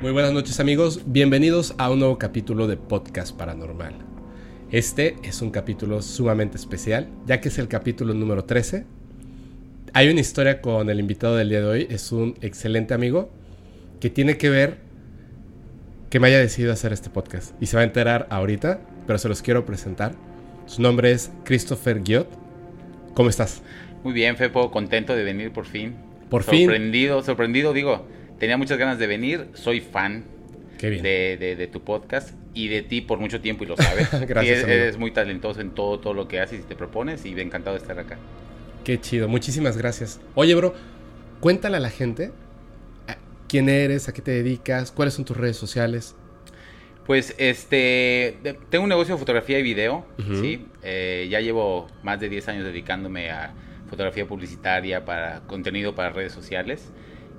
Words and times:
Muy 0.00 0.12
buenas 0.12 0.32
noches 0.32 0.60
amigos, 0.60 1.00
bienvenidos 1.06 1.74
a 1.76 1.90
un 1.90 1.98
nuevo 1.98 2.18
capítulo 2.18 2.68
de 2.68 2.76
Podcast 2.76 3.36
Paranormal. 3.36 3.94
Este 4.70 5.16
es 5.24 5.42
un 5.42 5.50
capítulo 5.50 6.02
sumamente 6.02 6.56
especial, 6.56 7.08
ya 7.26 7.40
que 7.40 7.48
es 7.48 7.58
el 7.58 7.66
capítulo 7.66 8.14
número 8.14 8.44
13. 8.44 8.86
Hay 9.94 10.08
una 10.08 10.20
historia 10.20 10.60
con 10.60 10.88
el 10.88 11.00
invitado 11.00 11.34
del 11.34 11.48
día 11.48 11.62
de 11.62 11.66
hoy, 11.66 11.86
es 11.90 12.12
un 12.12 12.36
excelente 12.42 12.94
amigo 12.94 13.28
que 13.98 14.08
tiene 14.08 14.38
que 14.38 14.50
ver 14.50 14.76
que 16.10 16.20
me 16.20 16.28
haya 16.28 16.38
decidido 16.38 16.72
hacer 16.72 16.92
este 16.92 17.10
podcast. 17.10 17.60
Y 17.60 17.66
se 17.66 17.76
va 17.76 17.82
a 17.82 17.84
enterar 17.84 18.28
ahorita, 18.30 18.80
pero 19.04 19.18
se 19.18 19.28
los 19.28 19.42
quiero 19.42 19.66
presentar. 19.66 20.12
Su 20.66 20.80
nombre 20.80 21.10
es 21.10 21.32
Christopher 21.42 22.04
Guiot. 22.04 22.28
¿Cómo 23.14 23.30
estás? 23.30 23.62
Muy 24.04 24.12
bien, 24.12 24.36
Fepo, 24.36 24.70
contento 24.70 25.16
de 25.16 25.24
venir 25.24 25.50
por 25.50 25.66
fin. 25.66 25.96
Por 26.30 26.44
fin. 26.44 26.66
Sorprendido, 26.66 27.20
sorprendido, 27.24 27.72
digo, 27.72 28.06
tenía 28.38 28.56
muchas 28.56 28.78
ganas 28.78 28.98
de 28.98 29.06
venir, 29.06 29.48
soy 29.54 29.80
fan 29.80 30.24
Qué 30.78 30.90
bien. 30.90 31.02
de, 31.02 31.36
de- 31.38 31.56
de 31.56 31.66
tu 31.66 31.82
podcast 31.82 32.34
y 32.54 32.68
de 32.68 32.82
ti 32.82 33.00
por 33.00 33.18
mucho 33.18 33.40
tiempo 33.40 33.64
y 33.64 33.66
lo 33.66 33.76
sabes. 33.76 34.08
Gracias, 34.28 34.64
eres 34.64 34.96
muy 34.96 35.10
talentoso 35.12 35.60
en 35.60 35.70
todo, 35.70 35.98
todo 36.00 36.14
lo 36.14 36.28
que 36.28 36.40
haces 36.40 36.60
y 36.60 36.62
te 36.62 36.74
propones 36.76 37.24
y 37.24 37.38
encantado 37.40 37.76
estar 37.76 37.98
acá. 37.98 38.18
Qué 38.84 39.00
chido, 39.00 39.28
muchísimas 39.28 39.76
gracias. 39.76 40.20
Oye, 40.34 40.54
bro, 40.54 40.74
cuéntale 41.40 41.76
a 41.76 41.80
la 41.80 41.90
gente 41.90 42.32
a 43.06 43.16
quién 43.48 43.68
eres, 43.68 44.08
a 44.08 44.12
qué 44.14 44.22
te 44.22 44.30
dedicas, 44.30 44.92
cuáles 44.92 45.14
son 45.14 45.24
tus 45.24 45.36
redes 45.36 45.56
sociales. 45.56 46.14
Pues 47.06 47.34
este, 47.38 48.38
de- 48.42 48.58
tengo 48.70 48.84
un 48.84 48.88
negocio 48.90 49.14
de 49.14 49.18
fotografía 49.18 49.58
y 49.58 49.62
video. 49.62 50.06
¿sí? 50.40 50.66
Eh, 50.82 51.26
ya 51.30 51.40
llevo 51.40 51.86
más 52.02 52.20
de 52.20 52.28
10 52.28 52.48
años 52.48 52.64
dedicándome 52.64 53.30
a 53.30 53.52
fotografía 53.90 54.26
publicitaria 54.26 55.04
para 55.04 55.40
contenido 55.46 55.94
para 55.94 56.10
redes 56.10 56.32
sociales 56.32 56.90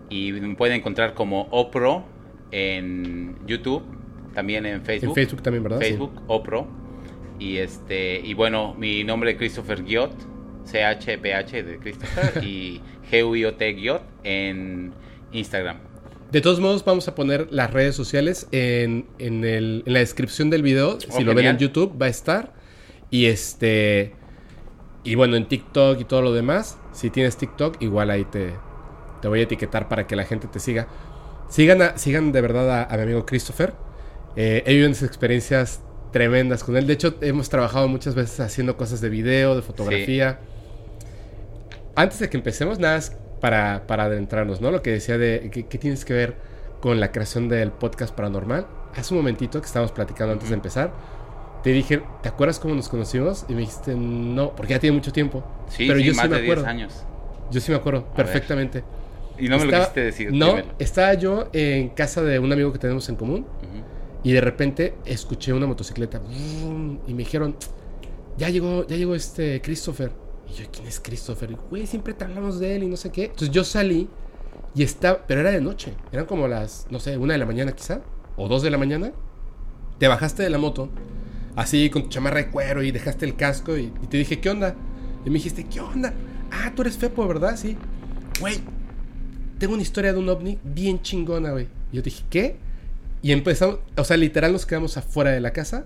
y 0.10 0.32
me 0.32 0.56
pueden 0.56 0.78
encontrar 0.78 1.14
como 1.14 1.48
OPRO 1.52 2.04
en 2.52 3.36
YouTube, 3.46 3.84
también 4.34 4.66
en 4.66 4.82
Facebook. 4.84 5.10
En 5.10 5.16
Facebook 5.16 5.42
también, 5.44 5.64
¿verdad? 5.64 5.80
Sí. 5.82 5.86
Facebook, 5.90 6.22
OPRO. 6.28 6.68
Y 7.40 7.58
este, 7.58 8.20
y 8.24 8.34
bueno, 8.34 8.76
mi 8.78 9.04
nombre 9.04 9.32
es 9.32 9.38
Christopher 9.38 9.84
Giot, 9.86 10.12
C-H-P-H 10.66 11.64
de 11.64 11.78
Christopher 11.80 12.44
y 12.44 12.82
G-U-I-O-T 13.12 13.76
Giot 13.76 14.02
en 14.24 14.92
Instagram. 15.32 15.78
De 16.32 16.42
todos 16.42 16.60
modos, 16.60 16.86
vamos 16.86 17.08
a 17.08 17.16
poner 17.16 17.48
las 17.50 17.72
redes 17.74 17.96
sociales 17.96 18.48
en, 18.52 19.08
en 19.18 19.44
el- 19.46 19.84
en 19.86 19.94
la 19.94 20.00
descripción 20.00 20.50
del 20.52 20.62
video. 20.62 21.00
si 21.00 21.08
Oh, 21.12 21.22
lo 21.22 21.34
ven 21.34 21.46
en. 21.48 21.58
YouTube, 21.58 22.00
va 22.00 22.06
a 22.06 22.10
estar. 22.10 22.54
Y 23.10 23.26
este. 23.26 24.14
Y 25.04 25.16
bueno, 25.16 25.38
en 25.38 25.48
TikTok 25.48 26.00
y 26.02 26.04
todo 26.04 26.22
lo 26.22 26.34
demás. 26.34 26.78
Si 26.92 27.10
tienes 27.10 27.36
TikTok, 27.38 27.82
igual 27.82 28.12
ahí 28.12 28.26
te, 28.26 28.54
te 29.22 29.28
voy 29.28 29.40
a 29.42 29.44
etiquetar 29.44 29.88
para 29.90 30.08
que 30.08 30.16
la 30.16 30.26
gente 30.26 30.48
te 30.48 30.60
siga. 30.60 30.88
Sigan, 31.50 31.82
a- 31.82 31.98
sigan 31.98 32.32
de 32.32 32.42
verdad 32.42 32.70
a, 32.70 32.84
a 32.84 32.96
mi 32.98 33.04
amigo 33.04 33.26
Christopher. 33.26 33.74
Eh, 34.36 34.64
he 34.66 34.70
vivido 34.72 34.88
unas 34.90 35.04
experiencias 35.04 35.82
tremendas 36.12 36.64
con 36.64 36.78
él. 36.78 36.88
De 36.88 36.94
hecho, 36.94 37.16
hemos 37.22 37.50
trabajado 37.50 37.88
muchas 37.88 38.16
veces 38.16 38.40
haciendo 38.40 38.78
cosas 38.78 39.02
de 39.02 39.10
video, 39.10 39.56
de 39.56 39.62
fotografía. 39.62 40.40
Antes 41.96 42.20
de 42.20 42.30
que 42.30 42.38
empecemos, 42.38 42.80
nada 42.80 42.96
más 42.96 43.16
para, 43.42 43.84
para 43.88 44.06
adentrarnos, 44.06 44.62
¿no? 44.62 44.72
Lo 44.72 44.82
que 44.82 44.92
decía 44.92 45.18
de 45.18 45.50
qué, 45.52 45.64
tienes 45.78 46.06
que 46.06 46.14
ver 46.14 46.36
con 46.82 47.00
la 47.00 47.12
creación 47.12 47.50
del 47.50 47.72
podcast 47.72 48.14
paranormal. 48.16 48.68
Hace 48.96 49.14
un 49.14 49.20
momentito 49.20 49.60
que 49.60 49.68
estábamos 49.68 49.92
platicando 49.92 50.34
antes 50.34 50.50
de 50.50 50.56
empezar, 50.56 50.92
te 51.64 51.72
dije, 51.72 52.02
¿te 52.24 52.30
acuerdas 52.30 52.60
cómo 52.60 52.74
nos 52.76 52.88
conocimos? 52.90 53.46
Y 53.50 53.54
me 53.54 53.62
dijiste, 53.62 53.94
no, 53.96 54.52
porque 54.56 54.74
ya 54.74 54.80
tiene 54.80 54.96
mucho 54.96 55.12
tiempo. 55.12 55.44
Sí, 55.68 55.88
Pero 55.88 56.00
sí, 56.00 56.06
yo 56.06 56.14
sí 56.14 56.22
me 56.22 56.28
de 56.30 56.42
10 56.42 56.52
acuerdo. 56.52 56.70
años. 56.70 57.04
Yo 57.52 57.60
sí 57.60 57.72
me 57.72 57.78
acuerdo 57.78 58.06
perfectamente. 58.16 58.84
Y 59.40 59.48
no 59.50 59.58
me 59.58 59.66
lo 59.66 59.72
Estaba- 59.72 59.80
quisiste 59.86 60.02
decir. 60.02 60.34
No, 60.34 60.48
dímelo. 60.48 60.68
estaba 60.80 61.14
yo 61.14 61.50
en 61.54 61.90
casa 61.90 62.22
de 62.24 62.40
un 62.40 62.52
amigo 62.52 62.72
que 62.74 62.80
tenemos 62.80 63.08
en 63.10 63.16
común 63.16 63.46
y 64.24 64.32
de 64.34 64.42
repente 64.42 64.96
escuché 65.06 65.54
una 65.54 65.66
motocicleta 65.68 66.22
y 67.08 67.14
me 67.14 67.20
dijeron, 67.20 67.56
ya 68.38 68.50
llegó, 68.50 68.86
ya 68.88 68.96
llegó 68.98 69.16
este 69.16 69.62
Christopher. 69.62 70.12
Y 70.50 70.54
yo, 70.62 70.66
¿quién 70.72 70.88
es 70.88 71.00
Christopher? 71.00 71.52
Y, 71.52 71.58
Güey, 71.70 71.86
siempre 71.88 72.14
te 72.14 72.24
hablamos 72.26 72.60
de 72.60 72.76
él 72.76 72.84
y 72.84 72.88
no 72.88 72.98
sé 72.98 73.12
qué. 73.12 73.26
Entonces 73.26 73.52
yo 73.52 73.64
salí 73.64 74.10
y 74.76 74.84
estaba, 74.84 75.26
pero 75.28 75.42
era 75.42 75.52
de 75.52 75.62
noche. 75.62 75.94
Eran 76.12 76.26
como 76.26 76.48
las, 76.48 76.88
no 76.90 77.00
sé, 77.00 77.18
una 77.18 77.34
de 77.34 77.40
la 77.40 77.46
mañana 77.46 77.72
quizá, 77.74 78.02
o 78.36 78.48
dos 78.48 78.62
de 78.64 78.70
la 78.72 78.78
mañana. 78.78 79.12
Te 80.00 80.08
bajaste 80.08 80.44
de 80.44 80.50
la 80.50 80.58
moto, 80.58 80.90
así 81.56 81.90
con 81.90 82.04
tu 82.04 82.10
chamarra 82.10 82.38
de 82.38 82.50
cuero 82.50 82.82
y 82.84 82.92
dejaste 82.92 83.26
el 83.26 83.36
casco 83.36 83.78
y, 83.78 83.92
y 84.02 84.08
te 84.08 84.18
dije, 84.18 84.40
¿qué 84.40 84.50
onda? 84.50 84.76
Y 85.26 85.30
me 85.30 85.36
dijiste, 85.36 85.66
¿qué 85.66 85.82
onda? 85.82 86.14
Ah, 86.52 86.72
tú 86.76 86.82
eres 86.82 86.98
Fepo, 86.98 87.28
¿verdad? 87.28 87.58
Sí. 87.58 87.78
Güey, 88.40 88.60
tengo 89.60 89.74
una 89.74 89.84
historia 89.84 90.14
de 90.14 90.20
un 90.20 90.30
ovni 90.30 90.58
bien 90.64 91.02
chingona, 91.02 91.52
güey. 91.52 91.68
Yo 91.92 92.02
dije, 92.02 92.24
¿qué? 92.30 92.56
Y 93.22 93.32
empezamos, 93.32 93.80
o 93.98 94.04
sea, 94.04 94.18
literal 94.18 94.54
nos 94.54 94.66
quedamos 94.66 94.98
afuera 94.98 95.32
de 95.32 95.42
la 95.42 95.52
casa 95.52 95.86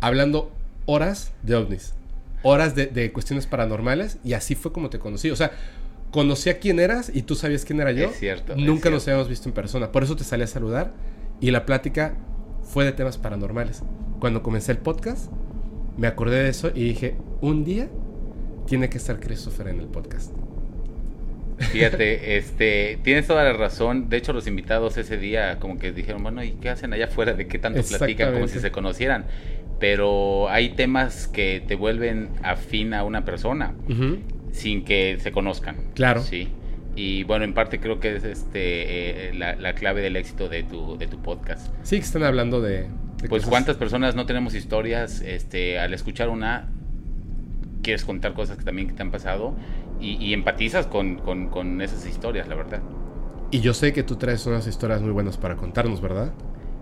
hablando 0.00 0.52
horas 0.84 1.32
de 1.42 1.56
ovnis. 1.56 1.94
Horas 2.42 2.74
de, 2.76 2.86
de 2.86 3.12
cuestiones 3.12 3.46
paranormales 3.46 4.18
y 4.22 4.34
así 4.34 4.54
fue 4.54 4.72
como 4.72 4.90
te 4.90 4.98
conocí. 4.98 5.30
O 5.30 5.36
sea, 5.36 5.52
conocí 6.10 6.50
a 6.50 6.58
quién 6.58 6.78
eras 6.78 7.10
y 7.12 7.22
tú 7.22 7.34
sabías 7.34 7.64
quién 7.64 7.80
era 7.80 7.92
yo. 7.92 8.10
Es 8.10 8.18
cierto, 8.18 8.52
es 8.52 8.58
Nunca 8.58 8.90
nos 8.90 9.08
habíamos 9.08 9.28
visto 9.28 9.48
en 9.48 9.54
persona. 9.54 9.90
Por 9.90 10.04
eso 10.04 10.14
te 10.14 10.24
salí 10.24 10.42
a 10.44 10.46
saludar 10.46 10.92
y 11.40 11.50
la 11.50 11.66
plática 11.66 12.16
fue 12.62 12.84
de 12.84 12.92
temas 12.92 13.18
paranormales. 13.18 13.82
Cuando 14.20 14.42
comencé 14.42 14.72
el 14.72 14.78
podcast, 14.78 15.30
me 15.96 16.06
acordé 16.06 16.42
de 16.42 16.50
eso 16.50 16.70
y 16.74 16.84
dije, 16.84 17.16
un 17.40 17.64
día 17.64 17.88
tiene 18.66 18.90
que 18.90 18.98
estar 18.98 19.18
Christopher 19.20 19.68
en 19.68 19.80
el 19.80 19.86
podcast. 19.86 20.32
Fíjate, 21.58 22.36
este, 22.36 22.98
tienes 23.02 23.26
toda 23.26 23.44
la 23.44 23.52
razón. 23.54 24.08
De 24.08 24.16
hecho, 24.18 24.32
los 24.32 24.46
invitados 24.46 24.96
ese 24.98 25.16
día 25.16 25.58
como 25.58 25.78
que 25.78 25.92
dijeron, 25.92 26.22
bueno, 26.22 26.42
¿y 26.44 26.52
qué 26.52 26.68
hacen 26.68 26.92
allá 26.92 27.06
afuera? 27.06 27.32
¿De 27.34 27.46
qué 27.46 27.58
tanto 27.58 27.80
platican? 27.82 28.32
Como 28.34 28.48
si 28.48 28.58
se 28.60 28.70
conocieran. 28.70 29.24
Pero 29.78 30.48
hay 30.48 30.70
temas 30.70 31.28
que 31.28 31.62
te 31.66 31.74
vuelven 31.74 32.30
afín 32.42 32.94
a 32.94 33.04
una 33.04 33.24
persona 33.24 33.74
sin 34.52 34.84
que 34.84 35.18
se 35.20 35.32
conozcan. 35.32 35.76
Claro. 35.94 36.22
Sí. 36.22 36.48
Y 36.94 37.24
bueno, 37.24 37.44
en 37.44 37.52
parte 37.52 37.78
creo 37.78 38.00
que 38.00 38.16
es 38.16 38.24
este 38.24 39.28
eh, 39.28 39.34
la, 39.34 39.54
la 39.56 39.74
clave 39.74 40.00
del 40.00 40.16
éxito 40.16 40.48
de 40.48 40.62
tu, 40.62 40.96
de 40.96 41.06
tu 41.06 41.20
podcast. 41.20 41.68
Sí, 41.82 41.96
que 41.98 42.04
están 42.04 42.22
hablando 42.22 42.62
de... 42.62 42.84
de 42.84 42.88
Pues 43.28 43.42
cosas- 43.42 43.48
cuántas 43.50 43.76
personas 43.76 44.14
no 44.14 44.24
tenemos 44.24 44.54
historias, 44.54 45.20
este, 45.20 45.78
al 45.78 45.92
escuchar 45.92 46.30
una, 46.30 46.70
quieres 47.82 48.02
contar 48.06 48.32
cosas 48.32 48.56
que 48.56 48.64
también 48.64 48.88
que 48.88 48.94
te 48.94 49.02
han 49.02 49.10
pasado 49.10 49.54
y, 50.00 50.16
y 50.24 50.32
empatizas 50.34 50.86
con, 50.86 51.16
con- 51.16 51.48
con 51.48 51.80
esas 51.80 52.06
historias, 52.06 52.48
la 52.48 52.54
verdad. 52.54 52.80
Y 53.50 53.60
yo 53.60 53.74
sé 53.74 53.92
que 53.92 54.02
tú 54.02 54.16
traes 54.16 54.44
unas 54.46 54.66
historias 54.66 55.00
muy 55.02 55.12
buenas 55.12 55.36
para 55.36 55.56
contarnos, 55.56 56.00
¿verdad? 56.00 56.32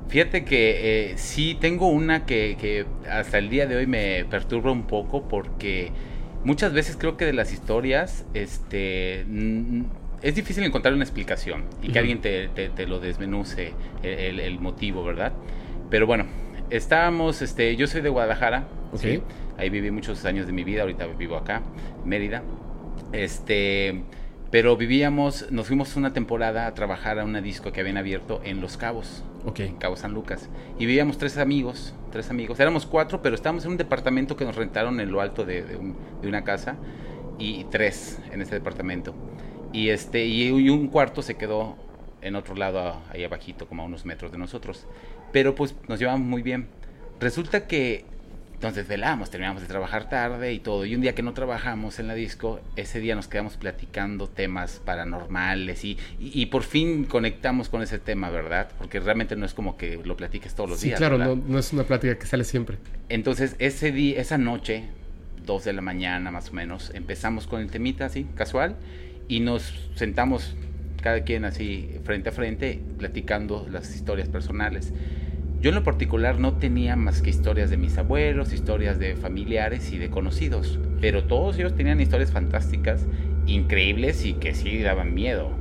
Fíjate 0.08 0.44
que 0.44 1.10
eh, 1.12 1.18
sí 1.18 1.56
tengo 1.60 1.88
una 1.88 2.24
que, 2.26 2.56
que 2.60 2.86
hasta 3.10 3.38
el 3.38 3.48
día 3.50 3.66
de 3.66 3.76
hoy 3.76 3.86
me 3.86 4.24
perturba 4.30 4.70
un 4.70 4.86
poco 4.86 5.28
porque 5.28 5.92
muchas 6.44 6.72
veces 6.72 6.96
creo 6.98 7.16
que 7.16 7.24
de 7.24 7.32
las 7.32 7.52
historias 7.52 8.24
este, 8.34 9.24
es 10.22 10.34
difícil 10.34 10.64
encontrar 10.64 10.94
una 10.94 11.04
explicación 11.04 11.64
y 11.82 11.88
que 11.88 11.98
alguien 11.98 12.20
te, 12.20 12.48
te- 12.48 12.68
te 12.68 12.86
lo 12.86 13.00
desmenuce 13.00 13.72
el, 14.02 14.18
el- 14.18 14.40
el 14.40 14.60
motivo, 14.60 15.04
¿verdad? 15.04 15.32
Pero 15.90 16.06
bueno, 16.06 16.26
estábamos, 16.70 17.42
este, 17.42 17.74
yo 17.76 17.86
soy 17.86 18.00
de 18.02 18.08
Guadalajara, 18.08 18.64
Ok. 18.92 19.00
¿sí? 19.00 19.20
ahí 19.58 19.70
viví 19.70 19.90
muchos 19.90 20.24
años 20.24 20.46
de 20.46 20.52
mi 20.52 20.64
vida, 20.64 20.82
ahorita 20.82 21.06
vivo 21.18 21.36
acá, 21.36 21.62
Mérida. 22.04 22.42
Este, 23.14 24.02
pero 24.50 24.76
vivíamos, 24.76 25.50
nos 25.50 25.66
fuimos 25.68 25.96
una 25.96 26.12
temporada 26.12 26.66
a 26.66 26.74
trabajar 26.74 27.18
a 27.18 27.24
una 27.24 27.40
disco 27.40 27.72
que 27.72 27.80
habían 27.80 27.96
abierto 27.96 28.40
en 28.44 28.60
Los 28.60 28.76
Cabos 28.76 29.24
Ok. 29.44 29.60
en 29.60 29.76
Cabo 29.76 29.96
San 29.96 30.12
Lucas. 30.14 30.48
Y 30.78 30.86
vivíamos 30.86 31.18
tres 31.18 31.38
amigos, 31.38 31.94
tres 32.12 32.30
amigos. 32.30 32.58
Éramos 32.60 32.86
cuatro, 32.86 33.20
pero 33.22 33.34
estábamos 33.34 33.64
en 33.64 33.72
un 33.72 33.76
departamento 33.76 34.36
que 34.36 34.44
nos 34.44 34.56
rentaron 34.56 35.00
en 35.00 35.10
lo 35.10 35.20
alto 35.20 35.44
de, 35.44 35.62
de 35.62 35.76
un- 35.76 35.96
de 36.22 36.28
una 36.28 36.44
casa. 36.44 36.76
Y 37.38 37.64
tres 37.64 38.20
en 38.32 38.42
ese 38.42 38.54
departamento. 38.54 39.14
Y, 39.72 39.88
este, 39.88 40.24
y, 40.24 40.44
y 40.48 40.70
un 40.70 40.86
cuarto 40.88 41.20
se 41.20 41.34
quedó 41.36 41.76
en 42.22 42.36
otro 42.36 42.54
lado, 42.54 42.78
a- 42.78 43.02
ahí 43.10 43.24
abajito, 43.24 43.66
como 43.66 43.82
a 43.82 43.86
unos 43.86 44.04
metros 44.04 44.30
de 44.30 44.38
nosotros. 44.38 44.86
Pero 45.32 45.54
pues 45.56 45.74
nos 45.88 45.98
llevamos 45.98 46.26
muy 46.26 46.42
bien. 46.42 46.68
Resulta 47.20 47.66
que 47.66 48.04
nos 48.64 48.74
desvelamos, 48.74 49.30
terminamos 49.30 49.62
de 49.62 49.68
trabajar 49.68 50.08
tarde 50.08 50.52
y 50.52 50.58
todo. 50.58 50.84
Y 50.84 50.94
un 50.94 51.00
día 51.02 51.14
que 51.14 51.22
no 51.22 51.32
trabajamos 51.34 51.98
en 52.00 52.08
la 52.08 52.14
disco, 52.14 52.60
ese 52.76 52.98
día 52.98 53.14
nos 53.14 53.28
quedamos 53.28 53.56
platicando 53.56 54.26
temas 54.26 54.80
paranormales 54.84 55.84
y, 55.84 55.98
y, 56.18 56.40
y 56.42 56.46
por 56.46 56.62
fin 56.62 57.04
conectamos 57.04 57.68
con 57.68 57.82
ese 57.82 57.98
tema, 57.98 58.30
¿verdad? 58.30 58.68
Porque 58.78 58.98
realmente 59.00 59.36
no 59.36 59.46
es 59.46 59.54
como 59.54 59.76
que 59.76 60.00
lo 60.04 60.16
platiques 60.16 60.54
todos 60.54 60.70
los 60.70 60.80
Sí, 60.80 60.88
días. 60.88 60.98
claro, 60.98 61.18
no, 61.18 61.36
no 61.36 61.58
es 61.58 61.72
una 61.72 61.84
plática 61.84 62.18
que 62.18 62.26
sale 62.26 62.44
siempre. 62.44 62.78
Entonces, 63.08 63.54
ese 63.58 63.92
día, 63.92 64.20
esa 64.20 64.38
noche, 64.38 64.84
dos 65.44 65.64
de 65.64 65.72
la 65.72 65.82
mañana 65.82 66.30
más 66.30 66.48
o 66.50 66.52
menos, 66.54 66.90
empezamos 66.94 67.46
con 67.46 67.60
el 67.60 67.70
temita 67.70 68.06
así, 68.06 68.26
casual, 68.34 68.76
y 69.28 69.40
nos 69.40 69.90
sentamos 69.94 70.56
cada 71.02 71.22
quien 71.22 71.44
así 71.44 71.90
frente 72.04 72.30
a 72.30 72.32
frente, 72.32 72.80
platicando 72.98 73.66
las 73.70 73.94
historias 73.94 74.28
personales. 74.28 74.92
Yo 75.64 75.70
en 75.70 75.76
lo 75.76 75.82
particular 75.82 76.38
no 76.38 76.52
tenía 76.52 76.94
más 76.94 77.22
que 77.22 77.30
historias 77.30 77.70
de 77.70 77.78
mis 77.78 77.96
abuelos, 77.96 78.52
historias 78.52 78.98
de 78.98 79.16
familiares 79.16 79.94
y 79.94 79.96
de 79.96 80.10
conocidos, 80.10 80.78
pero 81.00 81.24
todos 81.24 81.56
ellos 81.56 81.74
tenían 81.74 82.02
historias 82.02 82.32
fantásticas, 82.32 83.06
increíbles 83.46 84.26
y 84.26 84.34
que 84.34 84.54
sí 84.54 84.82
daban 84.82 85.14
miedo. 85.14 85.52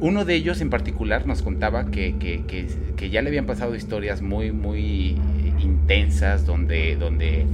uno 0.00 0.24
de 0.24 0.36
ellos 0.36 0.62
en 0.62 0.70
particular 0.70 1.26
nos 1.26 1.42
contaba 1.42 1.90
que, 1.90 2.16
que, 2.18 2.46
que, 2.46 2.66
que 2.96 3.10
ya 3.10 3.20
le 3.20 3.28
habían 3.28 3.44
pasado 3.44 3.74
historias 3.74 4.22
muy, 4.22 4.52
muy 4.52 5.16
intensas, 5.60 6.46
donde, 6.46 6.96
donde 6.96 7.40
eh, 7.40 7.46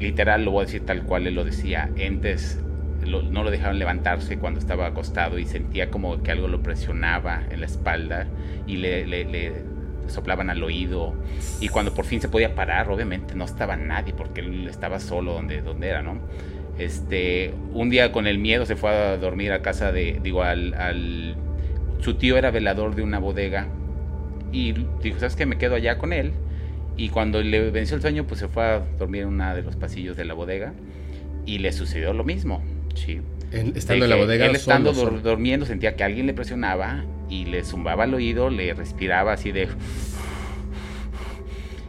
literal, 0.00 0.46
lo 0.46 0.52
voy 0.52 0.62
a 0.62 0.64
decir 0.64 0.86
tal 0.86 1.02
cual 1.02 1.26
él 1.26 1.34
lo 1.34 1.44
decía, 1.44 1.90
entes 1.96 2.58
no 3.06 3.44
lo 3.44 3.50
dejaban 3.50 3.78
levantarse 3.78 4.38
cuando 4.38 4.60
estaba 4.60 4.86
acostado 4.86 5.38
y 5.38 5.44
sentía 5.44 5.90
como 5.90 6.22
que 6.22 6.30
algo 6.30 6.48
lo 6.48 6.62
presionaba 6.62 7.42
en 7.50 7.60
la 7.60 7.66
espalda 7.66 8.26
y 8.66 8.78
le, 8.78 9.06
le, 9.06 9.24
le 9.26 9.75
soplaban 10.08 10.50
al 10.50 10.62
oído 10.62 11.14
y 11.60 11.68
cuando 11.68 11.92
por 11.94 12.04
fin 12.04 12.20
se 12.20 12.28
podía 12.28 12.54
parar, 12.54 12.88
obviamente 12.90 13.34
no 13.34 13.44
estaba 13.44 13.76
nadie 13.76 14.12
porque 14.12 14.40
él 14.40 14.66
estaba 14.68 15.00
solo 15.00 15.32
donde, 15.34 15.62
donde 15.62 15.88
era, 15.88 16.02
¿no? 16.02 16.18
Este, 16.78 17.54
un 17.72 17.88
día 17.90 18.12
con 18.12 18.26
el 18.26 18.38
miedo 18.38 18.66
se 18.66 18.76
fue 18.76 18.90
a 18.90 19.16
dormir 19.16 19.52
a 19.52 19.62
casa 19.62 19.92
de, 19.92 20.20
digo, 20.22 20.42
al, 20.42 20.74
al 20.74 21.34
su 22.00 22.14
tío 22.14 22.36
era 22.36 22.50
velador 22.50 22.94
de 22.94 23.02
una 23.02 23.18
bodega 23.18 23.66
y 24.52 24.72
dijo, 25.02 25.18
¿sabes 25.18 25.36
qué? 25.36 25.46
Me 25.46 25.56
quedo 25.58 25.74
allá 25.74 25.98
con 25.98 26.12
él. 26.12 26.32
Y 26.98 27.08
cuando 27.10 27.42
le 27.42 27.70
venció 27.70 27.96
el 27.96 28.02
sueño, 28.02 28.24
pues 28.26 28.40
se 28.40 28.48
fue 28.48 28.62
a 28.64 28.82
dormir 28.98 29.22
en 29.22 29.28
uno 29.28 29.54
de 29.54 29.62
los 29.62 29.76
pasillos 29.76 30.16
de 30.16 30.24
la 30.24 30.34
bodega 30.34 30.72
y 31.44 31.58
le 31.58 31.72
sucedió 31.72 32.12
lo 32.12 32.24
mismo, 32.24 32.62
sí. 32.94 33.20
En- 33.52 33.76
estando 33.76 34.04
en 34.04 34.10
la 34.10 34.16
bodega. 34.16 34.46
Él 34.46 34.56
estando 34.56 34.92
solo, 34.94 35.12
dur- 35.12 35.20
solo. 35.20 35.30
durmiendo 35.30 35.66
sentía 35.66 35.94
que 35.96 36.04
alguien 36.04 36.26
le 36.26 36.34
presionaba 36.34 37.04
y 37.28 37.46
le 37.46 37.64
zumbaba 37.64 38.04
al 38.04 38.14
oído, 38.14 38.50
le 38.50 38.72
respiraba 38.74 39.32
así 39.32 39.52
de... 39.52 39.68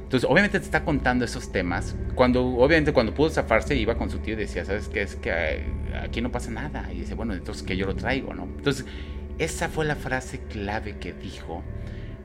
Entonces, 0.03 0.29
obviamente 0.29 0.57
te 0.59 0.65
está 0.65 0.85
contando 0.85 1.25
esos 1.25 1.51
temas. 1.51 1.95
Cuando, 2.15 2.45
obviamente, 2.45 2.93
cuando 2.93 3.13
pudo 3.13 3.29
zafarse, 3.29 3.75
iba 3.75 3.95
con 3.97 4.09
su 4.09 4.19
tío 4.19 4.35
y 4.35 4.37
decía, 4.37 4.63
¿sabes 4.63 4.87
qué? 4.87 5.01
Es 5.01 5.17
que 5.17 5.29
eh, 5.33 5.63
aquí 6.01 6.21
no 6.21 6.31
pasa 6.31 6.49
nada. 6.49 6.89
Y 6.93 6.99
dice, 6.99 7.13
bueno, 7.13 7.33
entonces 7.33 7.63
que 7.63 7.75
yo 7.75 7.85
lo 7.85 7.93
traigo, 7.95 8.33
¿no? 8.33 8.43
Entonces, 8.43 8.85
esa 9.37 9.67
fue 9.67 9.83
la 9.83 9.95
frase 9.97 10.39
clave 10.49 10.95
que 10.97 11.11
dijo. 11.11 11.61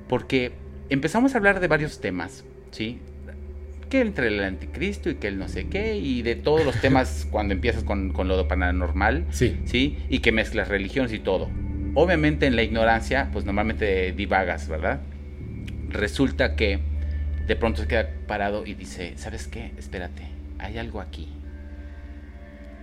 Porque 0.08 0.52
empezamos 0.90 1.34
a 1.34 1.38
hablar 1.38 1.58
de 1.58 1.66
varios 1.66 2.00
temas, 2.00 2.44
¿sí? 2.70 3.00
Que 3.90 4.00
entre 4.00 4.28
el 4.28 4.40
anticristo 4.44 5.10
y 5.10 5.16
que 5.16 5.26
el 5.26 5.38
no 5.38 5.48
sé 5.48 5.66
qué, 5.66 5.96
y 5.98 6.22
de 6.22 6.36
todos 6.36 6.64
los 6.64 6.80
temas 6.80 7.26
cuando 7.32 7.52
empiezas 7.52 7.82
con, 7.82 8.12
con 8.12 8.28
lo 8.28 8.46
paranormal, 8.46 9.26
Sí. 9.32 9.58
¿sí? 9.64 9.98
Y 10.08 10.20
que 10.20 10.30
mezclas 10.30 10.68
religiones 10.68 11.12
y 11.12 11.18
todo. 11.18 11.50
Obviamente 11.94 12.46
en 12.46 12.56
la 12.56 12.62
ignorancia, 12.62 13.28
pues 13.32 13.44
normalmente 13.44 14.12
divagas, 14.12 14.68
¿verdad? 14.68 15.00
Resulta 15.90 16.56
que 16.56 16.78
de 17.46 17.56
pronto 17.56 17.82
se 17.82 17.88
queda 17.88 18.08
parado 18.26 18.64
y 18.66 18.74
dice, 18.74 19.12
¿sabes 19.16 19.46
qué? 19.48 19.72
Espérate, 19.76 20.22
hay 20.58 20.78
algo 20.78 21.00
aquí. 21.00 21.28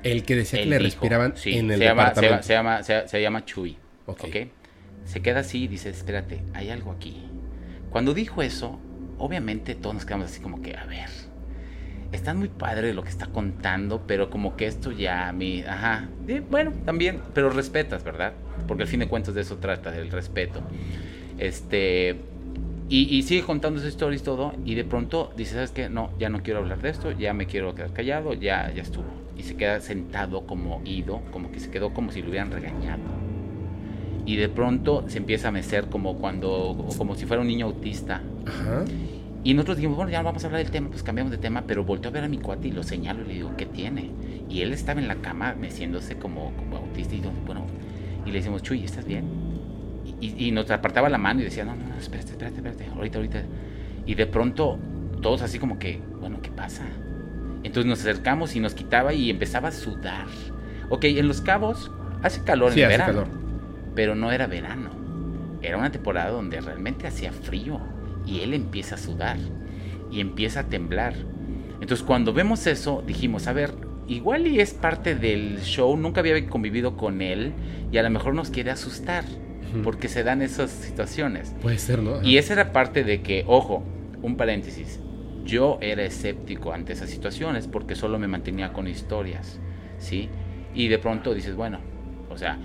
El 0.04 0.24
que 0.24 0.36
decía 0.36 0.60
que 0.60 0.66
le 0.68 0.80
respiraban 0.80 1.34
sí, 1.36 1.58
en 1.58 1.72
el 1.72 1.80
se 1.80 1.86
llama, 1.86 2.04
se, 2.14 2.22
departamento. 2.22 2.48
llama- 2.48 2.84
se 2.84 2.94
llama, 2.94 3.04
se, 3.04 3.08
se 3.10 3.22
llama 3.22 3.46
Chuy. 3.46 3.78
Ok. 4.06 4.24
¿ok? 4.26 4.36
Se 5.06 5.22
queda 5.22 5.40
así 5.40 5.64
y 5.64 5.68
dice, 5.68 5.90
espérate, 5.90 6.42
hay 6.54 6.70
algo 6.70 6.92
aquí. 6.92 7.26
Cuando 7.90 8.14
dijo 8.14 8.42
eso, 8.44 8.80
obviamente 9.18 9.76
todos 9.76 9.96
nos 9.96 10.06
quedamos 10.06 10.28
así 10.32 10.40
como 10.40 10.62
que, 10.62 10.78
a 10.78 10.86
ver, 10.86 11.10
está 12.12 12.34
muy 12.34 12.48
padre 12.48 12.94
lo 12.94 13.04
que 13.04 13.10
está 13.10 13.28
contando, 13.28 14.02
pero 14.08 14.30
como 14.30 14.56
que 14.56 14.66
esto 14.66 14.92
ya 14.92 15.30
a 15.30 15.34
mí, 15.34 15.64
ajá, 15.68 16.08
bueno, 16.50 16.72
también, 16.86 17.22
pero 17.34 17.50
respetas, 17.50 18.04
¿verdad? 18.04 18.34
Porque 18.68 18.84
al 18.84 18.90
fin 18.90 19.00
de 19.00 19.08
cuentas 19.08 19.36
de 19.36 19.42
eso 19.42 19.58
trata, 19.58 19.92
del 19.92 20.12
respeto. 20.12 20.62
Este, 21.38 22.18
y, 22.90 23.16
y 23.16 23.22
sigue 23.24 23.44
contando 23.44 23.80
esa 23.80 23.88
historia 23.88 24.18
y 24.18 24.22
todo, 24.22 24.54
y 24.66 24.76
de 24.76 24.84
pronto 24.84 25.32
dice, 25.38 25.54
¿sabes 25.54 25.72
qué? 25.72 25.90
No, 25.90 26.10
ya 26.18 26.30
no 26.30 26.42
quiero 26.42 26.60
hablar 26.60 26.82
de 26.82 26.90
esto, 26.90 27.12
ya 27.12 27.34
me 27.34 27.46
quiero 27.46 27.76
quedar 27.76 27.94
callado, 27.94 28.34
ya, 28.34 28.72
ya 28.74 28.82
estuvo. 28.82 29.06
Y 29.38 29.44
se 29.44 29.56
queda 29.56 29.80
sentado 29.80 30.46
como 30.48 30.82
ido, 30.84 31.22
como 31.32 31.52
que 31.52 31.60
se 31.60 31.70
quedó 31.70 31.94
como 31.94 32.12
si 32.12 32.22
lo 32.22 32.30
hubieran 32.30 32.52
regañado. 32.52 33.04
Y 34.26 34.36
de 34.36 34.50
pronto 34.50 35.06
se 35.08 35.20
empieza 35.20 35.48
a 35.48 35.52
mecer 35.52 35.86
como 35.86 36.18
cuando, 36.18 36.88
como 36.98 37.16
si 37.16 37.26
fuera 37.26 37.42
un 37.42 37.48
niño 37.48 37.68
autista. 37.68 38.22
Ajá. 38.46 38.84
Y 39.44 39.54
nosotros 39.54 39.78
dijimos, 39.78 39.96
bueno, 39.98 40.12
ya 40.12 40.20
no 40.20 40.26
vamos 40.26 40.44
a 40.44 40.48
hablar 40.48 40.62
del 40.62 40.72
tema, 40.72 40.90
pues 40.90 41.02
cambiamos 41.02 41.32
de 41.32 41.38
tema, 41.38 41.64
pero 41.66 41.84
volteo 41.86 42.10
a 42.10 42.14
ver 42.14 42.24
a 42.24 42.28
mi 42.28 42.40
cuate 42.40 42.68
y 42.68 42.72
lo 42.72 42.84
señalo 42.84 43.24
y 43.24 43.28
le 43.28 43.34
digo, 43.36 43.52
¿qué 43.58 43.66
tiene? 43.66 44.12
Y 44.50 44.62
él 44.62 44.74
estaba 44.74 45.00
en 45.00 45.08
la 45.08 45.16
cama 45.16 45.56
meciéndose 45.58 46.18
como, 46.18 46.52
como 46.58 46.78
autista 46.78 47.16
y 47.16 47.22
yo, 47.22 47.32
bueno, 47.46 47.66
y 48.26 48.32
le 48.32 48.38
decimos, 48.40 48.62
Chuy, 48.64 48.84
¿estás 48.84 49.06
bien? 49.06 49.24
Y, 50.20 50.28
y- 50.28 50.48
y 50.48 50.52
nos 50.52 50.70
apartaba 50.72 51.08
la 51.10 51.18
mano 51.18 51.40
y 51.40 51.46
decía, 51.46 51.64
no, 51.64 51.74
no, 51.76 51.88
no, 51.88 51.96
espérate, 51.96 52.32
espérate, 52.32 52.58
espérate, 52.58 52.86
ahorita, 52.94 53.18
ahorita. 53.20 53.44
Y 54.06 54.16
de 54.16 54.26
pronto, 54.26 54.78
todos 55.22 55.42
así 55.42 55.58
como 55.58 55.80
que, 55.80 56.02
bueno, 56.20 56.42
¿qué 56.42 56.50
pasa? 56.52 56.84
Entonces 57.64 57.86
nos 57.86 58.00
acercamos 58.02 58.56
y 58.56 58.60
nos 58.60 58.74
quitaba 58.74 59.14
y 59.14 59.30
empezaba 59.30 59.70
a 59.70 59.72
sudar. 59.72 60.26
Ok, 60.90 61.06
en 61.06 61.28
Los 61.28 61.40
Cabos 61.42 61.92
hace 62.24 62.44
calor 62.44 62.74
Sí, 62.74 62.82
en 62.82 62.88
hace 62.88 62.98
verano 62.98 63.22
calor. 63.24 63.28
pero 63.96 64.16
no 64.16 64.32
era 64.32 64.48
verano. 64.48 64.90
Era 65.62 65.78
una 65.78 65.92
temporada 65.92 66.32
donde 66.32 66.60
realmente 66.60 67.06
hacía 67.08 67.32
frío 67.32 67.80
y 68.30 68.42
él 68.42 68.54
empieza 68.54 68.96
a 68.96 68.98
sudar 68.98 69.38
y 70.12 70.20
empieza 70.20 70.62
a 70.62 70.64
temblar. 70.68 71.14
Entonces 71.82 72.04
cuando 72.06 72.34
vemos 72.34 72.68
eso 72.68 73.04
dijimos, 73.06 73.48
a 73.48 73.54
ver, 73.54 73.72
igual 74.08 74.48
y 74.48 74.60
es 74.60 74.74
parte 74.74 75.16
del 75.16 75.62
show, 75.62 75.96
nunca 75.98 76.20
había 76.20 76.46
convivido 76.48 76.98
con 76.98 77.22
él 77.22 77.54
y 77.92 77.98
a 77.98 78.04
lo 78.04 78.10
mejor 78.10 78.36
nos 78.36 78.50
quiere 78.50 78.72
asustar 78.72 79.24
porque 79.84 80.08
se 80.08 80.24
dan 80.24 80.42
esas 80.42 80.72
situaciones. 80.72 81.56
Puede 81.62 81.78
ser, 81.78 82.02
¿no? 82.02 82.24
Y 82.24 82.38
esa 82.38 82.54
era 82.54 82.72
parte 82.72 83.04
de 83.04 83.22
que, 83.22 83.44
ojo, 83.48 83.84
un 84.22 84.36
paréntesis, 84.36 85.00
yo 85.46 85.78
era 85.82 86.04
escéptico 86.04 86.74
ante 86.74 86.94
esas 86.94 87.10
situaciones 87.10 87.68
porque 87.68 87.96
solo 87.96 88.20
me 88.20 88.28
mantenía 88.28 88.74
con 88.74 88.88
historias, 88.88 89.60
¿sí? 89.98 90.30
Y 90.74 90.88
de 90.88 90.98
pronto 90.98 91.34
dices, 91.34 91.56
bueno, 91.56 91.80
o 92.30 92.38
sea, 92.38 92.58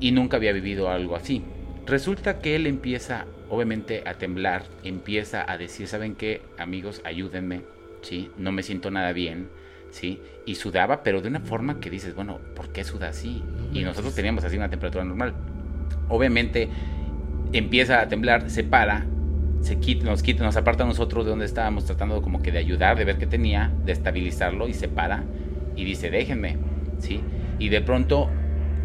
y 0.00 0.12
nunca 0.12 0.36
había 0.36 0.52
vivido 0.52 0.88
algo 0.88 1.16
así. 1.16 1.42
Resulta 1.86 2.38
que 2.38 2.56
él 2.56 2.66
empieza, 2.66 3.26
obviamente, 3.48 4.02
a 4.06 4.14
temblar, 4.14 4.64
empieza 4.84 5.50
a 5.50 5.58
decir, 5.58 5.86
¿saben 5.88 6.14
qué? 6.14 6.42
Amigos, 6.58 7.00
ayúdenme, 7.04 7.62
¿sí? 8.02 8.30
No 8.38 8.52
me 8.52 8.62
siento 8.62 8.90
nada 8.90 9.12
bien, 9.12 9.48
¿sí? 9.90 10.20
Y 10.44 10.56
sudaba, 10.56 11.02
pero 11.02 11.20
de 11.20 11.28
una 11.28 11.40
forma 11.40 11.80
que 11.80 11.90
dices, 11.90 12.14
bueno, 12.14 12.38
¿por 12.54 12.70
qué 12.70 12.84
suda 12.84 13.08
así? 13.08 13.42
Y 13.72 13.82
nosotros 13.82 14.14
teníamos 14.14 14.44
así 14.44 14.56
una 14.56 14.70
temperatura 14.70 15.04
normal. 15.04 15.34
Obviamente, 16.08 16.68
empieza 17.52 18.00
a 18.00 18.08
temblar, 18.08 18.50
se 18.50 18.64
para, 18.64 19.06
se 19.60 19.78
quita, 19.78 20.06
nos 20.06 20.22
quita, 20.22 20.44
nos 20.44 20.56
aparta 20.56 20.84
a 20.84 20.86
nosotros 20.86 21.24
de 21.24 21.30
donde 21.30 21.44
estábamos 21.44 21.84
tratando 21.84 22.22
como 22.22 22.42
que 22.42 22.52
de 22.52 22.58
ayudar, 22.58 22.96
de 22.96 23.04
ver 23.04 23.18
qué 23.18 23.26
tenía, 23.26 23.72
de 23.84 23.92
estabilizarlo 23.92 24.68
y 24.68 24.74
se 24.74 24.88
para 24.88 25.24
y 25.74 25.84
dice, 25.84 26.10
déjenme, 26.10 26.56
¿sí? 26.98 27.20
Y 27.58 27.68
de 27.68 27.80
pronto 27.80 28.30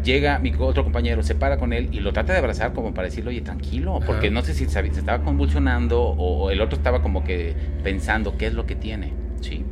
llega 0.02 0.38
mi 0.38 0.52
otro 0.58 0.84
compañero, 0.84 1.22
se 1.22 1.34
para 1.34 1.56
con 1.58 1.72
él 1.72 1.88
y 1.92 2.00
lo 2.00 2.12
trata 2.12 2.32
de 2.32 2.38
abrazar 2.40 2.72
como 2.72 2.92
para 2.94 3.08
decirle, 3.08 3.30
oye, 3.30 3.40
tranquilo, 3.40 4.00
porque 4.04 4.26
Ajá. 4.28 4.34
no 4.34 4.42
sé 4.42 4.54
si 4.54 4.66
se, 4.66 4.70
se 4.92 4.98
estaba 5.00 5.22
convulsionando 5.24 6.02
o, 6.02 6.44
o 6.44 6.50
el 6.50 6.60
otro 6.60 6.76
estaba 6.76 7.02
como 7.02 7.24
que 7.24 7.54
pensando 7.82 8.36
qué 8.36 8.46
es 8.48 8.54
lo 8.54 8.66
que 8.66 8.74
tiene, 8.76 9.12
¿sí? 9.40 9.64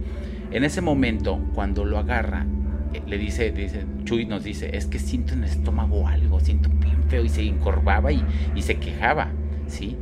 En 0.51 0.65
ese 0.65 0.81
momento, 0.81 1.41
cuando 1.55 1.85
lo 1.85 1.99
agarra, 1.99 2.47
eh, 2.93 3.03
le 3.07 3.19
dice, 3.19 3.51
dice, 3.53 3.85
Chuy 4.05 4.25
nos 4.27 4.43
dice, 4.45 4.77
es 4.77 4.87
que 4.87 4.99
siento 4.99 5.35
en 5.35 5.45
el 5.45 5.51
estómago 5.51 6.09
algo, 6.09 6.41
siento 6.41 6.69
bien 6.71 7.05
feo 7.09 7.25
y 7.25 7.29
se 7.29 7.43
encorvaba 7.43 8.11
y, 8.13 8.25
y 8.55 8.63
se 8.63 8.79
quejaba, 8.79 9.29
¿sí? 9.69 9.97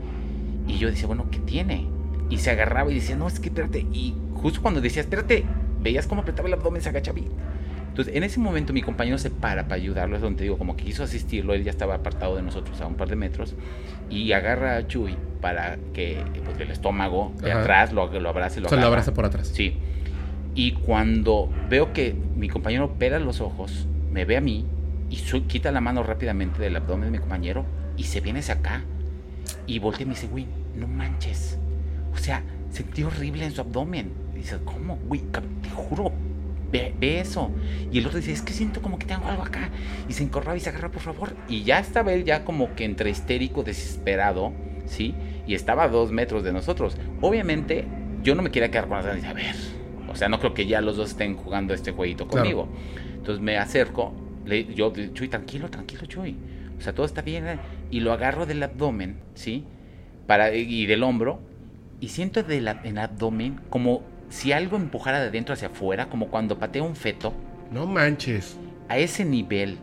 Y 0.67 0.79
yo 0.79 0.89
decía, 0.91 1.07
bueno, 1.07 1.27
¿qué 1.31 1.39
tiene? 1.39 1.87
Y 2.31 2.39
se 2.39 2.51
agarraba 2.51 2.91
y 2.91 2.95
decía, 2.95 3.17
no, 3.17 3.27
es 3.29 3.41
que 3.41 3.49
espérate. 3.49 3.87
Y 3.93 4.15
justo 4.35 4.61
cuando 4.63 4.81
decía, 4.81 5.01
espérate, 5.03 5.45
veías 5.81 6.07
cómo 6.07 6.23
apretaba 6.23 6.49
el 6.49 6.55
abdomen, 6.55 6.83
se 6.83 6.89
agachaba. 6.91 7.19
y- 7.19 7.29
Entonces, 7.99 8.15
en 8.15 8.23
ese 8.23 8.39
momento 8.39 8.73
mi 8.73 8.81
compañero 8.81 9.19
se 9.19 9.29
para 9.29 9.65
para 9.65 9.75
ayudarlo, 9.75 10.15
es 10.15 10.23
donde 10.23 10.45
digo, 10.45 10.57
como 10.57 10.77
que 10.77 10.85
quiso 10.85 11.03
asistirlo, 11.03 11.53
él 11.53 11.65
ya 11.65 11.73
estaba 11.73 11.97
apartado 11.97 12.37
de 12.37 12.43
nosotros 12.43 12.81
a 12.81 12.87
un 12.87 12.95
par 12.95 13.09
de 13.09 13.17
metros, 13.17 13.57
y 14.09 14.31
agarra 14.31 14.77
a 14.77 14.87
Chuy 14.87 15.17
para 15.41 15.79
que, 15.93 16.23
pues, 16.45 16.61
el 16.61 16.71
estómago 16.71 17.33
de 17.43 17.51
Ajá. 17.51 17.63
atrás 17.63 17.93
lo, 17.93 18.07
lo 18.21 18.29
abrace, 18.29 18.61
lo 18.61 18.67
O 18.67 18.69
sea, 18.69 18.79
lo 18.79 18.87
abraza 18.87 19.13
por 19.15 19.25
atrás. 19.25 19.49
Sí. 19.53 19.79
Y 20.55 20.75
cuando 20.75 21.51
veo 21.69 21.93
que 21.93 22.15
mi 22.37 22.49
compañero 22.49 22.95
pela 23.01 23.19
los 23.19 23.41
ojos, 23.41 23.89
me 24.13 24.25
ve 24.25 24.37
a 24.37 24.41
mí 24.41 24.65
y 25.11 25.17
su- 25.17 25.49
quita 25.49 25.73
la 25.73 25.81
mano 25.81 26.05
rápidamente 26.05 26.63
del 26.63 26.77
abdomen 26.77 27.07
de 27.07 27.11
mi 27.11 27.19
compañero 27.19 27.67
y 27.97 28.05
se 28.05 28.21
viene 28.21 28.39
hacia 28.39 28.55
acá 28.55 28.85
y 29.67 29.81
voltea 29.81 30.05
y 30.05 30.07
me 30.07 30.15
dice, 30.15 30.29
güey, 30.29 30.47
no 30.77 30.87
manches. 30.87 31.59
O 32.15 32.17
sea, 32.17 32.45
sentí 32.71 33.03
horrible 33.03 33.45
en 33.45 33.51
su 33.51 33.61
abdomen. 33.61 34.13
Y 34.35 34.39
dice, 34.39 34.59
¿cómo, 34.65 35.01
güey? 35.09 35.23
Te 35.63 35.71
juro, 35.71 36.13
ve, 36.71 36.95
ve 36.99 37.21
eso. 37.21 37.51
Y 37.93 37.99
el 37.99 38.07
otro 38.07 38.19
dice, 38.19 38.33
es 38.33 38.43
que 38.43 38.53
siento 38.53 38.83
como 38.83 38.99
que 38.99 39.07
tengo 39.07 39.27
algo 39.27 39.43
acá. 39.43 39.71
Y 40.09 40.13
se 40.13 40.23
encorraba 40.23 40.57
y 40.57 40.61
se 40.61 40.71
agarra, 40.71 40.91
por 40.91 41.03
favor. 41.03 41.35
Y 41.49 41.63
ya 41.63 41.79
estaba 41.79 42.13
él 42.13 42.25
ya 42.25 42.45
como 42.45 42.75
que 42.75 42.85
entre 42.85 43.11
histérico, 43.11 43.63
desesperado, 43.63 44.53
¿sí? 44.87 45.15
Y 45.47 45.55
estaba 45.55 45.85
a 45.85 45.89
dos 45.89 46.13
metros 46.13 46.43
de 46.45 46.53
nosotros. 46.53 46.97
Obviamente, 47.21 47.85
yo 48.23 48.35
no 48.35 48.43
me 48.43 48.51
quería 48.51 48.71
quedar 48.71 48.89
con 48.89 48.97
las 48.99 49.07
ganas 49.07 49.23
y 49.23 49.27
decir, 49.27 49.39
a 49.39 49.43
ver. 49.43 49.57
O 50.11 50.15
sea, 50.15 50.29
no 50.29 50.39
creo 50.41 50.55
que 50.55 50.67
ya 50.67 50.81
los 50.81 50.97
dos 50.97 51.11
estén 51.11 51.37
jugando 51.37 51.75
este 51.75 51.93
jueguito 51.93 52.27
Claro. 52.27 52.43
conmigo. 52.43 52.69
Entonces 53.17 53.43
me 53.43 53.59
acerco, 53.59 54.15
le, 54.47 54.65
yo, 54.75 54.93
Chuy, 55.13 55.29
tranquilo, 55.29 55.69
tranquilo, 55.71 56.07
Chuy. 56.07 56.35
O 56.79 56.81
sea, 56.81 56.95
todo 56.95 57.05
está 57.07 57.23
bien. 57.23 57.47
¿eh? 57.47 57.59
Y 57.91 58.01
lo 58.01 58.13
agarro 58.13 58.47
del 58.47 58.63
abdomen, 58.63 59.19
¿sí? 59.35 59.65
Para, 60.27 60.55
y 60.55 60.87
del 60.87 61.03
hombro. 61.03 61.41
Y 62.01 62.09
siento 62.09 62.43
del 62.43 62.69
en 62.69 62.79
el 62.85 62.99
abdomen 62.99 63.61
como 63.71 64.03
si 64.29 64.53
algo 64.53 64.77
empujara 64.77 65.21
de 65.21 65.31
dentro 65.31 65.55
hacia 65.55 65.69
afuera, 65.69 66.09
como 66.09 66.29
cuando 66.29 66.59
patea 66.59 66.83
un 66.83 66.97
feto. 66.97 67.33
No 67.71 67.87
manches. 67.87 68.59
A 68.89 68.99
ese 68.99 69.25
nivel. 69.25 69.79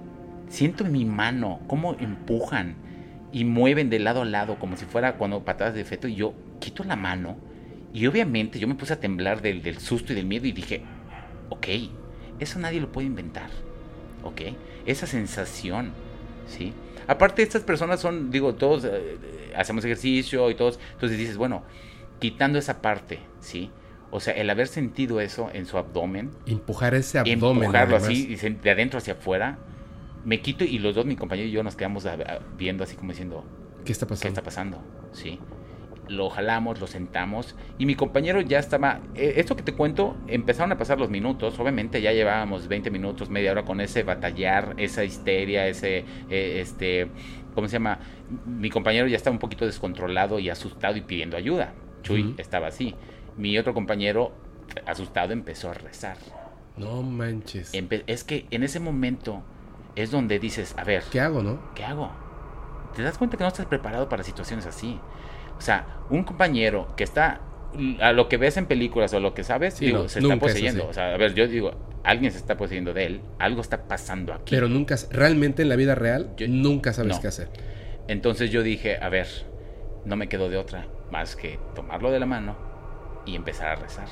siento 0.50 0.86
en 0.86 0.92
mi 0.92 1.06
mano 1.06 1.60
cómo 1.68 1.96
empujan 2.00 2.76
y 3.32 3.44
mueven 3.44 3.90
de 3.90 4.00
lado 4.00 4.22
a 4.22 4.26
lado 4.26 4.58
como 4.60 4.78
si 4.78 4.86
fuera 4.86 5.18
cuando 5.18 5.44
patadas 5.44 5.74
de 5.74 5.84
feto 5.84 6.08
y 6.08 6.16
yo 6.16 6.34
quito 6.60 6.84
la 6.84 6.96
mano 6.96 7.38
y 7.96 8.08
obviamente 8.08 8.60
yo 8.60 8.68
me 8.68 8.76
puse 8.76 8.94
a 8.94 9.00
temblar 9.00 9.42
del, 9.42 9.62
del 9.62 9.80
susto 9.80 10.12
y 10.12 10.16
del 10.18 10.26
miedo 10.26 10.46
y 10.48 10.52
dije, 10.52 10.84
ok, 11.50 11.68
eso 12.40 12.60
nadie 12.60 12.82
lo 12.82 12.92
puede 12.92 13.08
inventar, 13.08 13.50
ok, 14.24 14.42
esa 14.86 15.08
sensación, 15.08 15.92
¿sí? 16.46 16.74
Aparte 17.08 17.42
estas 17.42 17.64
personas 17.64 18.02
son, 18.02 18.32
digo, 18.32 18.56
todos 18.56 18.84
eh, 18.84 19.18
hacemos 19.56 19.86
ejercicio 19.86 20.50
y 20.50 20.56
todos, 20.56 20.78
entonces 20.94 21.18
dices, 21.18 21.38
bueno, 21.38 21.64
quitando 22.20 22.60
esa 22.60 22.82
parte, 22.82 23.20
¿sí? 23.40 23.70
O 24.12 24.20
sea, 24.20 24.34
el 24.34 24.50
haber 24.50 24.68
sentido 24.68 25.20
eso 25.20 25.50
en 25.54 25.66
su 25.66 25.78
abdomen. 25.78 26.32
Empujar 26.46 26.94
ese 26.94 27.20
abdomen. 27.20 27.66
Empujarlo 27.66 27.98
así, 27.98 28.36
de 28.36 28.72
adentro 28.72 28.98
hacia 28.98 29.14
afuera. 29.14 29.58
Me 30.24 30.42
quito 30.42 30.64
y 30.64 30.80
los 30.80 30.96
dos, 30.96 31.06
mi 31.06 31.16
compañero 31.16 31.48
y 31.48 31.52
yo, 31.52 31.64
nos 31.64 31.76
quedamos 31.76 32.08
viendo 32.58 32.84
así 32.84 32.96
como 32.96 33.12
diciendo... 33.12 33.44
¿Qué 33.84 33.92
está 33.92 34.08
pasando? 34.08 34.24
¿Qué 34.24 34.28
está 34.30 34.42
pasando? 34.42 34.84
Sí. 35.12 35.40
Lo 36.08 36.30
jalamos, 36.30 36.80
lo 36.80 36.88
sentamos 36.88 37.56
y 37.78 37.86
mi 37.86 37.96
compañero 37.96 38.42
ya 38.42 38.60
estaba... 38.60 39.02
Eh, 39.16 39.34
esto 39.38 39.56
que 39.56 39.64
te 39.64 39.74
cuento, 39.74 40.16
empezaron 40.28 40.72
a 40.72 40.78
pasar 40.78 41.00
los 41.00 41.10
minutos. 41.10 41.60
Obviamente 41.60 42.02
ya 42.02 42.12
llevábamos 42.12 42.68
20 42.68 42.90
minutos, 42.92 43.30
media 43.30 43.52
hora 43.52 43.66
con 43.66 43.82
ese 43.82 44.04
batallar, 44.04 44.76
esa 44.78 45.04
histeria, 45.04 45.68
ese... 45.68 46.06
Eh, 46.30 46.60
este 46.62 47.08
¿Cómo 47.54 47.68
se 47.68 47.74
llama? 47.74 48.00
Mi 48.46 48.70
compañero 48.70 49.08
ya 49.08 49.16
estaba 49.16 49.34
un 49.34 49.40
poquito 49.40 49.66
descontrolado 49.66 50.40
y 50.40 50.50
asustado 50.50 50.98
y 50.98 51.02
pidiendo 51.02 51.38
ayuda. 51.38 51.74
Chuy 52.04 52.36
estaba 52.38 52.68
así 52.68 52.94
mi 53.38 53.58
otro 53.58 53.74
compañero, 53.74 54.32
asustado, 54.86 55.34
empezó 55.34 55.70
a 55.70 55.74
rezar. 55.74 56.18
No 56.78 57.04
manches. 57.04 57.72
es 58.08 58.24
que 58.24 58.46
en 58.52 58.64
ese 58.64 58.80
momento 58.80 59.44
es 59.96 60.12
donde 60.12 60.40
dices, 60.40 60.76
a 60.78 60.84
ver. 60.84 61.04
¿Qué 61.12 61.20
hago, 61.20 61.42
no? 61.42 61.74
¿Qué 61.74 61.84
hago? 61.86 62.12
Te 62.96 63.04
das 63.04 63.18
cuenta 63.18 63.38
que 63.38 63.44
no 63.44 63.48
estás 63.48 63.66
preparado 63.66 64.10
para 64.10 64.24
situaciones 64.24 64.66
así. 64.66 65.00
O 65.58 65.62
sea, 65.62 66.02
un 66.10 66.24
compañero 66.24 66.94
que 66.96 67.04
está 67.04 67.42
a 68.00 68.14
lo 68.14 68.30
que 68.30 68.38
ves 68.38 68.58
en 68.58 68.66
películas 68.66 69.14
o 69.14 69.20
lo 69.20 69.34
que 69.34 69.44
sabes, 69.44 69.76
se 69.76 69.86
está 69.86 70.38
poseyendo. 70.38 70.88
O 70.88 70.94
sea, 70.94 71.14
a 71.14 71.18
ver, 71.18 71.34
yo 71.34 71.48
digo, 71.48 71.72
alguien 72.04 72.32
se 72.32 72.38
está 72.38 72.58
poseyendo 72.58 72.94
de 72.94 73.06
él, 73.06 73.22
algo 73.40 73.62
está 73.62 73.88
pasando 73.88 74.34
aquí. 74.34 74.56
Pero 74.56 74.70
nunca, 74.70 74.96
realmente 75.12 75.62
en 75.62 75.70
la 75.70 75.76
vida 75.76 75.96
real, 75.96 76.36
nunca 76.48 76.94
sabes 76.94 77.20
qué 77.20 77.28
hacer. 77.28 77.50
Entonces 78.08 78.52
yo 78.52 78.64
dije, 78.64 78.98
a 79.02 79.10
ver, 79.10 79.28
no 80.06 80.16
me 80.16 80.30
quedo 80.30 80.50
de 80.50 80.58
otra 80.58 80.88
más 81.12 81.36
que 81.36 81.60
tomarlo 81.74 82.12
de 82.12 82.20
la 82.20 82.26
mano, 82.26 82.56
y 83.26 83.36
empezar 83.36 83.70
a 83.70 83.76
rezar. 83.76 84.08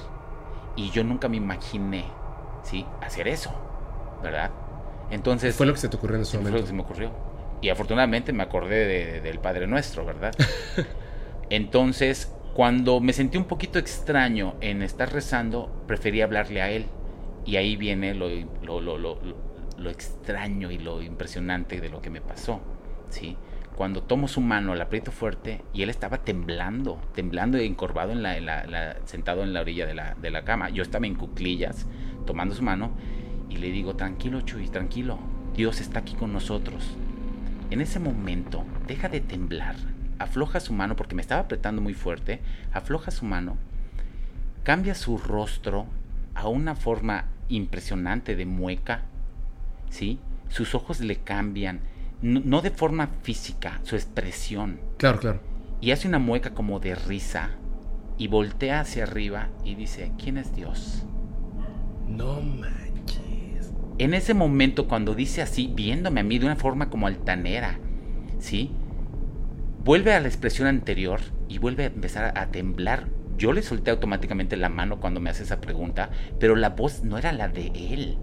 Y 0.76 0.90
yo 0.90 1.04
nunca 1.04 1.30
me 1.30 1.38
imaginé, 1.38 2.06
¿sí? 2.64 2.86
Hacer 3.02 3.28
eso, 3.28 3.54
¿verdad? 4.22 4.52
Entonces... 5.10 5.56
Fue 5.56 5.66
lo 5.66 5.74
que 5.74 5.80
se 5.80 5.90
te 5.90 5.98
ocurrió 5.98 6.18
en 6.18 6.24
ese 6.24 6.38
momento. 6.38 6.52
Fue 6.52 6.60
lo 6.60 6.64
que 6.64 6.70
se 6.70 6.74
me 6.74 6.82
ocurrió. 6.82 7.12
Y 7.62 7.70
afortunadamente 7.70 8.34
me 8.34 8.44
acordé 8.44 9.22
del 9.22 9.40
Padre 9.40 9.68
Nuestro, 9.68 10.06
¿verdad? 10.06 10.34
Entonces, 11.50 12.34
cuando 12.54 13.00
me 13.00 13.14
sentí 13.14 13.38
un 13.38 13.46
poquito 13.46 13.80
extraño 13.80 14.56
en 14.60 14.82
estar 14.82 15.12
rezando, 15.14 15.72
preferí 15.88 16.22
hablarle 16.22 16.62
a 16.62 16.72
Él. 16.72 16.88
Y 17.46 17.58
ahí 17.58 17.76
viene 17.76 18.14
lo, 18.14 18.30
lo, 18.62 18.98
lo, 18.98 19.18
lo 19.78 19.90
extraño 19.90 20.72
y 20.72 20.78
lo 20.78 21.02
impresionante 21.02 21.80
de 21.80 21.90
lo 21.90 22.02
que 22.02 22.10
me 22.10 22.22
pasó, 22.22 22.62
¿sí? 23.10 23.38
Cuando 23.76 24.04
tomo 24.04 24.28
su 24.28 24.42
mano, 24.42 24.76
la 24.76 24.86
aprieto 24.86 25.12
fuerte 25.12 25.62
y 25.74 25.82
él 25.82 25.90
estaba 25.90 26.20
temblando, 26.20 27.02
temblando 27.16 27.62
y 27.62 27.66
encorvado 27.66 28.12
en 28.12 28.22
la, 28.22 28.98
sentado 29.06 29.44
en 29.44 29.54
la 29.54 29.62
orilla 29.62 29.86
de 29.86 29.94
la, 29.96 30.16
de 30.16 30.32
la, 30.32 30.44
cama. 30.44 30.70
Yo 30.70 30.84
estaba 30.84 31.08
en 31.08 31.16
cuclillas 31.16 31.88
tomando 32.26 32.54
su 32.56 32.64
mano 32.64 32.92
y 33.50 33.58
le 33.58 33.72
digo, 33.72 33.96
tranquilo 33.96 34.42
Chuy, 34.42 34.70
tranquilo, 34.70 35.20
Dios 35.56 35.82
está 35.82 36.00
aquí 36.00 36.14
con 36.14 36.34
nosotros. 36.34 36.96
En 37.72 37.82
ese 37.82 38.00
momento, 38.00 38.66
deja 38.88 39.10
de 39.10 39.22
temblar, 39.22 39.76
afloja 40.20 40.60
su 40.60 40.74
mano 40.74 40.96
porque 40.96 41.16
me 41.16 41.22
estaba 41.22 41.42
apretando 41.42 41.82
muy 41.82 41.94
fuerte, 41.94 42.42
afloja 42.72 43.12
su 43.12 43.26
mano, 43.26 43.58
cambia 44.64 44.96
su 44.96 45.18
rostro 45.18 45.88
a 46.36 46.48
una 46.48 46.76
forma 46.76 47.26
impresionante 47.50 48.36
de 48.36 48.46
mueca, 48.46 49.04
¿sí? 49.90 50.20
Sus 50.50 50.76
ojos 50.76 51.00
le 51.00 51.18
cambian, 51.18 51.82
no, 52.24 52.62
de 52.62 52.72
forma 52.72 53.10
física, 53.22 53.82
su 53.84 53.96
expresión. 53.96 54.80
Claro, 54.98 55.20
claro. 55.20 55.42
Y 55.82 55.92
hace 55.92 56.08
una 56.08 56.20
mueca 56.20 56.54
como 56.54 56.80
de 56.80 56.96
risa 56.96 57.52
y 58.18 58.30
voltea 58.30 58.80
hacia 58.80 59.04
arriba 59.04 59.50
y 59.66 59.76
dice, 59.76 60.14
¿quién 60.18 60.38
es 60.38 60.56
Dios? 60.56 61.06
No 62.08 62.42
manches. 62.42 63.74
En 63.98 64.14
ese 64.14 64.34
momento, 64.34 64.88
cuando 64.88 65.16
dice 65.16 65.42
así, 65.42 65.70
viéndome 65.76 66.22
a 66.22 66.24
mí 66.24 66.40
de 66.40 66.46
una 66.46 66.56
forma 66.56 66.90
como 66.90 67.08
altanera, 67.08 67.80
¿sí? 68.40 68.72
Vuelve 69.84 70.14
a 70.14 70.22
la 70.22 70.30
expresión 70.30 70.70
anterior 70.70 71.20
y 71.50 71.58
vuelve 71.58 71.84
a 71.84 71.88
empezar 71.88 72.38
a 72.38 72.52
temblar. 72.52 73.10
Yo 73.38 73.52
le 73.52 73.64
solté 73.64 73.92
automáticamente 73.92 74.56
la 74.56 74.70
mano 74.70 75.02
cuando 75.02 75.20
me 75.20 75.30
hace 75.30 75.44
esa 75.44 75.60
pregunta, 75.60 76.10
pero 76.40 76.56
la 76.56 76.70
voz 76.70 77.04
no 77.04 77.18
era 77.18 77.34
la 77.34 77.50
de 77.50 77.68
él. 77.68 78.18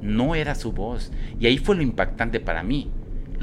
No 0.00 0.36
era 0.36 0.54
su 0.54 0.70
voz. 0.70 1.10
Y 1.40 1.46
ahí 1.46 1.58
fue 1.58 1.74
lo 1.74 1.82
impactante 1.82 2.38
para 2.38 2.62
mí. 2.62 2.92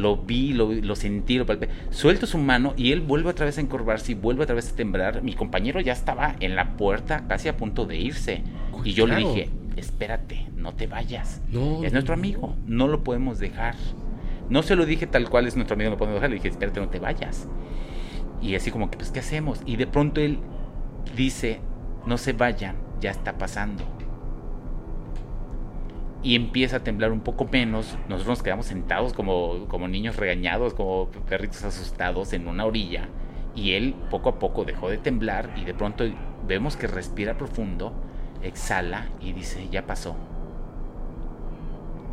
Lo 0.01 0.17
vi, 0.17 0.53
lo, 0.53 0.96
sentí, 0.96 1.38
lo 1.38 1.46
palpé. 1.46 1.70
Suelto 1.91 2.25
su 2.25 2.38
mano 2.38 2.74
y 2.75 2.91
él 2.91 3.01
vuelve 3.01 3.29
otra 3.29 3.46
vez 3.46 3.58
a 3.58 3.62
encorvarse 3.62 4.13
y 4.13 4.15
vuelve 4.15 4.43
otra 4.43 4.55
vez 4.55 4.72
a 4.72 4.75
temblar. 4.75 5.22
Mi 5.22 5.34
compañero 5.34 5.79
ya 5.79 5.93
estaba 5.93 6.36
en 6.39 6.55
la 6.55 6.75
puerta, 6.75 7.27
casi 7.27 7.50
a 7.50 7.58
punto 7.58 7.86
de 7.86 7.98
irse. 7.98 8.43
y 8.84 8.93
yo 8.93 9.05
le 9.05 9.17
dije, 9.17 9.50
espérate, 9.75 10.48
no 10.55 10.74
te 10.74 10.88
vayas. 10.88 11.41
es 11.84 11.93
nuestro 11.93 12.15
amigo, 12.15 12.55
no 12.65 12.88
lo 12.88 13.03
podemos 13.03 13.38
dejar. 13.38 13.75
No 14.50 14.63
se 14.63 14.75
lo 14.75 14.86
dije 14.86 15.05
tal 15.05 15.29
cual 15.29 15.48
es 15.48 15.55
nuestro 15.55 15.75
amigo, 15.75 15.91
no 15.91 15.96
lo 15.96 16.00
podemos 16.00 16.15
dejar. 16.15 16.31
Le 16.31 16.38
dije, 16.38 16.50
espérate, 16.50 16.79
no 16.79 16.89
te 16.89 17.00
vayas. 17.00 17.48
Y 18.41 18.55
así 18.55 18.72
como 18.72 18.89
que, 18.89 18.98
pues, 18.98 19.12
¿qué 19.12 19.20
hacemos? 19.20 19.62
Y 19.67 19.75
de 19.75 19.86
pronto 19.86 20.20
él 20.20 20.39
dice, 21.15 21.62
no 22.08 22.17
se 22.17 22.34
vayan, 22.34 22.75
ya 23.00 23.12
está 23.12 23.38
pasando 23.38 24.00
y 26.24 26.36
empieza 26.36 26.78
a 26.78 26.80
temblar 26.84 27.12
un 27.12 27.22
poco 27.22 27.48
menos. 27.51 27.98
Nosotros 28.08 28.28
nos 28.28 28.44
quedamos 28.44 28.66
sentados 28.68 29.13
como, 29.13 29.68
como 29.68 29.88
niños 29.88 30.18
regañados, 30.18 30.74
como 30.74 31.08
perritos 31.28 31.63
asustados 31.63 32.34
en 32.34 32.48
una 32.48 32.66
orilla. 32.66 33.08
Y 33.56 33.74
él 33.74 33.96
poco 34.10 34.30
a 34.30 34.40
poco 34.40 34.63
dejó 34.63 34.90
de 34.90 34.98
temblar 34.98 35.54
y 35.58 35.66
de 35.66 35.74
pronto 35.74 36.06
vemos 36.48 36.78
que 36.78 36.88
respira 36.88 37.38
profundo, 37.38 37.94
exhala 38.44 39.10
y 39.20 39.34
dice, 39.34 39.68
ya 39.72 39.86
pasó. 39.86 40.16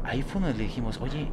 Ahí 0.04 0.22
fue 0.22 0.40
donde 0.40 0.56
le 0.56 0.64
dijimos, 0.64 0.98
oye, 1.00 1.28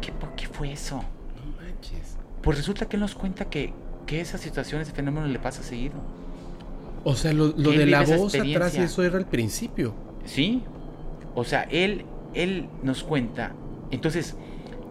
¿qué, 0.00 0.12
qué 0.36 0.46
fue 0.46 0.72
eso? 0.72 0.96
No 0.96 1.62
manches. 1.62 2.16
Pues 2.42 2.56
resulta 2.56 2.86
que 2.88 2.96
él 2.96 3.00
nos 3.00 3.14
cuenta 3.14 3.44
que, 3.44 3.74
que 4.06 4.20
esa 4.20 4.38
situación, 4.38 4.80
ese 4.80 4.92
fenómeno 4.92 5.26
le 5.26 5.38
pasa 5.38 5.62
seguido. 5.62 5.96
O 7.04 7.14
sea, 7.14 7.32
lo, 7.32 7.48
lo 7.56 7.70
de 7.70 7.86
la 7.86 8.02
voz 8.02 8.34
atrás, 8.34 8.74
eso 8.74 9.02
era 9.02 9.18
el 9.18 9.26
principio. 9.26 9.94
Sí, 10.24 10.62
o 11.38 11.44
sea, 11.44 11.62
él, 11.70 12.04
él 12.34 12.68
nos 12.82 13.04
cuenta, 13.04 13.54
entonces, 13.92 14.34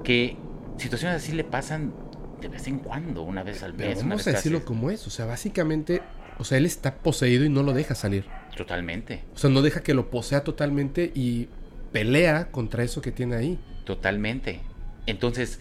que 0.05 0.37
situaciones 0.77 1.17
así 1.21 1.33
le 1.33 1.43
pasan 1.43 1.93
de 2.39 2.47
vez 2.47 2.67
en 2.67 2.79
cuando, 2.79 3.23
una 3.23 3.43
vez 3.43 3.63
al 3.63 3.73
mes. 3.73 3.99
vamos 3.99 4.25
a 4.27 4.31
decirlo 4.31 4.63
como 4.63 4.89
es, 4.89 5.05
o 5.07 5.09
sea, 5.09 5.25
básicamente, 5.25 6.01
o 6.37 6.45
sea, 6.45 6.57
él 6.57 6.65
está 6.65 6.95
poseído 6.95 7.43
y 7.43 7.49
no 7.49 7.63
lo 7.63 7.73
deja 7.73 7.95
salir. 7.95 8.25
Totalmente. 8.55 9.25
O 9.35 9.37
sea, 9.37 9.49
no 9.49 9.61
deja 9.61 9.83
que 9.83 9.93
lo 9.93 10.09
posea 10.09 10.45
totalmente 10.45 11.11
y 11.13 11.49
pelea 11.91 12.49
contra 12.49 12.81
eso 12.83 13.01
que 13.01 13.11
tiene 13.11 13.35
ahí. 13.35 13.59
Totalmente. 13.83 14.61
Entonces, 15.05 15.59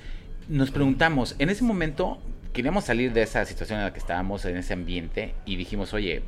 nos 0.48 0.70
preguntamos, 0.70 1.34
en 1.40 1.50
ese 1.50 1.64
momento 1.64 2.22
queríamos 2.52 2.84
salir 2.84 3.12
de 3.12 3.22
esa 3.22 3.44
situación 3.44 3.80
en 3.80 3.86
la 3.86 3.92
que 3.92 3.98
estábamos, 3.98 4.44
en 4.44 4.56
ese 4.56 4.72
ambiente, 4.72 5.34
y 5.46 5.56
dijimos, 5.56 5.92
oye, 5.94 6.22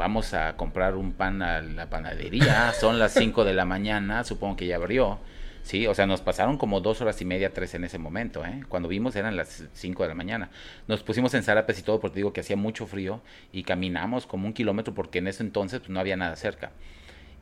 vamos 0.00 0.32
a 0.32 0.56
comprar 0.56 0.96
un 0.96 1.12
pan 1.12 1.42
a 1.42 1.60
la 1.60 1.90
panadería, 1.90 2.72
son 2.80 2.98
las 2.98 3.12
5 3.12 3.44
de 3.44 3.52
la 3.52 3.66
mañana, 3.66 4.24
supongo 4.24 4.56
que 4.56 4.66
ya 4.66 4.76
abrió. 4.76 5.18
Sí, 5.62 5.86
o 5.86 5.92
sea, 5.92 6.06
nos 6.06 6.22
pasaron 6.22 6.56
como 6.56 6.80
dos 6.80 7.02
horas 7.02 7.20
y 7.20 7.26
media, 7.26 7.52
tres 7.52 7.74
en 7.74 7.84
ese 7.84 7.98
momento, 7.98 8.42
¿eh? 8.46 8.64
Cuando 8.70 8.88
vimos 8.88 9.14
eran 9.14 9.36
las 9.36 9.64
5 9.74 10.02
de 10.02 10.08
la 10.08 10.14
mañana. 10.14 10.48
Nos 10.88 11.02
pusimos 11.02 11.34
en 11.34 11.42
zarapes 11.42 11.78
y 11.80 11.82
todo 11.82 12.00
porque 12.00 12.16
digo 12.16 12.32
que 12.32 12.40
hacía 12.40 12.56
mucho 12.56 12.86
frío 12.86 13.20
y 13.52 13.62
caminamos 13.62 14.26
como 14.26 14.46
un 14.46 14.54
kilómetro 14.54 14.94
porque 14.94 15.18
en 15.18 15.28
ese 15.28 15.42
entonces 15.42 15.80
pues, 15.80 15.90
no 15.90 16.00
había 16.00 16.16
nada 16.16 16.34
cerca. 16.34 16.72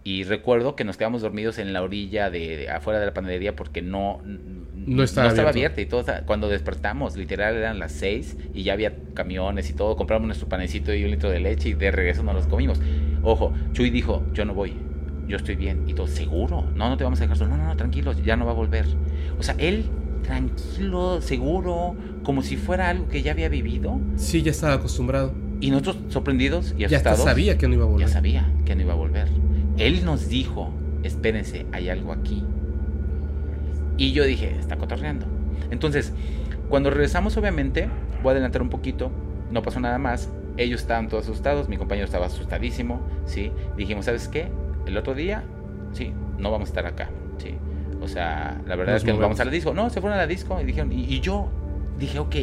Y 0.04 0.24
recuerdo 0.24 0.74
que 0.74 0.84
nos 0.84 0.96
quedamos 0.96 1.22
dormidos 1.22 1.58
en 1.58 1.72
la 1.72 1.82
orilla 1.82 2.30
de, 2.30 2.70
afuera 2.70 2.98
de 2.98 3.06
la 3.06 3.14
panadería 3.14 3.54
porque 3.54 3.82
no, 3.82 4.22
no 4.24 5.02
estaba, 5.02 5.30
abierta 5.30 5.80
y 5.80 5.86
todo. 5.86 6.04
Cuando 6.24 6.48
despertamos, 6.48 7.16
literal 7.16 7.56
eran 7.56 7.78
las 7.78 7.92
seis 7.92 8.36
y 8.54 8.62
ya 8.62 8.72
había 8.72 8.94
camiones 9.14 9.68
y 9.70 9.74
todo. 9.74 9.96
Compramos 9.96 10.26
nuestro 10.26 10.48
panecito 10.48 10.94
y 10.94 11.04
un 11.04 11.10
litro 11.10 11.30
de 11.30 11.40
leche 11.40 11.70
y 11.70 11.74
de 11.74 11.90
regreso 11.90 12.22
nos 12.22 12.34
los 12.34 12.46
comimos. 12.46 12.80
Ojo, 13.22 13.52
Chuy 13.72 13.90
dijo, 13.90 14.24
yo 14.32 14.44
no 14.44 14.54
voy, 14.54 14.74
yo 15.26 15.36
estoy 15.36 15.56
bien. 15.56 15.84
Y 15.86 15.94
todo, 15.94 16.06
¿seguro? 16.06 16.62
No, 16.74 16.88
no 16.88 16.96
te 16.96 17.04
vamos 17.04 17.18
a 17.20 17.22
dejar 17.22 17.36
solo. 17.36 17.50
No, 17.50 17.56
no, 17.58 17.64
no, 17.64 17.76
tranquilo, 17.76 18.12
ya 18.12 18.36
no 18.36 18.46
va 18.46 18.52
a 18.52 18.54
volver. 18.54 18.86
O 19.38 19.42
sea, 19.42 19.56
él 19.58 19.84
tranquilo, 20.22 21.20
seguro, 21.20 21.96
como 22.22 22.42
si 22.42 22.56
fuera 22.56 22.88
algo 22.88 23.08
que 23.08 23.22
ya 23.22 23.32
había 23.32 23.48
vivido. 23.48 24.00
Sí, 24.16 24.42
ya 24.42 24.50
estaba 24.50 24.74
acostumbrado. 24.74 25.34
Y 25.60 25.70
nosotros 25.70 25.96
sorprendidos 26.08 26.74
y 26.78 26.84
asustados. 26.84 27.18
Ya 27.20 27.24
sabía 27.24 27.58
que 27.58 27.66
no 27.66 27.74
iba 27.74 27.84
a 27.84 27.88
volver. 27.88 28.06
Ya 28.06 28.12
sabía 28.12 28.52
que 28.64 28.76
no 28.76 28.82
iba 28.82 28.92
a 28.92 28.96
volver. 28.96 29.28
Él 29.78 30.04
nos 30.04 30.28
dijo, 30.28 30.70
espérense, 31.02 31.66
hay 31.72 31.88
algo 31.88 32.12
aquí. 32.12 32.44
Y 33.96 34.12
yo 34.12 34.24
dije, 34.24 34.56
está 34.58 34.76
cotorreando. 34.76 35.26
Entonces, 35.70 36.12
cuando 36.68 36.90
regresamos, 36.90 37.36
obviamente, 37.36 37.88
voy 38.22 38.30
a 38.30 38.32
adelantar 38.32 38.62
un 38.62 38.68
poquito, 38.70 39.10
no 39.50 39.62
pasó 39.62 39.80
nada 39.80 39.98
más. 39.98 40.30
Ellos 40.56 40.80
estaban 40.80 41.08
todos 41.08 41.24
asustados, 41.24 41.68
mi 41.68 41.76
compañero 41.76 42.04
estaba 42.04 42.26
asustadísimo, 42.26 43.00
¿sí? 43.24 43.52
Dijimos, 43.76 44.04
¿sabes 44.06 44.28
qué? 44.28 44.50
El 44.86 44.96
otro 44.96 45.14
día, 45.14 45.44
sí, 45.92 46.12
no 46.38 46.50
vamos 46.50 46.68
a 46.68 46.70
estar 46.70 46.86
acá, 46.86 47.10
¿sí? 47.38 47.54
O 48.00 48.08
sea, 48.08 48.60
la 48.66 48.76
verdad 48.76 48.94
Nos 48.94 49.02
es 49.02 49.04
que 49.04 49.10
nos 49.12 49.18
movemos. 49.18 49.38
vamos 49.38 49.40
a 49.40 49.44
la 49.44 49.50
disco. 49.50 49.74
No, 49.74 49.90
se 49.90 50.00
fueron 50.00 50.18
a 50.18 50.22
la 50.22 50.26
disco 50.26 50.60
y 50.60 50.64
dijeron, 50.64 50.92
y, 50.92 51.04
y 51.04 51.20
yo 51.20 51.48
dije, 51.98 52.18
ok, 52.18 52.34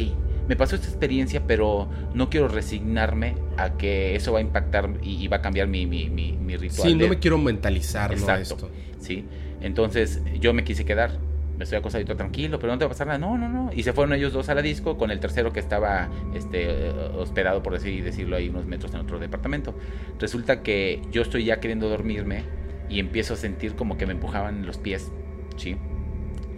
me 0.48 0.56
pasó 0.56 0.76
esta 0.76 0.88
experiencia, 0.88 1.42
pero 1.46 1.88
no 2.14 2.30
quiero 2.30 2.48
resignarme 2.48 3.34
a 3.56 3.76
que 3.76 4.14
eso 4.16 4.32
va 4.32 4.38
a 4.38 4.42
impactar 4.42 4.90
y, 5.02 5.22
y 5.24 5.28
va 5.28 5.38
a 5.38 5.42
cambiar 5.42 5.66
mi, 5.68 5.86
mi, 5.86 6.08
mi, 6.10 6.32
mi 6.32 6.56
ritual. 6.56 6.88
Sí, 6.88 6.94
no 6.94 7.04
de- 7.04 7.10
me 7.10 7.18
quiero 7.18 7.38
mentalizar, 7.38 8.10
¿no? 8.10 8.16
Exacto. 8.16 8.54
Esto. 8.54 8.70
¿sí? 9.00 9.24
Entonces 9.60 10.22
yo 10.40 10.52
me 10.52 10.64
quise 10.64 10.84
quedar. 10.84 11.18
Me 11.56 11.64
estoy 11.64 11.78
acostadito 11.78 12.14
tranquilo, 12.16 12.58
pero 12.58 12.70
no 12.74 12.78
te 12.78 12.84
va 12.84 12.88
a 12.88 12.92
pasar 12.92 13.06
nada. 13.06 13.18
No, 13.18 13.38
no, 13.38 13.48
no. 13.48 13.70
Y 13.74 13.82
se 13.82 13.94
fueron 13.94 14.12
ellos 14.12 14.34
dos 14.34 14.50
a 14.50 14.54
la 14.54 14.60
disco 14.60 14.98
con 14.98 15.10
el 15.10 15.20
tercero 15.20 15.54
que 15.54 15.60
estaba 15.60 16.10
este, 16.34 16.90
hospedado, 17.16 17.62
por 17.62 17.72
decirlo, 17.80 18.36
ahí 18.36 18.50
unos 18.50 18.66
metros 18.66 18.92
en 18.92 19.00
otro 19.00 19.18
departamento. 19.18 19.74
Resulta 20.20 20.62
que 20.62 21.00
yo 21.10 21.22
estoy 21.22 21.46
ya 21.46 21.58
queriendo 21.58 21.88
dormirme 21.88 22.42
y 22.90 23.00
empiezo 23.00 23.32
a 23.32 23.36
sentir 23.38 23.74
como 23.74 23.96
que 23.96 24.04
me 24.04 24.12
empujaban 24.12 24.66
los 24.66 24.76
pies, 24.76 25.10
¿sí? 25.56 25.76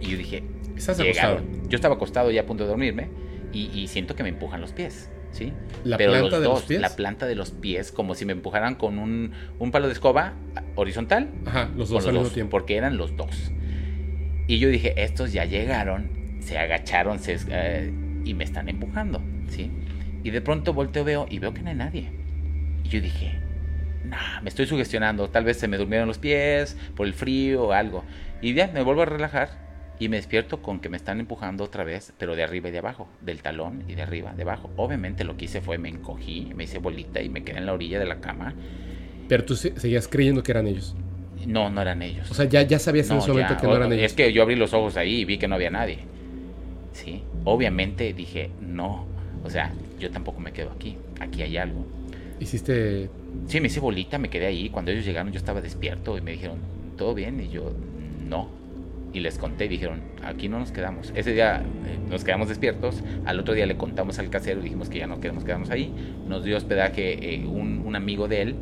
Y 0.01 0.11
yo 0.11 0.17
dije, 0.17 0.43
Estás 0.75 0.99
acostado. 0.99 1.39
Yo 1.69 1.75
estaba 1.77 1.95
acostado 1.95 2.29
ya 2.31 2.41
a 2.41 2.45
punto 2.45 2.63
de 2.65 2.69
dormirme 2.69 3.07
y, 3.53 3.69
y 3.77 3.87
siento 3.87 4.15
que 4.15 4.23
me 4.23 4.29
empujan 4.29 4.61
los 4.61 4.71
pies, 4.73 5.09
¿sí? 5.31 5.53
La 5.83 5.97
Pero 5.97 6.11
planta 6.11 6.39
de 6.39 6.45
los 6.45 6.53
dos, 6.55 6.63
pies. 6.63 6.81
La 6.81 6.95
planta 6.95 7.25
de 7.25 7.35
los 7.35 7.51
pies, 7.51 7.91
como 7.91 8.15
si 8.15 8.25
me 8.25 8.33
empujaran 8.33 8.75
con 8.75 8.99
un, 8.99 9.31
un 9.59 9.71
palo 9.71 9.87
de 9.87 9.93
escoba 9.93 10.33
horizontal 10.75 11.29
Ajá, 11.45 11.69
los 11.75 11.89
dos 11.89 12.05
al 12.07 12.13
mismo 12.13 12.29
tiempo. 12.29 12.51
porque 12.51 12.75
eran 12.77 12.97
los 12.97 13.15
dos. 13.15 13.51
Y 14.47 14.59
yo 14.59 14.69
dije, 14.69 14.93
estos 15.03 15.31
ya 15.31 15.45
llegaron, 15.45 16.09
se 16.41 16.57
agacharon 16.57 17.19
se, 17.19 17.37
eh, 17.49 17.93
y 18.25 18.33
me 18.33 18.43
están 18.43 18.67
empujando, 18.69 19.21
¿sí? 19.47 19.71
Y 20.23 20.31
de 20.31 20.41
pronto 20.41 20.73
volteo, 20.73 21.03
veo 21.03 21.27
y 21.29 21.39
veo 21.39 21.53
que 21.53 21.61
no 21.61 21.69
hay 21.69 21.75
nadie. 21.75 22.11
Y 22.83 22.89
yo 22.89 22.99
dije, 23.01 23.39
nah, 24.05 24.41
me 24.41 24.49
estoy 24.49 24.65
sugestionando, 24.65 25.29
tal 25.29 25.43
vez 25.45 25.57
se 25.57 25.67
me 25.67 25.77
durmieron 25.77 26.07
los 26.07 26.17
pies 26.17 26.75
por 26.95 27.05
el 27.05 27.13
frío 27.13 27.65
o 27.65 27.71
algo. 27.73 28.03
Y 28.41 28.53
ya 28.53 28.67
me 28.73 28.81
vuelvo 28.81 29.03
a 29.03 29.05
relajar 29.05 29.68
y 29.99 30.09
me 30.09 30.17
despierto 30.17 30.61
con 30.61 30.79
que 30.79 30.89
me 30.89 30.97
están 30.97 31.19
empujando 31.19 31.63
otra 31.65 31.83
vez, 31.83 32.13
pero 32.17 32.35
de 32.35 32.43
arriba 32.43 32.69
y 32.69 32.71
de 32.71 32.79
abajo, 32.79 33.07
del 33.21 33.41
talón 33.41 33.83
y 33.87 33.95
de 33.95 34.01
arriba, 34.01 34.33
de 34.33 34.43
abajo. 34.43 34.69
Obviamente 34.77 35.23
lo 35.25 35.35
que 35.37 35.45
hice 35.45 35.61
fue 35.61 35.77
me 35.77 35.89
encogí, 35.89 36.51
me 36.55 36.63
hice 36.63 36.79
bolita 36.79 37.21
y 37.21 37.29
me 37.29 37.43
quedé 37.43 37.57
en 37.59 37.65
la 37.65 37.73
orilla 37.73 37.99
de 37.99 38.05
la 38.05 38.19
cama. 38.21 38.53
Pero 39.27 39.45
tú 39.45 39.55
se- 39.55 39.79
seguías 39.79 40.07
creyendo 40.07 40.41
que 40.41 40.51
eran 40.51 40.67
ellos. 40.67 40.95
No, 41.45 41.69
no 41.69 41.81
eran 41.81 42.01
ellos. 42.01 42.29
O 42.31 42.33
sea, 42.33 42.45
ya, 42.45 42.61
ya 42.63 42.79
sabías 42.79 43.09
en 43.09 43.17
No, 43.17 43.21
ese 43.23 43.31
momento 43.31 43.53
ya, 43.53 43.61
que 43.61 43.67
no 43.67 43.75
eran 43.75 43.93
ellos. 43.93 44.05
Es 44.05 44.13
que 44.13 44.33
yo 44.33 44.41
abrí 44.43 44.55
los 44.55 44.73
ojos 44.73 44.97
ahí 44.97 45.21
y 45.21 45.25
vi 45.25 45.37
que 45.37 45.47
no 45.47 45.55
había 45.55 45.69
nadie. 45.69 45.99
Sí, 46.93 47.23
obviamente 47.45 48.13
dije, 48.13 48.51
no. 48.61 49.05
O 49.43 49.49
sea, 49.49 49.73
yo 49.99 50.11
tampoco 50.11 50.39
me 50.39 50.51
quedo 50.51 50.71
aquí. 50.71 50.97
Aquí 51.19 51.41
hay 51.43 51.57
algo. 51.57 51.85
Hiciste. 52.39 53.09
Sí, 53.47 53.59
me 53.61 53.67
hice 53.67 53.79
bolita, 53.79 54.17
me 54.17 54.29
quedé 54.29 54.47
ahí. 54.47 54.69
Cuando 54.69 54.91
ellos 54.91 55.05
llegaron 55.05 55.31
yo 55.31 55.37
estaba 55.39 55.61
despierto 55.61 56.17
y 56.17 56.21
me 56.21 56.31
dijeron, 56.31 56.59
¿todo 56.97 57.13
bien? 57.13 57.39
Y 57.41 57.49
yo, 57.49 57.73
no. 58.27 58.58
Y 59.11 59.21
les 59.21 59.37
conté 59.37 59.65
y 59.65 59.67
dijeron, 59.69 60.01
aquí 60.23 60.49
no 60.49 60.59
nos 60.59 60.71
quedamos. 60.71 61.11
Ese 61.15 61.33
día 61.33 61.63
eh, 61.85 61.97
nos 62.09 62.23
quedamos 62.23 62.49
despiertos. 62.49 63.03
Al 63.25 63.39
otro 63.39 63.53
día 63.53 63.65
le 63.65 63.75
contamos 63.75 64.19
al 64.19 64.29
casero 64.29 64.59
y 64.59 64.63
dijimos 64.63 64.89
que 64.89 64.99
ya 64.99 65.07
no 65.07 65.19
queremos 65.19 65.43
quedarnos 65.43 65.71
ahí. 65.71 65.91
Nos 66.27 66.43
dio 66.43 66.57
hospedaje 66.57 67.35
eh, 67.35 67.45
un, 67.45 67.95
amigo 67.95 68.27
de 68.27 68.41
él. 68.43 68.55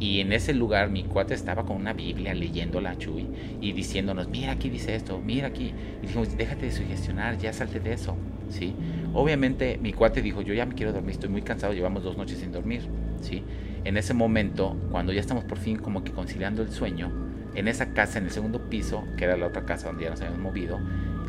Y 0.00 0.20
en 0.20 0.32
ese 0.32 0.52
lugar 0.52 0.90
mi 0.90 1.04
cuate 1.04 1.34
estaba 1.34 1.64
con 1.64 1.76
una 1.76 1.94
Biblia 1.94 2.34
leyéndola 2.34 2.90
a 2.90 2.98
Chuy 2.98 3.26
y 3.60 3.72
diciéndonos, 3.72 4.28
mira 4.28 4.52
aquí 4.52 4.68
dice 4.68 4.94
esto, 4.94 5.20
mira 5.24 5.46
aquí. 5.48 5.72
Y 6.02 6.06
dijimos, 6.06 6.36
déjate 6.36 6.66
de 6.66 6.72
sugestionar, 6.72 7.38
ya 7.38 7.52
salte 7.52 7.80
de 7.80 7.94
eso. 7.94 8.16
¿Sí? 8.50 8.74
Obviamente 9.14 9.78
mi 9.80 9.92
cuate 9.94 10.20
dijo, 10.20 10.42
yo 10.42 10.52
ya 10.52 10.66
me 10.66 10.74
quiero 10.74 10.92
dormir, 10.92 11.12
estoy 11.12 11.30
muy 11.30 11.42
cansado, 11.42 11.72
llevamos 11.72 12.02
dos 12.02 12.18
noches 12.18 12.38
sin 12.38 12.52
dormir. 12.52 12.82
¿Sí? 13.22 13.42
En 13.84 13.96
ese 13.96 14.12
momento, 14.12 14.76
cuando 14.90 15.12
ya 15.12 15.20
estamos 15.20 15.44
por 15.44 15.58
fin 15.58 15.76
como 15.76 16.04
que 16.04 16.12
conciliando 16.12 16.62
el 16.62 16.70
sueño, 16.70 17.23
en 17.54 17.68
esa 17.68 17.92
casa, 17.92 18.18
en 18.18 18.24
el 18.24 18.30
segundo 18.30 18.68
piso, 18.68 19.04
que 19.16 19.24
era 19.24 19.36
la 19.36 19.46
otra 19.46 19.64
casa 19.64 19.88
donde 19.88 20.04
ya 20.04 20.10
nos 20.10 20.20
habíamos 20.20 20.40
movido, 20.40 20.80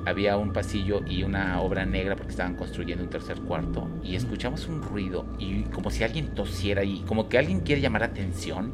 había 0.06 0.38
un 0.38 0.54
pasillo 0.54 1.02
y 1.08 1.24
una 1.24 1.60
obra 1.62 1.86
negra 1.86 2.16
porque 2.16 2.32
estaban 2.32 2.56
construyendo 2.56 3.04
un 3.04 3.10
tercer 3.10 3.40
cuarto 3.42 3.90
y 4.04 4.16
escuchamos 4.16 4.68
un 4.68 4.82
ruido 4.82 5.26
y 5.40 5.64
como 5.64 5.90
si 5.90 6.04
alguien 6.04 6.28
tosiera 6.36 6.84
y 6.84 7.00
como 7.02 7.28
que 7.28 7.40
alguien 7.40 7.62
quiere 7.62 7.82
llamar 7.82 8.04
atención, 8.04 8.74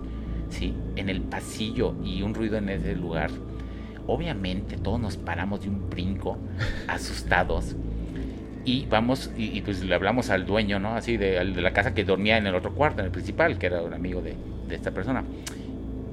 ¿sí? 0.49 0.73
En 0.97 1.09
el 1.09 1.21
pasillo 1.21 1.95
y 2.03 2.21
un 2.21 2.33
ruido 2.33 2.57
en 2.57 2.69
ese 2.69 2.95
lugar. 2.95 3.31
Obviamente 4.07 4.77
todos 4.77 4.99
nos 4.99 5.15
paramos 5.15 5.61
de 5.61 5.69
un 5.69 5.89
brinco, 5.89 6.37
asustados. 6.87 7.75
Y 8.63 8.85
vamos, 8.87 9.31
y, 9.37 9.57
y 9.57 9.61
pues 9.61 9.83
le 9.83 9.95
hablamos 9.95 10.29
al 10.29 10.45
dueño, 10.45 10.79
¿no? 10.79 10.95
Así 10.95 11.17
de, 11.17 11.43
de 11.43 11.61
la 11.61 11.73
casa 11.73 11.93
que 11.93 12.03
dormía 12.03 12.37
en 12.37 12.45
el 12.45 12.53
otro 12.53 12.73
cuarto, 12.75 12.99
en 12.99 13.05
el 13.05 13.11
principal, 13.11 13.57
que 13.57 13.67
era 13.67 13.81
un 13.81 13.93
amigo 13.93 14.21
de, 14.21 14.35
de 14.67 14.75
esta 14.75 14.91
persona. 14.91 15.23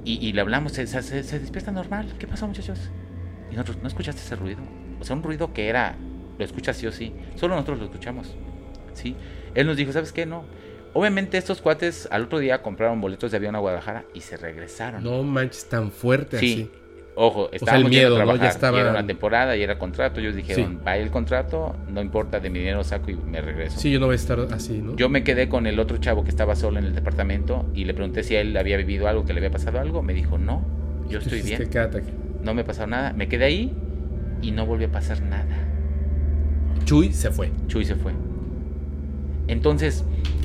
Y, 0.09 0.27
y 0.27 0.33
le 0.33 0.41
hablamos, 0.41 0.73
se, 0.73 0.87
se, 0.87 1.03
se 1.23 1.39
despierta 1.39 1.71
normal. 1.71 2.15
¿Qué 2.19 2.27
pasó, 2.27 2.47
muchachos? 2.47 2.91
Y 3.51 3.55
nosotros, 3.55 3.79
¿no 3.83 3.89
escuchaste 3.89 4.23
ese 4.23 4.37
ruido? 4.37 4.61
O 5.01 5.05
sea, 5.05 5.15
un 5.17 5.23
ruido 5.23 5.53
que 5.53 5.69
era, 5.69 5.97
lo 6.39 6.45
escuchas 6.45 6.77
sí 6.79 6.87
o 6.87 6.93
sí. 6.93 7.13
Solo 7.35 7.55
nosotros 7.55 7.79
lo 7.79 7.85
escuchamos. 7.85 8.35
¿Sí? 8.95 9.17
Él 9.55 9.67
nos 9.67 9.77
dijo, 9.77 9.93
¿sabes 9.93 10.13
qué? 10.13 10.25
No. 10.27 10.45
Obviamente 10.95 11.37
estos 11.37 11.61
cuates 11.61 12.09
al 12.11 12.25
otro 12.25 12.39
día 12.39 12.63
compraron 12.63 13.01
boletos 13.01 13.31
de 13.31 13.37
avión 13.37 13.55
a 13.55 13.59
Guadalajara 13.59 14.05
y 14.15 14.21
se 14.23 14.37
regresaron. 14.39 15.05
No 15.05 15.23
manches 15.23 15.69
tan 15.69 15.93
fuerte 15.93 16.39
Sí. 16.39 16.53
así. 16.53 16.71
Ojo, 17.21 17.49
el 17.51 17.57
estábamos 17.57 17.91
miedo, 17.91 18.17
yendo 18.17 18.31
a 18.31 18.35
¿no? 18.37 18.41
Ya 18.41 18.49
estaba- 18.49 18.79
y 18.79 18.81
era 18.81 18.91
una 18.91 19.05
temporada 19.07 19.57
y 19.57 19.63
era 19.63 19.77
contrato. 19.77 20.21
Ellos 20.21 20.37
dijeron, 20.37 20.71
Sí. 20.79 20.79
va 20.87 20.97
el 20.97 21.11
contrato, 21.11 21.75
no 21.89 22.01
importa, 22.01 22.39
de 22.39 22.49
mi 22.49 22.61
dinero 22.61 22.85
saco 22.85 23.11
y 23.11 23.17
me 23.17 23.41
regreso. 23.41 23.79
Sí, 23.81 23.91
yo 23.91 23.99
no 23.99 24.07
voy 24.07 24.13
a 24.13 24.17
estar 24.17 24.39
así, 24.53 24.81
¿no? 24.81 24.95
Yo 24.95 25.09
me 25.09 25.25
quedé 25.25 25.49
con 25.49 25.67
el 25.67 25.81
otro 25.81 25.97
chavo 25.97 26.23
que 26.23 26.31
estaba 26.31 26.55
solo 26.55 26.79
en 26.79 26.85
el 26.85 26.95
departamento 26.95 27.67
y 27.75 27.87
le 27.87 27.95
pregunté 27.95 28.23
si 28.23 28.37
él 28.37 28.57
había 28.57 28.77
vivido 28.77 29.09
algo, 29.09 29.25
que 29.25 29.33
le 29.33 29.41
había 29.41 29.51
pasado 29.51 29.81
algo. 29.81 30.01
Me 30.03 30.15
dijo, 30.15 30.39
no, 30.39 30.65
yo 31.09 31.19
estoy 31.19 31.43
bien, 31.43 31.69
no 32.45 32.55
me 32.55 32.63
pasó 32.63 32.87
nada. 32.87 33.13
Me 33.13 33.27
quedé 33.29 33.47
ahí 33.47 33.75
y 34.41 34.53
no 34.53 34.65
volvió 34.65 34.87
a 34.87 34.93
pasar 34.93 35.21
nada. 35.23 35.57
Chuy 36.85 37.13
se 37.13 37.31
fue. 37.33 37.51
Chuy 37.67 37.85
se 37.85 37.97
fue. 37.97 38.13
Entonces, 39.49 40.05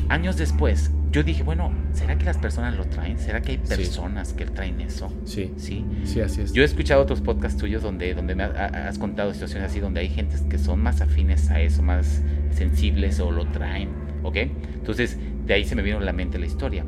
años 0.10 0.38
después, 0.38 0.92
yo 1.14 1.24
dije, 1.24 1.44
bueno, 1.44 1.72
¿será 1.94 2.18
que 2.18 2.26
las 2.26 2.38
personas 2.38 2.76
lo 2.76 2.86
traen? 2.86 3.18
¿Será 3.20 3.42
que 3.42 3.52
hay 3.54 3.60
Sí. 3.64 3.76
personas 3.76 4.34
que 4.34 4.46
traen 4.48 4.82
eso? 4.82 5.14
Sí, 5.24 5.54
Sí. 5.58 5.86
sí, 6.04 6.20
así 6.20 6.42
es. 6.42 6.52
Yo 6.54 6.64
he 6.64 6.66
escuchado 6.66 7.02
otros 7.04 7.22
podcasts 7.22 7.58
tuyos 7.58 7.82
donde, 7.84 8.14
donde 8.16 8.36
me 8.36 8.44
ha- 8.44 8.88
has 8.90 8.98
contado 8.98 9.32
situaciones 9.34 9.70
así, 9.70 9.80
donde 9.80 10.02
hay 10.02 10.10
gentes 10.10 10.42
que 10.42 10.58
son 10.58 10.82
más 10.82 11.00
afines 11.02 11.50
a 11.52 11.62
eso, 11.62 11.82
más 11.84 12.22
sensibles 12.52 13.20
o 13.20 13.32
lo 13.32 13.46
traen, 13.48 13.90
¿ok? 14.24 14.36
Entonces, 14.74 15.18
de 15.46 15.54
ahí 15.54 15.64
se 15.66 15.76
me 15.76 15.82
vino 15.84 15.98
a 15.98 16.02
la 16.02 16.14
mente 16.14 16.40
la 16.40 16.48
historia. 16.48 16.84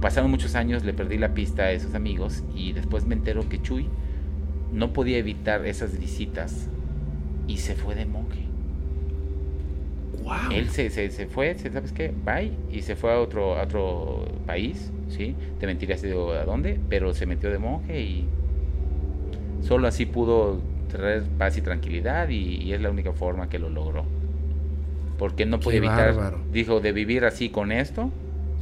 Pasaron 0.00 0.30
muchos 0.30 0.54
años, 0.54 0.84
le 0.84 0.92
perdí 0.94 1.18
la 1.18 1.34
pista 1.34 1.64
a 1.64 1.72
esos 1.72 1.94
amigos 1.94 2.42
y 2.54 2.72
después 2.72 3.04
me 3.06 3.14
entero 3.14 3.48
que 3.48 3.60
Chuy 3.60 3.86
no 4.72 4.92
podía 4.92 5.18
evitar 5.18 5.64
esas 5.66 5.98
visitas 5.98 6.68
y 7.46 7.58
se 7.58 7.74
fue 7.74 7.94
de 7.94 8.06
monje. 8.06 8.47
¡Wow! 10.28 10.52
Él 10.56 10.68
se, 10.68 10.90
se, 10.90 11.10
se 11.10 11.26
fue, 11.26 11.54
se- 11.54 11.70
¿sabes 11.70 11.92
qué? 11.92 12.12
Bye. 12.24 12.52
Y 12.70 12.82
se 12.82 12.94
fue 12.96 13.12
a 13.12 13.18
otro, 13.18 13.56
a 13.58 13.62
otro 13.62 14.24
país, 14.46 14.90
¿sí? 15.08 15.34
Te 15.58 15.66
mentiría 15.66 15.96
si 15.96 16.06
digo 16.06 16.32
a 16.32 16.44
dónde, 16.44 16.78
pero 16.88 17.14
se 17.14 17.24
metió 17.26 17.50
de 17.50 17.58
monje 17.58 18.00
y 18.00 18.24
solo 19.66 19.88
así 19.88 20.06
pudo 20.06 20.60
traer 20.90 21.22
paz 21.38 21.56
y 21.58 21.60
tranquilidad 21.62 22.28
y, 22.28 22.56
y 22.62 22.72
es 22.72 22.80
la 22.80 22.90
única 22.90 23.12
forma 23.12 23.48
que 23.48 23.58
lo 23.58 23.68
logró. 23.70 24.04
Porque 25.18 25.46
no 25.46 25.58
podía 25.60 25.78
evitar, 25.78 26.14
bárbaro. 26.14 26.38
dijo, 26.52 26.80
de 26.80 26.92
vivir 26.92 27.24
así 27.24 27.48
con 27.48 27.72
esto 27.72 28.10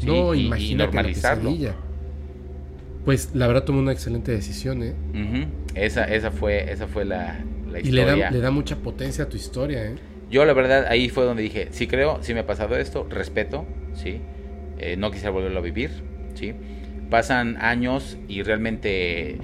¿sí? 0.00 0.06
No, 0.06 0.34
y, 0.34 0.50
y 0.58 0.74
normalizarlo. 0.74 1.50
Pues 3.04 3.30
la 3.34 3.46
verdad 3.46 3.64
tomó 3.64 3.78
una 3.78 3.92
excelente 3.92 4.32
decisión, 4.32 4.82
¿eh? 4.82 4.94
Esa, 5.74 6.04
esa 6.04 6.30
fue, 6.30 6.72
esa 6.72 6.86
fue 6.86 7.04
la, 7.04 7.36
la 7.70 7.78
Y 7.80 7.90
le 7.90 8.02
historia. 8.02 8.26
da, 8.26 8.30
le 8.30 8.38
da 8.40 8.50
mucha 8.50 8.76
potencia 8.76 9.24
a 9.24 9.28
tu 9.28 9.36
historia, 9.36 9.84
¿eh? 9.84 9.94
Yo 10.28 10.44
la 10.44 10.52
verdad 10.54 10.86
ahí 10.88 11.08
fue 11.08 11.24
donde 11.24 11.42
dije, 11.42 11.68
sí 11.72 11.86
creo, 11.86 12.18
sí 12.22 12.34
me 12.34 12.40
ha 12.40 12.46
pasado 12.46 12.76
esto, 12.76 13.06
respeto, 13.08 13.66
sí, 13.92 14.20
Eh, 14.78 14.96
no 14.98 15.10
quisiera 15.10 15.30
volverlo 15.30 15.58
a 15.60 15.62
vivir, 15.62 16.04
sí. 16.34 16.54
Pasan 17.08 17.56
años 17.60 18.18
y 18.28 18.42
realmente 18.42 19.40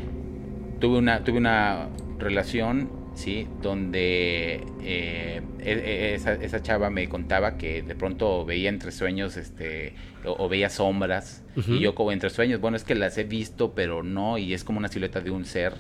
tuve 0.79 0.99
una, 0.99 1.25
tuve 1.25 1.39
una 1.39 1.89
relación, 2.19 2.91
sí, 3.15 3.49
donde 3.63 4.75
eh, 4.81 5.43
e- 5.61 5.73
e- 5.73 6.15
esa, 6.15 6.35
esa 6.35 6.61
chava 6.63 6.91
me 6.91 7.09
contaba 7.09 7.57
que 7.57 7.83
de 7.83 7.95
pronto 7.95 8.45
veía 8.45 8.69
entre 8.69 8.93
sueños, 8.93 9.37
este, 9.39 9.95
o, 10.25 10.37
o 10.45 10.49
veía 10.49 10.69
sombras, 10.71 11.45
y 11.71 11.81
yo 11.81 11.95
como 11.95 12.13
entre 12.13 12.31
sueños, 12.31 12.61
bueno, 12.61 12.77
es 12.77 12.85
que 12.85 12.95
las 12.95 13.17
he 13.19 13.25
visto, 13.25 13.75
pero 13.75 14.03
no, 14.03 14.39
y 14.39 14.55
es 14.55 14.65
como 14.65 14.79
una 14.79 14.89
silueta 14.89 15.21
de 15.21 15.31
un 15.31 15.45
ser, 15.47 15.75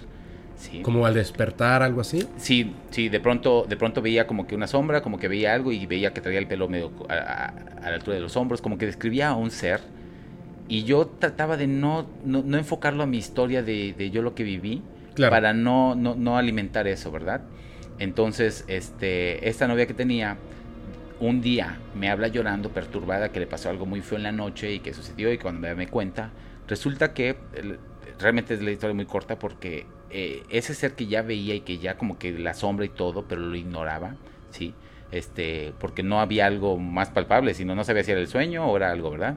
sí. 0.63 0.81
Como 0.83 1.05
al 1.07 1.15
despertar, 1.15 1.83
algo 1.83 2.01
así. 2.01 2.27
Sí, 2.37 2.73
sí, 2.91 3.09
de 3.09 3.21
pronto, 3.21 3.67
de 3.69 3.77
pronto 3.77 4.01
veía 4.03 4.27
como 4.27 4.47
que 4.47 4.55
una 4.55 4.67
sombra, 4.67 5.03
como 5.03 5.19
que 5.19 5.29
veía 5.29 5.53
algo 5.55 5.73
y 5.73 5.87
veía 5.87 6.13
que 6.13 6.21
traía 6.21 6.39
el 6.39 6.47
pelo 6.47 6.69
medio 6.69 6.91
a, 7.09 7.15
a- 7.15 7.47
a 7.83 7.89
la 7.91 7.97
altura 7.97 8.15
de 8.17 8.23
los 8.23 8.37
hombros, 8.37 8.61
como 8.63 8.79
que 8.79 8.87
describía 8.87 9.29
a 9.31 9.35
un 9.35 9.51
ser. 9.51 9.81
Y 10.69 10.85
yo 10.85 11.07
trataba 11.07 11.57
de 11.57 11.67
no, 11.67 12.07
no, 12.25 12.43
no 12.43 12.57
enfocarlo 12.57 13.03
a 13.03 13.07
mi 13.07 13.19
historia 13.19 13.63
de, 13.63 13.93
de 13.97 14.11
yo 14.11 14.23
lo 14.23 14.35
que 14.35 14.45
viví, 14.45 14.83
Claro. 15.15 15.31
para 15.33 15.53
no, 15.53 15.95
no, 15.95 16.15
no 16.15 16.39
alimentar 16.39 16.87
eso, 16.87 17.11
¿verdad? 17.11 17.43
Entonces, 17.99 18.65
este, 18.69 19.49
esta 19.49 19.69
novia 19.69 19.87
que 19.87 19.95
tenía, 19.95 20.37
un 21.21 21.41
día 21.43 21.77
me 21.95 22.09
habla 22.09 22.29
llorando, 22.29 22.71
perturbada, 22.71 23.29
que 23.31 23.39
le 23.41 23.47
pasó 23.47 23.69
algo 23.69 23.85
muy 23.87 24.01
feo 24.01 24.17
en 24.17 24.23
la 24.25 24.33
noche 24.33 24.73
y 24.73 24.79
que 24.81 24.95
sucedió 24.95 25.33
y 25.33 25.39
cuando 25.39 25.61
me, 25.61 25.75
me 25.75 25.87
cuenta, 25.89 26.31
resulta 26.67 27.13
que 27.13 27.37
realmente 28.19 28.55
es 28.55 28.63
la 28.63 28.71
historia 28.71 28.95
muy 28.95 29.05
corta 29.05 29.39
porque 29.39 29.87
eh, 30.13 30.43
ese 30.51 30.75
ser 30.75 30.95
que 30.95 31.07
ya 31.07 31.23
veía 31.23 31.55
y 31.55 31.61
que 31.61 31.79
ya 31.79 31.97
como 31.97 32.19
que 32.19 32.33
la 32.33 32.55
sombra 32.55 32.85
y 32.85 32.91
todo, 32.91 33.25
pero 33.27 33.41
lo 33.41 33.57
ignoraba, 33.57 34.17
¿sí? 34.51 34.75
Este, 35.11 35.73
porque 35.79 36.03
no 36.03 36.21
había 36.21 36.47
algo 36.47 36.79
más 36.79 37.11
palpable, 37.11 37.55
sino 37.55 37.75
no 37.75 37.85
sabía 37.85 38.05
si 38.05 38.13
era 38.13 38.21
el 38.21 38.29
sueño 38.29 38.67
o 38.67 38.77
era 38.77 38.91
algo, 38.91 39.11
¿verdad? 39.11 39.37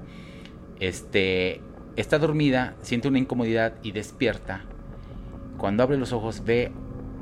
Este, 0.80 1.62
está 1.96 2.20
dormida, 2.20 2.76
siente 2.82 3.08
una 3.08 3.20
incomodidad 3.20 3.76
y 3.84 3.92
despierta. 3.92 4.64
Cuando 5.58 5.84
abre 5.84 5.98
los 5.98 6.12
ojos 6.12 6.44
ve 6.44 6.72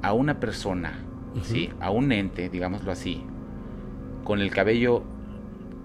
a 0.02 0.14
una 0.14 0.40
persona, 0.40 1.00
¿sí? 1.44 1.70
A 1.80 1.92
un 1.92 2.12
ente, 2.12 2.50
digámoslo 2.50 2.92
así, 2.92 3.24
con 4.24 4.42
el 4.42 4.52
cabello 4.52 5.04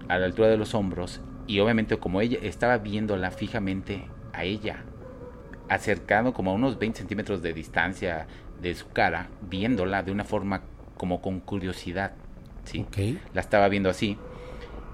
a 0.09 0.19
la 0.19 0.27
altura 0.27 0.49
de 0.49 0.57
los 0.57 0.75
hombros 0.75 1.21
y 1.47 1.61
obviamente 1.61 1.99
como 1.99 2.21
ella 2.21 2.39
estaba 2.43 2.79
viéndola 2.79 3.31
fijamente 3.31 4.07
a 4.33 4.45
ella, 4.45 4.85
acercado 5.69 6.33
como 6.33 6.51
a 6.51 6.55
unos 6.55 6.79
20 6.79 6.99
centímetros 6.99 7.43
de 7.43 7.53
distancia 7.53 8.27
de 8.61 8.75
su 8.75 8.89
cara, 8.89 9.29
viéndola 9.43 10.03
de 10.03 10.13
una 10.13 10.25
forma 10.25 10.63
como 10.97 11.21
con 11.21 11.41
curiosidad, 11.41 12.13
¿sí? 12.65 12.85
Ok. 12.89 12.99
La 13.35 13.41
estaba 13.41 13.69
viendo 13.69 13.89
así. 13.91 14.19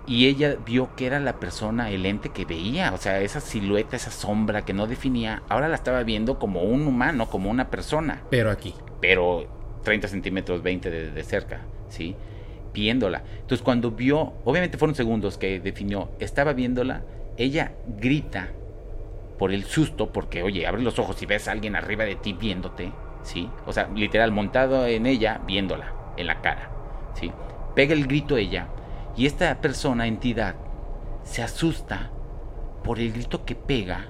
Y 0.07 0.27
ella 0.27 0.57
vio 0.67 0.95
que 0.97 1.07
era 1.07 1.19
la 1.19 1.41
persona, 1.41 1.91
el 1.91 2.05
ente 2.05 2.29
que 2.29 2.45
veía, 2.45 2.93
o 2.93 2.99
sea, 2.99 3.21
esa 3.23 3.41
silueta, 3.41 3.97
esa 3.97 4.11
sombra 4.11 4.65
que 4.67 4.75
no 4.75 4.87
definía, 4.87 5.43
ahora 5.49 5.69
la 5.69 5.77
estaba 5.77 6.03
viendo 6.03 6.39
como 6.39 6.63
un 6.63 6.87
humano, 6.87 7.27
como 7.31 7.51
una 7.51 7.71
persona 7.71 8.23
Pero 8.29 8.51
aquí. 8.51 8.75
pero 9.01 9.49
30 9.83 10.09
centímetros, 10.09 10.63
20 10.63 10.91
de, 10.91 11.11
de 11.11 11.25
cerca, 11.25 11.63
¿sí? 11.89 12.17
Viéndola. 12.75 13.23
Entonces 13.41 13.63
cuando 13.63 13.93
vio, 13.93 14.35
obviamente 14.45 14.77
fueron 14.77 14.95
segundos 14.95 15.39
que 15.39 15.59
definió, 15.61 16.11
estaba 16.19 16.53
viéndola, 16.53 17.03
ella 17.39 17.73
grita 17.99 18.51
por 19.39 19.53
el 19.53 19.65
susto, 19.65 20.13
porque 20.13 20.43
oye, 20.43 20.67
abre 20.67 20.83
los 20.83 20.99
ojos 20.99 21.21
y 21.23 21.27
ves 21.27 21.49
a 21.49 21.53
alguien 21.53 21.77
arriba 21.77 22.05
de 22.05 22.17
ti 22.17 22.33
viéndote, 22.33 22.93
¿sí? 23.23 23.49
O 23.67 23.73
sea, 23.73 23.89
literal, 23.95 24.33
montado 24.33 24.87
en 24.87 25.07
ella, 25.07 25.41
viéndola, 25.47 25.93
en 26.17 26.27
la 26.27 26.41
cara, 26.41 26.71
¿sí? 27.15 27.33
Pega 27.75 27.95
el 27.95 28.07
grito 28.07 28.37
ella, 28.37 28.69
y 29.17 29.27
esta 29.27 29.61
persona, 29.61 30.07
entidad, 30.07 30.57
se 31.23 31.43
asusta 31.43 32.11
por 32.83 32.99
el 33.01 33.13
grito 33.13 33.45
que 33.45 33.55
pega 33.55 34.09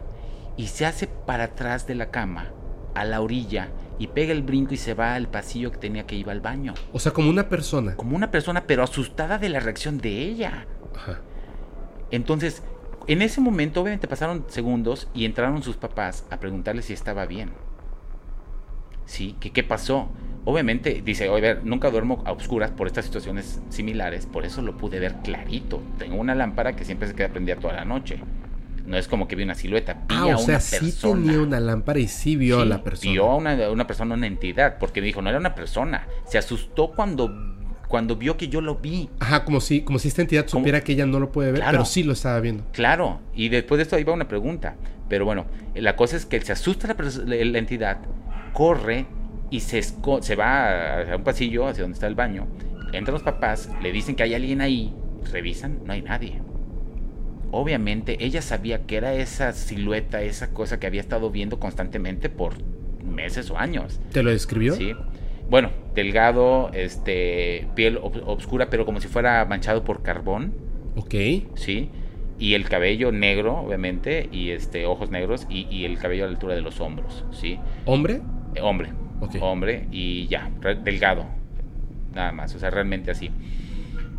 y 0.56 0.66
se 0.68 0.86
hace 0.86 1.06
para 1.06 1.44
atrás 1.44 1.86
de 1.86 1.94
la 1.94 2.10
cama, 2.10 2.50
a 2.94 3.04
la 3.04 3.20
orilla, 3.20 3.70
y 3.98 4.08
pega 4.08 4.32
el 4.32 4.42
brinco 4.42 4.74
y 4.74 4.76
se 4.76 4.94
va 4.94 5.14
al 5.14 5.28
pasillo 5.28 5.70
que 5.70 5.78
tenía 5.78 6.06
que 6.06 6.16
ir 6.16 6.28
al 6.28 6.40
baño. 6.40 6.74
O 6.92 6.98
sea, 6.98 7.12
como 7.12 7.30
una 7.30 7.48
persona. 7.48 7.96
Como 7.96 8.16
una 8.16 8.30
persona, 8.30 8.64
pero 8.66 8.82
asustada 8.82 9.38
de 9.38 9.48
la 9.48 9.60
reacción 9.60 9.98
de 9.98 10.10
ella. 10.10 10.66
Ajá. 10.94 11.20
Entonces, 12.10 12.62
en 13.06 13.22
ese 13.22 13.40
momento, 13.40 13.80
obviamente 13.82 14.08
pasaron 14.08 14.44
segundos 14.48 15.08
y 15.14 15.24
entraron 15.24 15.62
sus 15.62 15.76
papás 15.76 16.26
a 16.30 16.38
preguntarle 16.40 16.82
si 16.82 16.92
estaba 16.92 17.26
bien. 17.26 17.50
Sí, 19.06 19.36
que 19.40 19.50
qué 19.50 19.62
pasó. 19.62 20.08
Obviamente, 20.46 21.02
dice, 21.04 21.28
oye, 21.28 21.46
a 21.50 21.54
ver, 21.54 21.64
nunca 21.64 21.90
duermo 21.90 22.22
a 22.26 22.32
oscuras 22.32 22.70
por 22.70 22.86
estas 22.86 23.06
situaciones 23.06 23.60
similares, 23.70 24.26
por 24.26 24.44
eso 24.44 24.60
lo 24.62 24.76
pude 24.76 24.98
ver 25.00 25.16
clarito. 25.22 25.80
Tengo 25.98 26.16
una 26.16 26.34
lámpara 26.34 26.76
que 26.76 26.84
siempre 26.84 27.08
se 27.08 27.14
queda 27.14 27.28
prendida 27.28 27.56
toda 27.56 27.74
la 27.74 27.84
noche. 27.84 28.18
No 28.86 28.98
es 28.98 29.08
como 29.08 29.26
que 29.26 29.36
vi 29.36 29.44
una 29.44 29.54
silueta, 29.54 29.94
vi 30.06 30.14
Ah, 30.14 30.32
a 30.32 30.36
o 30.36 30.38
sea, 30.38 30.56
una 30.56 30.60
sí 30.60 30.76
persona. 30.76 31.22
tenía 31.22 31.40
una 31.40 31.60
lámpara 31.60 31.98
y 31.98 32.08
sí 32.08 32.36
vio 32.36 32.60
a 32.60 32.66
la 32.66 32.82
persona. 32.84 33.12
Vio 33.12 33.30
a 33.30 33.36
una, 33.36 33.70
una 33.70 33.86
persona, 33.86 34.14
una 34.14 34.26
entidad, 34.26 34.76
porque 34.78 35.00
me 35.00 35.06
dijo, 35.06 35.22
no 35.22 35.30
era 35.30 35.38
una 35.38 35.54
persona. 35.54 36.06
Se 36.26 36.36
asustó 36.36 36.90
cuando, 36.90 37.28
cuando 37.94 38.16
vio 38.16 38.36
que 38.36 38.48
yo 38.48 38.60
lo 38.60 38.74
vi. 38.74 39.08
Ajá, 39.20 39.44
como 39.44 39.60
si, 39.60 39.82
como 39.82 40.00
si 40.00 40.08
esta 40.08 40.20
entidad 40.20 40.46
Como- 40.46 40.62
supiera 40.62 40.80
que 40.82 40.94
ella 40.94 41.06
no 41.06 41.20
lo 41.20 41.30
puede 41.30 41.52
ver, 41.52 41.60
Claro. 41.60 41.78
pero 41.78 41.84
sí 41.84 42.02
lo 42.02 42.12
estaba 42.12 42.40
viendo. 42.40 42.64
Claro, 42.72 43.20
y 43.36 43.50
después 43.50 43.76
de 43.76 43.84
esto 43.84 43.96
iba 44.00 44.12
una 44.12 44.26
pregunta. 44.26 44.74
Pero 45.08 45.24
bueno, 45.24 45.46
la 45.76 45.94
cosa 45.94 46.16
es 46.16 46.26
que 46.26 46.40
se 46.40 46.50
asusta 46.50 46.88
la, 46.88 46.96
la- 47.24 47.44
la 47.44 47.58
entidad, 47.60 47.98
corre 48.52 49.06
y 49.48 49.60
se, 49.60 49.80
se 49.80 50.34
va 50.34 51.02
a 51.12 51.16
un 51.16 51.22
pasillo 51.22 51.68
hacia 51.68 51.82
donde 51.84 51.94
está 51.94 52.08
el 52.08 52.16
baño. 52.16 52.48
Entran 52.92 53.12
los 53.12 53.22
papás, 53.22 53.70
le 53.80 53.92
dicen 53.92 54.16
que 54.16 54.24
hay 54.24 54.34
alguien 54.34 54.60
ahí, 54.60 54.92
revisan, 55.30 55.78
no 55.84 55.92
hay 55.92 56.02
nadie. 56.02 56.42
Obviamente 57.52 58.24
ella 58.24 58.42
sabía 58.42 58.86
que 58.86 58.96
era 58.96 59.14
esa 59.14 59.52
silueta, 59.52 60.20
esa 60.22 60.50
cosa 60.52 60.80
que 60.80 60.88
había 60.88 61.00
estado 61.00 61.30
viendo 61.30 61.60
constantemente 61.60 62.28
por 62.28 62.54
meses 63.04 63.50
o 63.50 63.56
años. 63.56 64.00
¿Te 64.10 64.24
lo 64.24 64.30
describió? 64.32 64.74
Sí. 64.74 64.94
Bueno, 65.48 65.70
delgado, 65.94 66.70
este, 66.72 67.66
piel 67.74 67.98
ob- 67.98 68.22
obscura, 68.26 68.70
pero 68.70 68.84
como 68.86 69.00
si 69.00 69.08
fuera 69.08 69.44
manchado 69.44 69.84
por 69.84 70.02
carbón, 70.02 70.52
Ok. 70.96 71.14
¿sí? 71.54 71.90
Y 72.38 72.54
el 72.54 72.68
cabello 72.68 73.12
negro, 73.12 73.58
obviamente, 73.58 74.28
y 74.32 74.50
este, 74.50 74.86
ojos 74.86 75.10
negros, 75.10 75.46
y, 75.48 75.66
y 75.70 75.84
el 75.84 75.98
cabello 75.98 76.24
a 76.24 76.26
la 76.26 76.32
altura 76.32 76.54
de 76.54 76.62
los 76.62 76.80
hombros, 76.80 77.24
¿sí? 77.30 77.58
¿Hombre? 77.84 78.20
Eh, 78.54 78.60
hombre, 78.60 78.90
Ok. 79.20 79.36
hombre, 79.40 79.86
y 79.92 80.26
ya, 80.26 80.50
delgado, 80.82 81.26
nada 82.14 82.32
más, 82.32 82.54
o 82.54 82.58
sea, 82.58 82.70
realmente 82.70 83.10
así. 83.10 83.30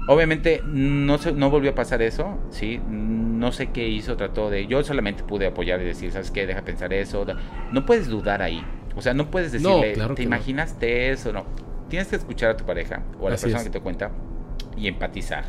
Obviamente 0.07 0.61
no, 0.65 1.17
se, 1.17 1.31
no 1.31 1.49
volvió 1.49 1.71
a 1.71 1.75
pasar 1.75 2.01
eso, 2.03 2.37
¿sí? 2.51 2.79
No 2.87 3.51
sé 3.51 3.71
qué 3.71 3.87
hizo, 3.87 4.15
trató 4.15 4.51
de... 4.51 4.67
Yo 4.67 4.83
solamente 4.83 5.23
pude 5.23 5.47
apoyar 5.47 5.81
y 5.81 5.85
decir, 5.85 6.11
¿sabes 6.11 6.29
qué? 6.29 6.45
Deja 6.45 6.61
pensar 6.63 6.93
eso. 6.93 7.25
No 7.71 7.85
puedes 7.87 8.07
dudar 8.07 8.43
ahí. 8.43 8.63
O 8.95 9.01
sea, 9.01 9.13
no 9.13 9.29
puedes 9.31 9.53
No, 9.61 9.69
decirle, 9.77 9.93
claro 9.93 10.15
¿te 10.15 10.23
no. 10.23 10.27
imaginaste 10.27 11.09
eso? 11.11 11.33
No. 11.33 11.45
Tienes 11.89 12.07
que 12.07 12.15
escuchar 12.15 12.51
a 12.51 12.57
tu 12.57 12.65
pareja 12.65 13.03
o 13.19 13.27
a 13.27 13.29
la 13.29 13.35
Así 13.35 13.43
persona 13.45 13.61
es. 13.61 13.63
que 13.67 13.69
te 13.71 13.79
cuenta 13.81 14.11
y 14.77 14.87
empatizar. 14.87 15.43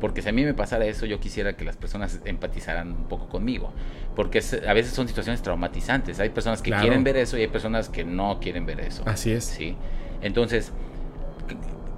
Porque 0.00 0.22
si 0.22 0.28
a 0.30 0.32
mí 0.32 0.44
me 0.44 0.54
pasara 0.54 0.86
eso, 0.86 1.04
yo 1.04 1.20
quisiera 1.20 1.54
que 1.56 1.64
las 1.64 1.76
personas 1.76 2.20
empatizaran 2.24 2.88
un 2.92 3.04
poco 3.04 3.28
conmigo. 3.28 3.72
Porque 4.16 4.38
es- 4.38 4.54
a 4.66 4.72
veces 4.72 4.92
son 4.94 5.08
situaciones 5.08 5.42
traumatizantes. 5.42 6.20
Hay 6.20 6.30
personas 6.30 6.62
que 6.62 6.70
Claro. 6.70 6.82
quieren 6.84 7.04
ver 7.04 7.16
eso 7.16 7.36
y 7.36 7.42
hay 7.42 7.48
personas 7.48 7.88
que 7.90 8.04
no 8.04 8.38
quieren 8.40 8.64
ver 8.64 8.80
eso. 8.80 9.02
Así 9.06 9.32
es. 9.32 9.44
Sí. 9.44 9.76
Entonces, 10.22 10.72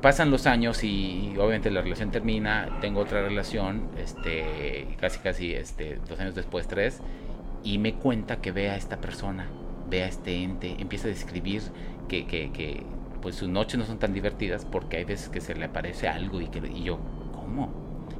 pasan 0.00 0.30
los 0.32 0.46
años 0.46 0.82
y, 0.82 1.34
obviamente 1.38 1.70
la 1.70 1.80
relación 1.82 2.10
termina, 2.10 2.78
tengo 2.80 3.00
otra 3.00 3.22
relación, 3.22 3.88
este, 3.98 4.96
casi 5.00 5.18
casi 5.20 5.54
este, 5.54 6.00
dos 6.08 6.18
años 6.18 6.34
después, 6.34 6.66
tres, 6.66 7.00
y 7.62 7.78
me 7.78 7.94
cuenta 7.94 8.36
que 8.40 8.50
ve 8.50 8.70
a 8.70 8.76
esta 8.76 8.96
persona, 9.00 9.46
ve 9.92 10.02
a 10.02 10.09
este 10.09 10.42
ente, 10.42 10.74
empieza 10.81 11.07
a 11.07 11.11
describir 11.11 11.62
que, 12.09 12.26
que, 12.26 12.50
que, 12.50 12.83
pues 13.20 13.37
sus 13.37 13.48
noches 13.48 13.78
no 13.78 13.85
son 13.87 13.98
tan 13.98 14.12
divertidas 14.14 14.64
porque 14.64 14.96
hay 14.96 15.05
veces 15.05 15.28
que 15.28 15.40
se 15.40 15.55
le 15.55 15.66
aparece 15.66 16.09
algo 16.09 16.40
y, 16.40 16.46
que, 16.48 16.59
y 16.66 16.83
yo, 16.85 16.98
¿cómo? 17.33 17.70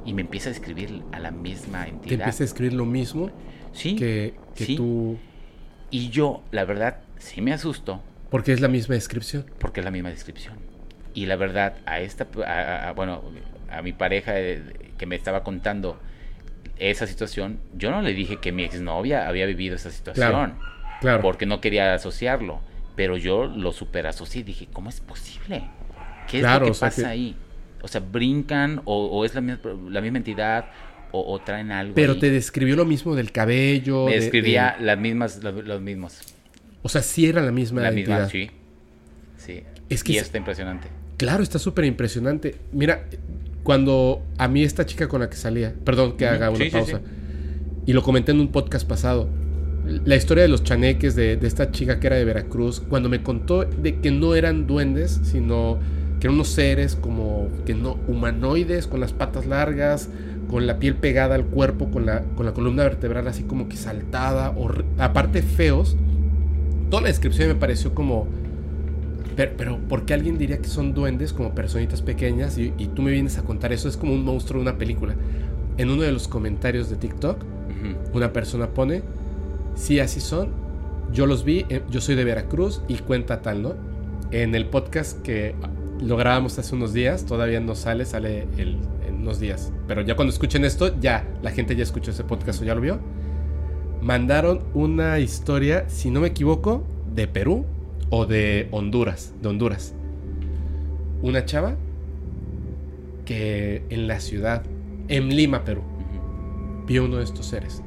Y 0.05 0.13
me 0.13 0.21
empieza 0.21 0.49
a 0.49 0.53
describir 0.53 1.01
a 1.11 1.19
la 1.19 1.31
misma 1.31 1.83
Te 1.85 1.89
entidad. 1.89 2.19
empieza 2.19 2.43
a 2.43 2.45
escribir 2.45 2.73
lo 2.73 2.85
mismo 2.85 3.29
Sí, 3.73 3.95
que, 3.95 4.35
que 4.55 4.65
sí. 4.65 4.75
tú. 4.75 5.17
y 5.89 6.09
yo, 6.09 6.43
la 6.51 6.63
verdad, 6.65 6.99
sí 7.17 7.41
me 7.41 7.53
asusto, 7.53 8.01
Porque 8.29 8.53
es 8.53 8.61
la 8.61 8.67
misma 8.67 8.95
descripción. 8.95 9.45
porque 9.59 9.79
es 9.81 9.85
la 9.85 9.91
misma 9.91 10.09
descripción. 10.09 10.55
Y 11.15 11.25
la 11.25 11.35
verdad, 11.35 11.73
a 11.85 11.99
esta, 12.01 12.27
a- 12.45 12.89
a- 12.89 12.93
bueno, 12.93 13.21
a 13.71 13.81
mi 13.81 13.93
pareja 13.93 14.39
eh, 14.39 14.61
que 14.97 15.05
me 15.07 15.15
estaba 15.15 15.43
contando 15.43 15.97
esa 16.77 17.07
situación, 17.07 17.59
yo 17.77 17.91
no 17.91 18.01
le 18.01 18.13
dije 18.13 18.37
que 18.37 18.51
mi 18.51 18.63
exnovia 18.63 19.27
había 19.27 19.45
vivido 19.45 19.75
esa 19.75 19.89
situación, 19.91 20.29
Claro. 20.31 20.55
Porque 21.21 21.45
no 21.45 21.61
quería 21.61 21.93
asociarlo, 21.93 22.59
pero 22.95 23.17
yo 23.17 23.45
lo 23.45 23.71
super 23.71 24.07
asocié 24.07 24.41
y 24.41 24.43
dije, 24.43 24.67
¿cómo 24.71 24.89
es 24.89 24.99
posible? 25.01 25.63
¿Qué 26.29 26.37
es 26.37 26.43
Claro, 26.43 26.67
lo 26.67 26.73
que 26.73 26.79
pasa 26.79 27.01
que- 27.03 27.07
ahí? 27.07 27.35
O 27.81 27.87
sea, 27.87 28.01
brincan 28.01 28.81
o, 28.85 29.07
o 29.07 29.25
es 29.25 29.35
la 29.35 29.41
misma, 29.41 29.59
la 29.89 29.99
misma 30.01 30.17
entidad 30.19 30.65
o, 31.11 31.33
o 31.33 31.39
traen 31.41 31.71
algo. 31.71 31.93
Pero 31.95 32.13
ahí. 32.13 32.19
te 32.19 32.29
describió 32.31 32.75
lo 32.77 32.85
mismo 32.85 33.13
del 33.15 33.31
cabello. 33.31 34.05
me 34.05 34.13
de- 34.13 34.19
describía 34.21 34.75
de- 34.79 34.85
las 34.85 34.97
mismas, 34.97 35.43
los, 35.43 35.63
los 35.65 35.81
mismos. 35.81 36.19
o 36.81 36.89
sea, 36.89 37.01
sí 37.01 37.25
era 37.27 37.41
la 37.41 37.51
misma 37.51 37.81
La 37.81 37.89
entidad. 37.89 38.19
misma, 38.21 38.29
sí. 38.29 38.49
Sí. 39.37 39.63
Es 39.89 40.03
que 40.03 40.13
y 40.13 40.17
es- 40.17 40.23
está 40.23 40.37
impresionante. 40.37 40.87
Claro, 41.17 41.43
está 41.43 41.59
súper 41.59 41.85
impresionante. 41.85 42.55
Mira, 42.71 43.05
cuando 43.63 44.23
a 44.37 44.47
mí 44.47 44.63
esta 44.63 44.85
chica 44.85 45.07
con 45.07 45.19
la 45.21 45.29
que 45.29 45.35
salía, 45.35 45.73
perdón 45.85 46.15
que 46.17 46.25
haga 46.25 46.49
una 46.49 46.57
sí, 46.57 46.65
sí, 46.65 46.69
pausa, 46.71 46.97
sí. 46.99 47.03
y 47.85 47.93
lo 47.93 48.01
comenté 48.01 48.31
en 48.31 48.39
un 48.39 48.51
podcast 48.51 48.87
pasado, 48.87 49.29
la 49.85 50.15
historia 50.15 50.43
de 50.43 50.49
los 50.49 50.63
chaneques 50.63 51.15
de, 51.15 51.35
de 51.37 51.47
esta 51.47 51.71
chica 51.71 51.99
que 51.99 52.07
era 52.07 52.15
de 52.15 52.25
Veracruz, 52.25 52.79
cuando 52.79 53.09
me 53.09 53.21
contó 53.21 53.63
de 53.65 53.99
que 53.99 54.11
no 54.11 54.35
eran 54.35 54.65
duendes, 54.65 55.19
sino 55.23 55.77
que 56.19 56.27
eran 56.27 56.35
unos 56.35 56.49
seres 56.49 56.95
como 56.95 57.49
que 57.65 57.73
no 57.73 57.97
humanoides, 58.07 58.87
con 58.87 58.99
las 59.01 59.11
patas 59.11 59.45
largas, 59.45 60.09
con 60.49 60.67
la 60.67 60.79
piel 60.79 60.95
pegada 60.95 61.35
al 61.35 61.45
cuerpo, 61.45 61.89
con 61.91 62.05
la, 62.05 62.21
con 62.35 62.45
la 62.45 62.53
columna 62.53 62.83
vertebral 62.83 63.27
así 63.27 63.43
como 63.43 63.67
que 63.67 63.75
saltada, 63.75 64.55
hor- 64.55 64.85
aparte 64.97 65.41
feos, 65.41 65.97
toda 66.89 67.01
la 67.03 67.07
descripción 67.09 67.49
me 67.49 67.55
pareció 67.55 67.93
como... 67.93 68.27
Pero, 69.35 69.51
pero 69.57 69.77
¿por 69.89 70.05
qué 70.05 70.13
alguien 70.13 70.37
diría 70.37 70.59
que 70.59 70.67
son 70.67 70.93
duendes 70.93 71.33
como 71.33 71.55
personitas 71.55 72.03
pequeñas 72.03 72.57
y, 72.59 72.71
y 72.77 72.87
tú 72.87 73.01
me 73.01 73.11
vienes 73.11 73.37
a 73.39 73.41
contar 73.41 73.73
eso? 73.73 73.89
Es 73.89 73.97
como 73.97 74.13
un 74.13 74.23
monstruo 74.23 74.61
de 74.61 74.69
una 74.69 74.77
película. 74.77 75.15
En 75.77 75.89
uno 75.89 76.03
de 76.03 76.11
los 76.11 76.27
comentarios 76.27 76.89
de 76.91 76.97
TikTok, 76.97 77.43
una 78.13 78.31
persona 78.31 78.67
pone, 78.67 79.01
sí, 79.75 79.99
así 79.99 80.19
son, 80.19 80.63
yo 81.11 81.25
los 81.25 81.43
vi, 81.43 81.65
eh, 81.69 81.83
yo 81.89 82.01
soy 82.01 82.15
de 82.15 82.23
Veracruz 82.23 82.81
y 82.87 82.95
cuenta 82.97 83.41
tal, 83.41 83.61
¿no? 83.61 83.75
En 84.31 84.55
el 84.55 84.65
podcast 84.67 85.21
que 85.21 85.55
lo 86.01 86.17
grabamos 86.17 86.57
hace 86.57 86.75
unos 86.75 86.91
días, 86.91 87.25
todavía 87.25 87.59
no 87.59 87.75
sale, 87.75 88.05
sale 88.05 88.47
el, 88.57 88.79
en 89.07 89.15
unos 89.21 89.39
días. 89.39 89.71
Pero 89.87 90.01
ya 90.01 90.15
cuando 90.15 90.33
escuchen 90.33 90.65
esto, 90.65 90.99
ya, 90.99 91.27
la 91.41 91.51
gente 91.51 91.75
ya 91.75 91.83
escuchó 91.83 92.11
ese 92.11 92.23
podcast 92.23 92.61
o 92.61 92.65
ya 92.65 92.73
lo 92.73 92.81
vio. 92.81 92.99
Mandaron 94.01 94.63
una 94.73 95.19
historia, 95.19 95.87
si 95.87 96.09
no 96.09 96.19
me 96.21 96.27
equivoco, 96.27 96.83
de 97.13 97.27
Perú 97.27 97.65
o 98.09 98.25
de 98.25 98.67
Honduras, 98.71 99.33
de 99.41 99.49
Honduras. 99.49 99.93
Una 101.21 101.45
chava 101.45 101.75
que 103.23 103.83
en 103.89 104.07
la 104.07 104.19
ciudad, 104.19 104.63
en 105.07 105.29
Lima, 105.29 105.63
Perú, 105.63 105.83
vio 106.85 107.05
uno 107.05 107.17
de 107.17 107.23
estos 107.23 107.45
seres 107.45 107.83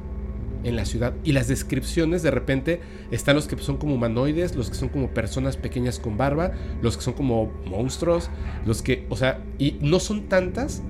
en 0.67 0.75
la 0.75 0.85
ciudad. 0.85 1.13
Y 1.23 1.31
las 1.31 1.47
descripciones 1.47 2.23
de 2.23 2.31
repente 2.31 2.79
están 3.11 3.35
los 3.35 3.47
que 3.47 3.57
son 3.57 3.77
como 3.77 3.95
humanoides, 3.95 4.55
los 4.55 4.69
que 4.69 4.75
son 4.75 4.89
como 4.89 5.13
personas 5.13 5.57
pequeñas 5.57 5.99
con 5.99 6.17
barba, 6.17 6.51
los 6.81 6.97
que 6.97 7.03
son 7.03 7.13
como 7.13 7.51
monstruos, 7.65 8.29
los 8.65 8.81
que, 8.81 9.05
o 9.09 9.15
sea, 9.15 9.43
y 9.57 9.77
no 9.81 9.99
son 9.99 10.29
tantas, 10.29 10.81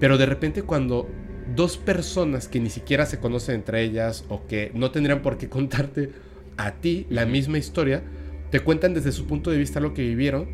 pero 0.00 0.18
de 0.18 0.26
repente 0.26 0.62
cuando 0.62 1.08
dos 1.54 1.76
personas 1.76 2.48
que 2.48 2.60
ni 2.60 2.70
siquiera 2.70 3.06
se 3.06 3.18
conocen 3.18 3.56
entre 3.56 3.82
ellas 3.82 4.24
o 4.28 4.46
que 4.46 4.70
no 4.74 4.90
tendrían 4.90 5.22
por 5.22 5.38
qué 5.38 5.48
contarte 5.48 6.12
a 6.56 6.72
ti 6.72 7.06
la 7.08 7.26
misma 7.26 7.58
historia, 7.58 8.02
te 8.50 8.60
cuentan 8.60 8.94
desde 8.94 9.12
su 9.12 9.26
punto 9.26 9.50
de 9.50 9.58
vista 9.58 9.80
lo 9.80 9.94
que 9.94 10.02
vivieron, 10.02 10.48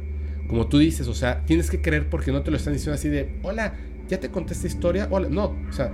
como 0.49 0.69
tú 0.69 0.79
dices, 0.79 1.09
o 1.09 1.15
sea, 1.15 1.45
tienes 1.47 1.71
que 1.71 1.81
creer 1.81 2.11
porque 2.11 2.33
no 2.33 2.43
te 2.43 2.51
lo 2.51 2.57
están 2.57 2.75
diciendo 2.75 2.95
así 2.95 3.09
de, 3.09 3.39
hola, 3.43 3.75
ya 4.09 4.21
te 4.21 4.31
conté 4.31 4.53
esta 4.53 4.67
historia, 4.67 5.09
hola, 5.11 5.29
no, 5.29 5.57
o 5.69 5.73
sea, 5.73 5.93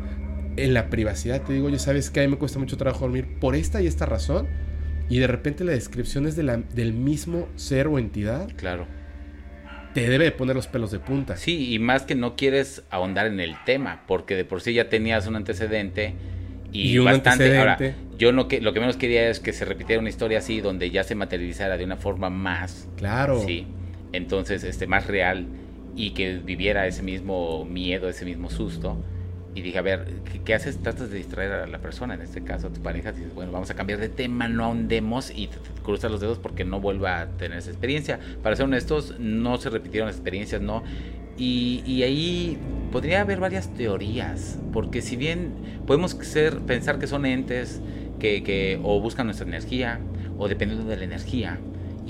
en 0.56 0.74
la 0.74 0.90
privacidad 0.90 1.42
te 1.42 1.52
digo, 1.52 1.68
ya 1.68 1.78
sabes 1.78 2.10
que 2.10 2.20
a 2.20 2.22
mí 2.24 2.28
me 2.28 2.36
cuesta 2.36 2.58
mucho 2.58 2.76
trabajo 2.76 3.00
dormir 3.06 3.38
por 3.40 3.54
esta 3.54 3.80
y 3.80 3.86
esta 3.86 4.06
razón, 4.06 4.48
y 5.08 5.18
de 5.18 5.26
repente 5.26 5.64
la 5.64 5.72
descripción 5.72 6.26
es 6.26 6.36
de 6.36 6.42
la, 6.42 6.56
del 6.58 6.92
mismo 6.92 7.48
ser 7.56 7.86
o 7.88 7.98
entidad, 7.98 8.48
Claro. 8.56 8.86
te 9.94 10.08
debe 10.08 10.24
de 10.24 10.32
poner 10.32 10.54
los 10.56 10.66
pelos 10.68 10.90
de 10.92 10.98
punta. 11.00 11.36
Sí, 11.36 11.72
y 11.74 11.78
más 11.78 12.02
que 12.02 12.14
no 12.14 12.36
quieres 12.36 12.84
ahondar 12.90 13.26
en 13.26 13.40
el 13.40 13.54
tema, 13.64 14.02
porque 14.06 14.36
de 14.36 14.44
por 14.44 14.60
sí 14.60 14.72
ya 14.74 14.88
tenías 14.88 15.26
un 15.26 15.36
antecedente 15.36 16.14
y, 16.72 16.92
Y 16.92 16.98
un 16.98 17.06
bastante. 17.06 17.58
Ahora, 17.58 17.72
antecedente. 17.72 18.16
yo 18.18 18.30
no 18.32 18.46
que, 18.46 18.60
lo 18.60 18.72
que 18.72 18.78
menos 18.80 18.96
quería 18.96 19.28
es 19.28 19.40
que 19.40 19.52
se 19.52 19.64
repitiera 19.64 19.98
una 19.98 20.08
historia 20.10 20.38
así, 20.38 20.60
donde 20.60 20.90
ya 20.90 21.02
se 21.02 21.16
materializara 21.16 21.76
de 21.76 21.84
una 21.84 21.96
forma 21.96 22.30
más, 22.30 22.88
Claro. 22.96 23.40
sí, 23.44 23.66
entonces, 24.12 24.62
este, 24.62 24.86
más 24.86 25.06
real 25.08 25.46
y 25.96 26.10
que 26.10 26.38
viviera 26.38 26.86
ese 26.86 27.02
mismo 27.02 27.64
miedo, 27.64 28.08
ese 28.08 28.24
mismo 28.24 28.48
susto. 28.50 29.02
Y 29.54 29.62
dije, 29.62 29.78
a 29.78 29.82
ver, 29.82 30.06
¿qué, 30.44 30.54
haces? 30.54 30.78
Tratas 30.78 31.10
de 31.10 31.18
distraer 31.18 31.52
a 31.52 31.66
la 31.66 31.78
persona, 31.78 32.14
en 32.14 32.20
este 32.20 32.42
caso 32.42 32.68
a 32.68 32.70
tu 32.70 32.80
pareja. 32.80 33.12
Dices, 33.12 33.34
bueno, 33.34 33.50
vamos 33.50 33.70
a 33.70 33.74
cambiar 33.74 33.98
de 33.98 34.08
tema, 34.08 34.48
no 34.48 34.64
ahondemos 34.64 35.30
y 35.30 35.48
cruzas 35.82 36.10
los 36.10 36.20
dedos 36.20 36.38
porque 36.38 36.64
no 36.64 36.80
vuelva 36.80 37.20
a 37.20 37.26
tener 37.30 37.58
esa 37.58 37.70
experiencia. 37.70 38.20
Para 38.42 38.54
ser 38.54 38.66
honestos, 38.66 39.16
no 39.18 39.58
se 39.58 39.70
repitieron 39.70 40.06
las 40.06 40.16
experiencias, 40.16 40.62
no. 40.62 40.84
Y, 41.36 41.82
y 41.84 42.02
ahí 42.04 42.58
podría 42.92 43.22
haber 43.22 43.40
varias 43.40 43.74
teorías, 43.74 44.58
porque 44.72 45.02
si 45.02 45.16
bien 45.16 45.52
podemos 45.86 46.12
ser, 46.12 46.58
pensar 46.60 46.98
que 46.98 47.06
son 47.06 47.26
entes 47.26 47.80
que, 48.20 48.42
que 48.44 48.78
o 48.82 49.00
buscan 49.00 49.26
nuestra 49.26 49.48
energía, 49.48 50.00
o 50.38 50.48
dependiendo 50.48 50.88
de 50.88 50.96
la 50.96 51.04
energía, 51.04 51.58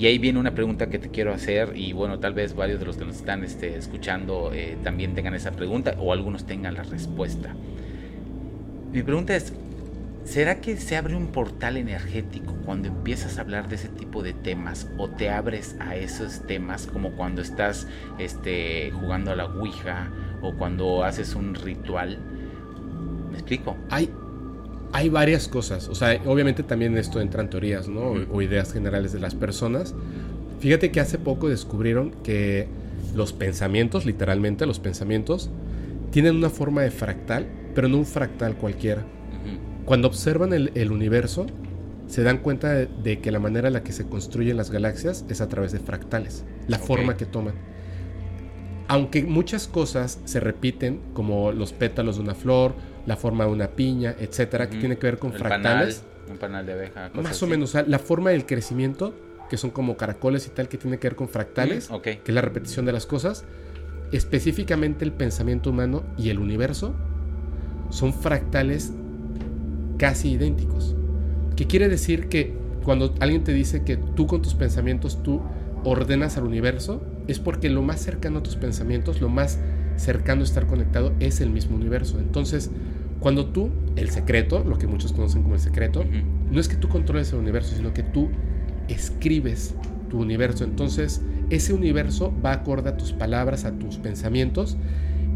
y 0.01 0.07
ahí 0.07 0.17
viene 0.17 0.39
una 0.39 0.55
pregunta 0.55 0.89
que 0.89 0.97
te 0.97 1.09
quiero 1.09 1.31
hacer 1.31 1.73
y 1.75 1.93
bueno, 1.93 2.17
tal 2.17 2.33
vez 2.33 2.55
varios 2.55 2.79
de 2.79 2.87
los 2.87 2.97
que 2.97 3.05
nos 3.05 3.17
están 3.17 3.43
este, 3.43 3.77
escuchando 3.77 4.51
eh, 4.51 4.75
también 4.83 5.13
tengan 5.13 5.35
esa 5.35 5.51
pregunta 5.51 5.93
o 5.99 6.11
algunos 6.11 6.47
tengan 6.47 6.73
la 6.73 6.81
respuesta. 6.81 7.53
Mi 8.91 9.03
pregunta 9.03 9.35
es, 9.35 9.53
¿será 10.23 10.59
que 10.59 10.75
se 10.77 10.97
abre 10.97 11.15
un 11.15 11.27
portal 11.27 11.77
energético 11.77 12.55
cuando 12.65 12.87
empiezas 12.87 13.37
a 13.37 13.41
hablar 13.41 13.69
de 13.69 13.75
ese 13.75 13.89
tipo 13.89 14.23
de 14.23 14.33
temas 14.33 14.89
o 14.97 15.07
te 15.07 15.29
abres 15.29 15.75
a 15.79 15.95
esos 15.95 16.47
temas 16.47 16.87
como 16.87 17.11
cuando 17.11 17.43
estás 17.43 17.87
este, 18.17 18.89
jugando 18.89 19.29
a 19.29 19.35
la 19.35 19.45
Ouija 19.45 20.09
o 20.41 20.55
cuando 20.55 21.03
haces 21.03 21.35
un 21.35 21.53
ritual? 21.53 22.17
¿Me 23.29 23.37
explico? 23.37 23.77
Hay 24.93 25.09
varias 25.09 25.47
cosas. 25.47 25.87
O 25.87 25.95
sea, 25.95 26.21
obviamente 26.25 26.63
también 26.63 26.97
esto 26.97 27.21
entra 27.21 27.41
en 27.41 27.49
teorías, 27.49 27.87
¿no? 27.87 28.13
O, 28.31 28.41
ideas 28.41 28.73
generales 28.73 29.11
de 29.13 29.19
las 29.19 29.35
personas. 29.35 29.93
Fíjate 30.59 30.91
que 30.91 30.99
hace 30.99 31.17
poco 31.17 31.49
descubrieron 31.49 32.11
que 32.23 32.67
los 33.15 33.33
pensamientos, 33.33 34.05
literalmente 34.05 34.65
los 34.65 34.79
pensamientos, 34.79 35.49
tienen 36.11 36.35
una 36.35 36.49
forma 36.49 36.81
de 36.81 36.91
fractal, 36.91 37.47
pero 37.73 37.87
no 37.87 37.97
un 37.97 38.05
fractal 38.05 38.55
cualquiera. 38.55 39.05
Cuando 39.85 40.07
observan 40.07 40.53
el, 40.53 40.71
el 40.75 40.91
universo, 40.91 41.47
se 42.07 42.23
dan 42.23 42.37
cuenta 42.37 42.71
de, 42.73 42.87
de 43.03 43.19
que 43.19 43.31
la 43.31 43.39
manera 43.39 43.67
en 43.69 43.73
la 43.73 43.83
que 43.83 43.93
se 43.93 44.05
construyen 44.05 44.57
las 44.57 44.69
galaxias 44.69 45.25
es 45.29 45.41
a 45.41 45.47
través 45.47 45.71
de 45.71 45.79
fractales, 45.79 46.43
la 46.67 46.77
forma 46.77 47.17
que 47.17 47.25
toman. 47.25 47.55
Aunque 48.91 49.23
muchas 49.23 49.69
cosas 49.69 50.19
se 50.25 50.41
repiten, 50.41 50.99
como 51.13 51.53
los 51.53 51.71
pétalos 51.71 52.17
de 52.17 52.23
una 52.23 52.35
flor, 52.35 52.73
la 53.05 53.15
forma 53.15 53.45
de 53.45 53.51
una 53.51 53.69
piña, 53.69 54.13
etcétera, 54.19 54.69
que 54.69 54.79
tiene 54.79 54.97
que 54.97 55.07
ver 55.07 55.17
con 55.17 55.31
El 55.31 55.37
fractales, 55.39 55.99
panal, 55.99 56.31
un 56.31 56.37
panal 56.37 56.65
de 56.65 56.73
abeja. 56.73 57.09
cosas 57.09 57.23
más 57.23 57.41
o 57.41 57.45
así. 57.45 57.51
menos, 57.51 57.73
o 57.73 57.83
la 57.83 57.99
forma 57.99 58.31
del 58.31 58.45
crecimiento, 58.45 59.15
que 59.49 59.55
son 59.55 59.69
como 59.69 59.95
caracoles 59.95 60.45
y 60.47 60.49
tal, 60.49 60.67
que 60.67 60.77
tiene 60.77 60.99
que 60.99 61.07
ver 61.07 61.15
con 61.15 61.29
fractales, 61.29 61.89
que 62.03 62.19
es 62.25 62.33
la 62.35 62.41
repetición 62.41 62.85
de 62.85 62.91
las 62.91 63.05
cosas, 63.05 63.45
específicamente 64.11 65.05
el 65.05 65.13
pensamiento 65.13 65.69
humano 65.69 66.03
y 66.17 66.29
el 66.29 66.39
universo 66.39 66.93
son 67.91 68.13
fractales 68.13 68.91
casi 69.97 70.31
idénticos. 70.31 70.97
¿Qué 71.55 71.65
quiere 71.65 71.87
decir 71.87 72.27
que 72.27 72.53
cuando 72.83 73.15
alguien 73.21 73.45
te 73.45 73.53
dice 73.53 73.85
que 73.85 73.95
tú 73.95 74.27
con 74.27 74.41
tus 74.41 74.53
pensamientos 74.53 75.23
tú 75.23 75.41
ordenas 75.85 76.37
al 76.37 76.43
universo, 76.43 77.01
es 77.27 77.39
porque 77.39 77.69
lo 77.69 77.81
más 77.81 78.01
cercano 78.01 78.39
a 78.39 78.43
tus 78.43 78.55
pensamientos, 78.55 79.21
lo 79.21 79.29
más 79.29 79.59
cercano 79.95 80.41
a 80.41 80.43
estar 80.43 80.67
conectado 80.67 81.13
es 81.19 81.41
el 81.41 81.49
mismo 81.49 81.75
universo. 81.75 82.19
Entonces, 82.19 82.71
cuando 83.19 83.47
tú, 83.47 83.69
el 83.95 84.09
secreto, 84.09 84.63
lo 84.63 84.77
que 84.77 84.87
muchos 84.87 85.13
conocen 85.13 85.43
como 85.43 85.55
el 85.55 85.61
secreto, 85.61 86.03
no 86.51 86.59
es 86.59 86.67
que 86.67 86.75
tú 86.75 86.89
controles 86.89 87.31
el 87.33 87.39
universo, 87.39 87.75
sino 87.75 87.93
que 87.93 88.03
tú 88.03 88.29
escribes 88.87 89.75
tu 90.09 90.19
universo. 90.19 90.63
Entonces, 90.63 91.21
ese 91.49 91.73
universo 91.73 92.33
va 92.43 92.53
acorde 92.53 92.89
a 92.89 92.97
tus 92.97 93.13
palabras, 93.13 93.65
a 93.65 93.73
tus 93.73 93.97
pensamientos, 93.97 94.77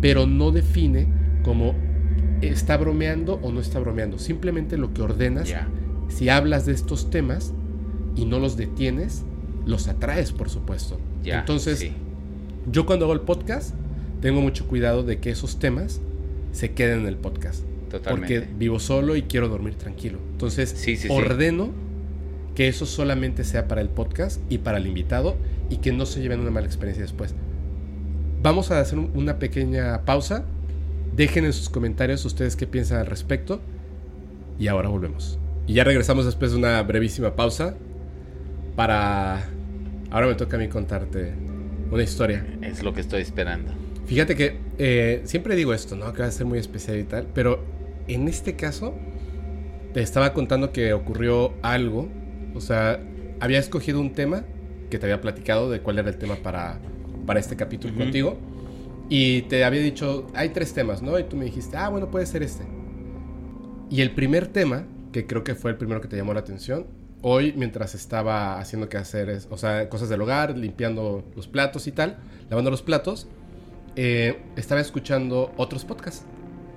pero 0.02 0.26
no 0.26 0.52
define 0.52 1.08
como 1.44 1.76
está 2.42 2.78
bromeando 2.78 3.40
o 3.42 3.52
no 3.52 3.60
está 3.60 3.80
bromeando. 3.80 4.18
Simplemente 4.18 4.78
lo 4.78 4.94
que 4.94 5.02
ordenas, 5.02 5.54
si 6.08 6.30
hablas 6.30 6.66
de 6.66 6.74
estos 6.74 7.10
temas 7.10 7.54
y 8.16 8.26
no 8.26 8.40
los 8.40 8.58
detienes, 8.58 9.26
los 9.66 9.88
atraes, 9.88 10.32
por 10.32 10.50
supuesto. 10.50 10.98
Ya, 11.26 11.40
Entonces, 11.40 11.80
sí. 11.80 11.92
yo 12.72 12.86
cuando 12.86 13.06
hago 13.06 13.14
el 13.14 13.22
podcast, 13.22 13.74
tengo 14.22 14.42
mucho 14.42 14.68
cuidado 14.68 15.04
de 15.04 15.20
que 15.20 15.30
esos 15.32 15.60
temas 15.60 16.02
se 16.52 16.72
queden 16.74 17.02
en 17.02 17.08
el 17.08 17.18
podcast. 17.18 17.64
Totalmente. 17.90 18.40
Porque 18.42 18.54
vivo 18.58 18.80
solo 18.80 19.16
y 19.16 19.24
quiero 19.24 19.48
dormir 19.50 19.76
tranquilo. 19.76 20.20
Entonces, 20.32 20.70
Sí, 20.70 20.98
ordeno 21.10 21.70
que 22.56 22.68
eso 22.68 22.86
solamente 22.86 23.44
sea 23.44 23.68
para 23.68 23.82
el 23.82 23.90
podcast 23.90 24.40
y 24.50 24.60
para 24.60 24.78
el 24.78 24.88
invitado 24.88 25.36
y 25.70 25.78
que 25.78 25.92
no 25.92 26.06
se 26.06 26.22
lleven 26.22 26.40
una 26.40 26.52
mala 26.52 26.66
experiencia 26.68 27.04
después. 27.04 27.36
Vamos 28.42 28.72
a 28.72 28.80
hacer 28.80 28.98
un- 29.00 29.12
una 29.16 29.40
pequeña 29.40 30.02
pausa. 30.06 30.46
Dejen 31.16 31.46
en 31.46 31.54
sus 31.54 31.70
comentarios 31.70 32.24
ustedes 32.26 32.56
qué 32.56 32.68
piensan 32.68 33.00
al 33.00 33.06
respecto. 33.08 33.60
Y 34.60 34.68
ahora 34.68 34.88
volvemos. 34.90 35.38
Y 35.68 35.74
ya 35.74 35.84
regresamos 35.84 36.26
después 36.26 36.52
de 36.52 36.58
una 36.58 36.82
brevísima 36.84 37.36
pausa 37.36 37.76
para... 38.76 39.50
Ahora 40.12 40.28
me 40.28 40.36
toca 40.36 40.58
a 40.58 40.60
mí 40.60 40.68
contarte 40.68 41.34
una 41.92 42.04
historia. 42.04 42.46
Es 42.62 42.84
lo 42.84 42.94
que 42.94 43.02
estoy 43.02 43.22
esperando. 43.22 43.74
Fíjate 44.06 44.36
que 44.36 44.58
eh, 44.78 45.22
siempre 45.26 45.56
digo 45.56 45.74
esto, 45.74 45.96
¿no? 45.96 46.14
Que 46.14 46.22
va 46.22 46.28
a 46.28 46.32
ser 46.32 46.46
muy 46.46 46.60
especial 46.60 47.00
y 47.00 47.04
tal, 47.04 47.28
pero 47.34 47.64
en 48.08 48.28
este 48.28 48.56
caso 48.56 48.94
te 49.94 50.02
estaba 50.02 50.34
contando 50.34 50.72
que 50.72 50.94
ocurrió 50.94 51.54
algo, 51.62 52.10
o 52.54 52.62
sea, 52.62 53.00
había 53.40 53.60
escogido 53.60 54.00
un 54.00 54.14
tema 54.14 54.44
que 54.90 55.00
te 55.00 55.06
había 55.06 55.22
platicado 55.22 55.72
de 55.72 55.80
cuál 55.80 55.98
era 56.00 56.10
el 56.10 56.18
tema 56.18 56.36
para, 56.36 56.80
para 57.26 57.40
este 57.40 57.56
capítulo 57.56 57.96
contigo 57.96 58.38
y 59.10 59.44
te 59.44 59.64
había 59.64 59.82
dicho, 59.82 60.28
hay 60.34 60.50
tres 60.50 60.74
temas, 60.74 61.02
¿no? 61.02 61.18
Y 61.20 61.24
tú 61.24 61.36
me 61.36 61.46
dijiste, 61.46 61.78
ah, 61.78 61.90
bueno, 61.90 62.10
puede 62.10 62.26
ser 62.26 62.44
este. 62.44 62.64
Y 63.90 64.02
el 64.02 64.12
primer 64.12 64.48
tema, 64.48 64.86
que 65.12 65.28
creo 65.28 65.44
que 65.44 65.56
fue 65.56 65.72
el 65.72 65.78
primero 65.78 66.02
que 66.02 66.08
te 66.08 66.18
llamó 66.18 66.34
la 66.34 66.40
atención, 66.40 66.88
hoy 67.28 67.56
mientras 67.58 67.96
estaba 67.96 68.60
haciendo 68.60 68.88
que 68.88 68.98
hacer, 68.98 69.40
o 69.50 69.58
sea, 69.58 69.90
cosas 69.90 70.10
del 70.10 70.22
hogar, 70.22 70.56
limpiando 70.56 71.24
los 71.36 71.48
platos 71.48 71.88
y 71.88 71.92
tal, 71.92 72.18
lavando 72.52 72.70
los 72.70 72.84
platos, 72.84 73.26
eh, 73.96 74.44
estaba 74.56 74.80
escuchando 74.80 75.52
otros 75.58 75.86
podcasts, 75.86 76.24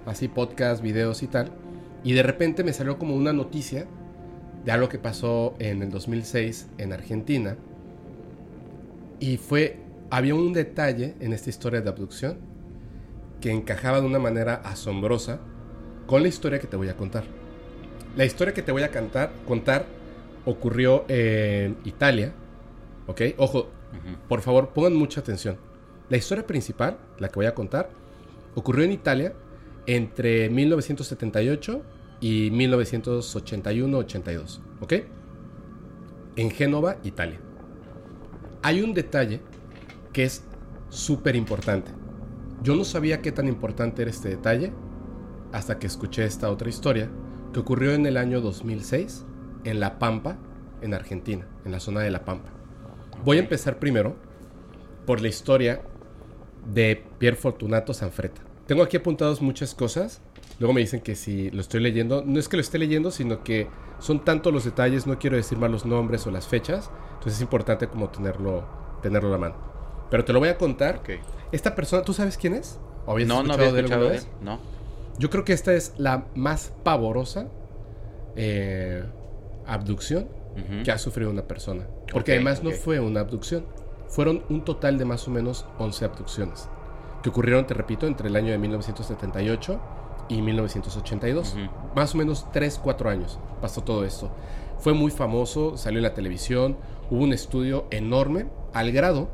así 0.06 0.26
podcasts, 0.26 0.80
videos 0.80 1.22
y 1.22 1.26
tal, 1.26 1.50
y 2.02 2.14
de 2.14 2.22
repente 2.22 2.64
me 2.64 2.72
salió 2.72 2.98
como 2.98 3.14
una 3.14 3.34
noticia 3.34 3.84
de 4.64 4.72
algo 4.72 4.88
que 4.88 4.98
pasó 4.98 5.54
en 5.58 5.82
el 5.82 5.90
2006 5.90 6.68
en 6.78 6.94
Argentina, 6.94 7.58
y 9.20 9.36
fue, 9.36 9.76
había 10.08 10.34
un 10.34 10.54
detalle 10.54 11.14
en 11.20 11.34
esta 11.34 11.50
historia 11.50 11.82
de 11.82 11.90
abducción 11.90 12.38
que 13.42 13.52
encajaba 13.52 14.00
de 14.00 14.06
una 14.06 14.18
manera 14.18 14.54
asombrosa 14.64 15.40
con 16.06 16.22
la 16.22 16.28
historia 16.28 16.58
que 16.58 16.66
te 16.66 16.76
voy 16.76 16.88
a 16.88 16.96
contar. 16.96 17.24
La 18.16 18.24
historia 18.24 18.54
que 18.54 18.62
te 18.62 18.72
voy 18.72 18.82
a 18.82 18.90
cantar, 18.90 19.30
contar 19.46 19.97
ocurrió 20.48 21.04
en 21.08 21.76
Italia, 21.84 22.32
¿ok? 23.06 23.20
Ojo, 23.36 23.68
por 24.28 24.40
favor, 24.40 24.70
pongan 24.70 24.94
mucha 24.94 25.20
atención. 25.20 25.58
La 26.08 26.16
historia 26.16 26.46
principal, 26.46 26.96
la 27.18 27.28
que 27.28 27.34
voy 27.34 27.44
a 27.44 27.54
contar, 27.54 27.90
ocurrió 28.54 28.84
en 28.84 28.92
Italia 28.92 29.34
entre 29.86 30.48
1978 30.48 31.82
y 32.20 32.50
1981-82, 32.50 34.60
¿ok? 34.80 34.94
En 36.36 36.50
Génova, 36.50 36.96
Italia. 37.04 37.40
Hay 38.62 38.80
un 38.80 38.94
detalle 38.94 39.42
que 40.14 40.24
es 40.24 40.44
súper 40.88 41.36
importante. 41.36 41.90
Yo 42.62 42.74
no 42.74 42.84
sabía 42.84 43.20
qué 43.20 43.32
tan 43.32 43.48
importante 43.48 44.00
era 44.00 44.10
este 44.10 44.30
detalle 44.30 44.72
hasta 45.52 45.78
que 45.78 45.86
escuché 45.86 46.24
esta 46.24 46.50
otra 46.50 46.70
historia 46.70 47.10
que 47.52 47.60
ocurrió 47.60 47.92
en 47.92 48.06
el 48.06 48.16
año 48.16 48.40
2006 48.40 49.26
en 49.68 49.80
La 49.80 49.98
Pampa, 49.98 50.38
en 50.80 50.94
Argentina, 50.94 51.46
en 51.64 51.72
la 51.72 51.80
zona 51.80 52.00
de 52.00 52.10
La 52.10 52.24
Pampa. 52.24 52.50
Voy 53.24 53.36
a 53.36 53.40
empezar 53.40 53.78
primero 53.78 54.16
por 55.06 55.20
la 55.20 55.28
historia 55.28 55.82
de 56.72 57.04
Pier 57.18 57.36
Fortunato 57.36 57.92
Sanfretta. 57.92 58.40
Tengo 58.66 58.82
aquí 58.82 58.96
apuntados 58.96 59.42
muchas 59.42 59.74
cosas. 59.74 60.22
Luego 60.58 60.72
me 60.72 60.80
dicen 60.80 61.00
que 61.00 61.14
si 61.14 61.50
lo 61.50 61.60
estoy 61.60 61.80
leyendo, 61.80 62.22
no 62.24 62.38
es 62.38 62.48
que 62.48 62.56
lo 62.56 62.62
esté 62.62 62.78
leyendo, 62.78 63.10
sino 63.10 63.44
que 63.44 63.68
son 63.98 64.24
tantos 64.24 64.52
los 64.52 64.64
detalles, 64.64 65.06
no 65.06 65.18
quiero 65.18 65.36
decir 65.36 65.58
mal 65.58 65.70
los 65.70 65.84
nombres 65.84 66.26
o 66.26 66.30
las 66.30 66.48
fechas, 66.48 66.90
entonces 67.14 67.34
es 67.34 67.40
importante 67.42 67.88
como 67.88 68.08
tenerlo, 68.08 68.66
tenerlo 69.02 69.28
a 69.28 69.32
la 69.32 69.38
mano. 69.38 69.54
Pero 70.10 70.24
te 70.24 70.32
lo 70.32 70.38
voy 70.38 70.48
a 70.48 70.56
contar. 70.56 71.02
Esta 71.52 71.74
persona, 71.74 72.02
¿tú 72.02 72.14
sabes 72.14 72.38
quién 72.38 72.54
es? 72.54 72.78
no, 73.06 73.42
no 73.42 73.52
había 73.52 73.68
escuchado 73.68 74.08
de 74.08 74.16
él, 74.16 74.22
no. 74.40 74.60
Yo 75.18 75.30
creo 75.30 75.44
que 75.44 75.52
esta 75.52 75.74
es 75.74 75.94
la 75.98 76.26
más 76.34 76.72
pavorosa 76.84 77.48
eh, 78.36 79.02
abducción 79.68 80.28
que 80.82 80.90
ha 80.90 80.98
sufrido 80.98 81.30
una 81.30 81.42
persona. 81.42 81.86
Porque 82.12 82.32
además 82.32 82.64
no 82.64 82.72
fue 82.72 82.98
una 82.98 83.20
abducción. 83.20 83.64
Fueron 84.08 84.42
un 84.48 84.64
total 84.64 84.98
de 84.98 85.04
más 85.04 85.28
o 85.28 85.30
menos 85.30 85.66
11 85.78 86.04
abducciones. 86.04 86.68
Que 87.22 87.28
ocurrieron, 87.28 87.66
te 87.66 87.74
repito, 87.74 88.06
entre 88.06 88.28
el 88.28 88.36
año 88.36 88.50
de 88.50 88.58
1978 88.58 89.80
y 90.28 90.42
1982. 90.42 91.56
Más 91.94 92.14
o 92.14 92.18
menos 92.18 92.46
3, 92.52 92.80
4 92.82 93.10
años 93.10 93.38
pasó 93.60 93.82
todo 93.82 94.04
esto. 94.04 94.30
Fue 94.78 94.94
muy 94.94 95.10
famoso, 95.10 95.76
salió 95.76 95.98
en 95.98 96.04
la 96.04 96.14
televisión, 96.14 96.76
hubo 97.10 97.22
un 97.22 97.32
estudio 97.32 97.86
enorme, 97.90 98.46
al 98.72 98.92
grado 98.92 99.28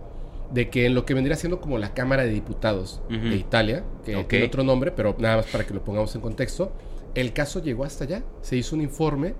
de 0.51 0.71
que 0.71 0.87
en 0.87 0.95
lo 0.95 1.05
que 1.05 1.15
vendría 1.15 1.37
siendo 1.37 1.61
como 1.61 1.79
la 1.79 1.95
Cámara 1.95 2.25
de 2.25 2.31
Diputados 2.31 3.03
de 3.09 3.37
Italia, 3.37 3.85
que 4.05 4.23
tiene 4.25 4.47
otro 4.47 4.63
nombre, 4.63 4.91
pero 4.91 5.15
nada 5.19 5.37
más 5.37 5.47
para 5.47 5.67
que 5.67 5.75
lo 5.75 5.83
pongamos 5.83 6.15
en 6.15 6.21
contexto, 6.21 6.73
el 7.15 7.33
caso 7.33 7.63
llegó 7.63 7.85
hasta 7.85 8.05
allá. 8.05 8.23
Se 8.41 8.57
hizo 8.57 8.75
un 8.75 8.83
informe 8.83 9.35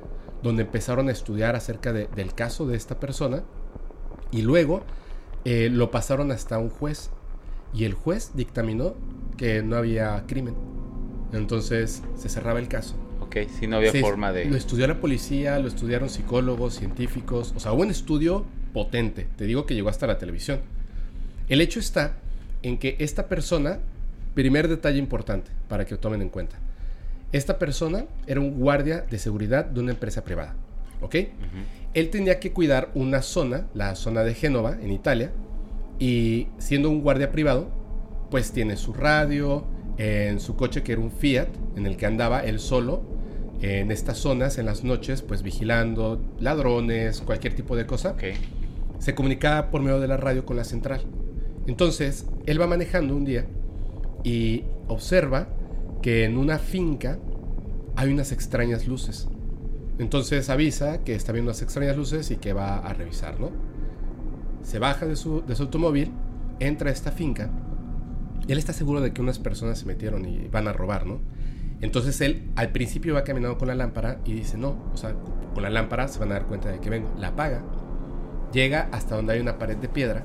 donde 0.45 0.63
empezaron 0.63 1.09
a 1.09 1.13
estudiar 1.13 1.57
acerca 1.57 1.93
del 1.93 2.35
caso 2.35 2.67
de 2.67 2.77
esta 2.77 3.01
persona 3.01 3.43
y 4.31 4.43
luego 4.43 4.85
eh, 5.47 5.71
lo 5.73 5.91
pasaron 5.91 6.31
hasta 6.31 6.59
un 6.59 6.69
juez 6.69 7.11
y 7.73 7.85
el 7.85 7.95
juez 7.95 8.33
dictaminó 8.35 8.95
que 9.39 9.63
no 9.63 9.77
había 9.77 10.23
crimen. 10.29 10.55
Entonces 11.33 12.03
se 12.15 12.29
cerraba 12.29 12.61
el 12.61 12.69
caso. 12.69 12.95
Ok, 13.21 13.37
si 13.59 13.67
no 13.67 13.79
había 13.79 13.91
forma 13.93 14.33
de... 14.33 14.45
Lo 14.45 14.57
estudió 14.57 14.87
la 14.87 15.01
policía, 15.01 15.59
lo 15.59 15.67
estudiaron 15.67 16.11
psicólogos, 16.11 16.75
científicos, 16.75 17.55
o 17.57 17.61
sea, 17.61 17.73
hubo 17.73 17.81
un 17.81 17.91
estudio 17.91 18.45
potente, 18.75 19.27
te 19.37 19.47
digo 19.47 19.65
que 19.65 19.75
llegó 19.75 19.89
hasta 19.89 20.07
la 20.07 20.19
televisión. 20.19 20.61
El 21.49 21.63
hecho 21.63 21.81
está 21.81 22.19
en 22.63 22.77
que 22.79 22.97
esta 22.99 23.29
persona, 23.29 23.81
primer 24.35 24.69
detalle 24.69 24.99
importante 24.99 25.51
para 25.69 25.87
que 25.87 25.93
lo 25.95 26.01
tomen 26.01 26.21
en 26.21 26.29
cuenta, 26.29 26.59
esta 27.37 27.59
persona 27.59 28.07
era 28.29 28.39
un 28.39 28.61
guardia 28.61 29.01
de 29.11 29.19
seguridad 29.19 29.65
de 29.65 29.81
una 29.81 29.91
empresa 29.91 30.23
privada, 30.23 30.55
¿ok? 31.01 31.17
Él 31.93 32.11
tenía 32.11 32.39
que 32.39 32.53
cuidar 32.53 32.91
una 32.95 33.23
zona, 33.23 33.67
la 33.75 33.97
zona 33.97 34.23
de 34.23 34.35
Génova, 34.35 34.79
en 34.81 34.93
Italia, 34.93 35.33
y 35.99 36.47
siendo 36.59 36.91
un 36.91 37.03
guardia 37.03 37.33
privado, 37.33 37.69
pues 38.31 38.53
tiene 38.53 38.77
su 38.77 38.93
radio, 38.93 39.65
en 39.99 40.39
su 40.39 40.55
coche 40.55 40.85
que 40.85 40.93
era 40.93 41.01
un 41.01 41.11
Fiat, 41.11 41.49
en 41.75 41.87
el 41.87 41.97
que 41.97 42.07
andaba 42.07 42.45
él 42.45 42.61
solo, 42.61 43.03
en 43.61 43.91
estas 43.91 44.19
zonas, 44.19 44.59
en 44.59 44.67
las 44.67 44.85
noches, 44.85 45.21
pues 45.23 45.43
vigilando 45.43 46.23
ladrones, 46.39 47.21
cualquier 47.21 47.57
tipo 47.57 47.75
de 47.75 47.85
cosa. 47.85 48.15
Se 49.01 49.17
comunicaba 49.17 49.73
por 49.73 49.83
medio 49.83 49.99
de 49.99 50.07
la 50.07 50.17
radio 50.17 50.47
con 50.47 50.57
la 50.57 50.65
central. 50.65 51.01
Entonces, 51.67 52.27
él 52.47 52.61
va 52.61 52.69
manejando 52.69 53.17
un 53.17 53.25
día 53.25 53.47
y 54.23 54.65
observa 54.87 55.49
que 56.05 56.25
en 56.25 56.37
una 56.37 56.59
finca 56.59 57.19
hay 57.97 58.13
unas 58.13 58.31
extrañas 58.31 58.87
luces. 58.87 59.27
Entonces 59.99 60.51
avisa 60.51 61.03
que 61.03 61.15
está 61.15 61.33
viendo 61.33 61.49
unas 61.49 61.63
extrañas 61.63 61.97
luces 61.97 62.31
y 62.31 62.37
que 62.37 62.53
va 62.53 62.77
a 62.77 62.93
revisar, 62.93 63.41
¿no? 63.41 63.51
Se 64.63 64.79
baja 64.79 65.07
de 65.07 65.17
su, 65.17 65.43
automóvil, 65.59 66.13
entra 66.61 66.91
a 66.91 66.93
esta 66.93 67.11
finca 67.11 67.51
él 68.47 68.59
está 68.59 68.75
seguro 68.75 69.01
de 69.01 69.15
que 69.15 69.23
unas 69.23 69.39
personas 69.39 69.79
se 69.79 69.87
metieron 69.87 70.27
y 70.27 70.47
van 70.49 70.69
a 70.69 70.75
robar, 70.75 71.07
¿no? 71.07 71.21
Entonces 71.81 72.21
él 72.21 72.51
al 72.55 72.71
principio 72.73 73.15
va 73.15 73.25
caminando 73.25 73.57
con 73.57 73.69
la 73.69 73.75
lámpara 73.75 74.21
y 74.27 74.35
dice, 74.35 74.59
no, 74.59 74.77
o 74.93 74.99
sea, 74.99 75.15
con 75.55 75.63
la 75.63 75.71
lámpara 75.71 76.09
se 76.09 76.19
van 76.19 76.33
a 76.33 76.35
dar 76.35 76.45
cuenta 76.45 76.71
de 76.71 76.81
que 76.81 76.91
vengo. 76.91 77.11
La 77.19 77.29
apaga, 77.29 77.63
llega 78.53 78.91
hasta 78.93 79.17
donde 79.17 79.33
hay 79.33 79.41
una 79.41 79.57
pared 79.57 79.79
de 79.79 79.89
piedra 79.89 80.23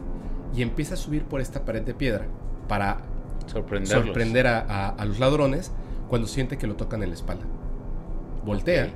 y 0.54 0.62
empieza 0.62 0.96
a 0.96 0.98
subir 0.98 1.24
por 1.24 1.40
esta 1.40 1.64
pared 1.64 1.84
de 1.84 1.94
piedra 1.94 2.28
para 2.68 2.98
sorprender 3.50 4.48
a, 4.48 4.96
los 5.06 5.20
ladrones 5.20 5.72
cuando 6.10 6.28
siente 6.28 6.58
que 6.58 6.68
lo 6.68 6.76
tocan 6.76 7.04
en 7.04 7.10
la 7.10 7.16
espalda. 7.16 7.46
Voltea 8.46 8.90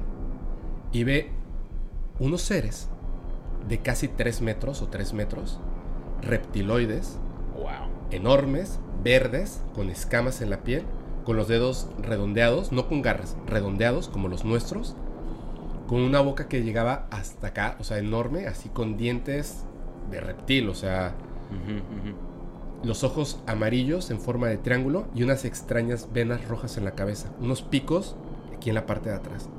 y 0.91 1.03
ve 1.03 1.31
unos 2.19 2.41
seres 2.41 2.89
de 3.67 3.79
casi 3.79 4.07
3 4.07 4.41
metros 4.41 4.81
o 4.81 4.87
3 4.87 5.13
metros, 5.13 5.59
reptiloides, 6.21 7.19
enormes, 8.11 8.79
verdes, 9.03 9.61
con 9.73 9.89
escamas 9.89 10.41
en 10.41 10.49
la 10.49 10.63
piel, 10.63 10.83
con 11.25 11.37
los 11.37 11.47
dedos 11.47 11.89
redondeados, 11.99 12.71
no 12.71 12.87
con 12.87 13.01
garras, 13.01 13.37
redondeados 13.47 14.09
como 14.09 14.27
los 14.27 14.45
nuestros, 14.45 14.95
con 15.87 16.01
una 16.01 16.21
boca 16.21 16.47
que 16.47 16.63
llegaba 16.63 17.07
hasta 17.11 17.47
acá, 17.47 17.75
o 17.79 17.83
sea, 17.83 17.97
enorme, 17.97 18.47
así 18.47 18.69
con 18.69 18.97
dientes 18.97 19.65
de 20.09 20.19
reptil, 20.19 20.69
o 20.69 20.75
sea, 20.75 21.15
los 22.83 23.03
ojos 23.03 23.39
amarillos 23.47 24.11
en 24.11 24.19
forma 24.19 24.47
de 24.47 24.57
triángulo 24.57 25.07
y 25.15 25.23
unas 25.23 25.45
extrañas 25.45 26.09
venas 26.13 26.45
rojas 26.47 26.77
en 26.77 26.85
la 26.85 26.95
cabeza, 26.95 27.31
unos 27.39 27.61
picos 27.61 28.15
aquí 28.55 28.69
en 28.69 28.75
la 28.75 28.85
parte 28.85 29.09
de 29.09 29.15
atrás. 29.15 29.49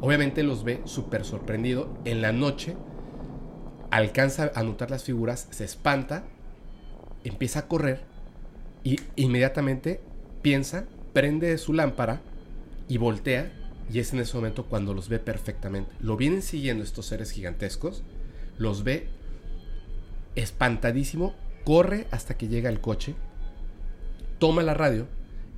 Obviamente 0.00 0.42
los 0.42 0.64
ve 0.64 0.80
súper 0.84 1.24
sorprendido. 1.24 1.88
En 2.04 2.22
la 2.22 2.32
noche 2.32 2.76
alcanza 3.90 4.50
a 4.54 4.62
notar 4.62 4.90
las 4.90 5.04
figuras, 5.04 5.46
se 5.50 5.64
espanta, 5.64 6.24
empieza 7.24 7.60
a 7.60 7.68
correr 7.68 8.02
y 8.82 8.98
inmediatamente 9.16 10.00
piensa, 10.40 10.86
prende 11.12 11.56
su 11.58 11.72
lámpara 11.72 12.20
y 12.88 12.96
voltea 12.96 13.52
y 13.92 13.98
es 13.98 14.12
en 14.12 14.20
ese 14.20 14.34
momento 14.36 14.64
cuando 14.64 14.94
los 14.94 15.08
ve 15.08 15.18
perfectamente. 15.18 15.92
Lo 16.00 16.16
vienen 16.16 16.42
siguiendo 16.42 16.82
estos 16.82 17.06
seres 17.06 17.30
gigantescos, 17.30 18.02
los 18.58 18.84
ve 18.84 19.08
espantadísimo, 20.34 21.34
corre 21.64 22.06
hasta 22.10 22.36
que 22.36 22.48
llega 22.48 22.70
el 22.70 22.80
coche, 22.80 23.14
toma 24.38 24.62
la 24.62 24.74
radio 24.74 25.06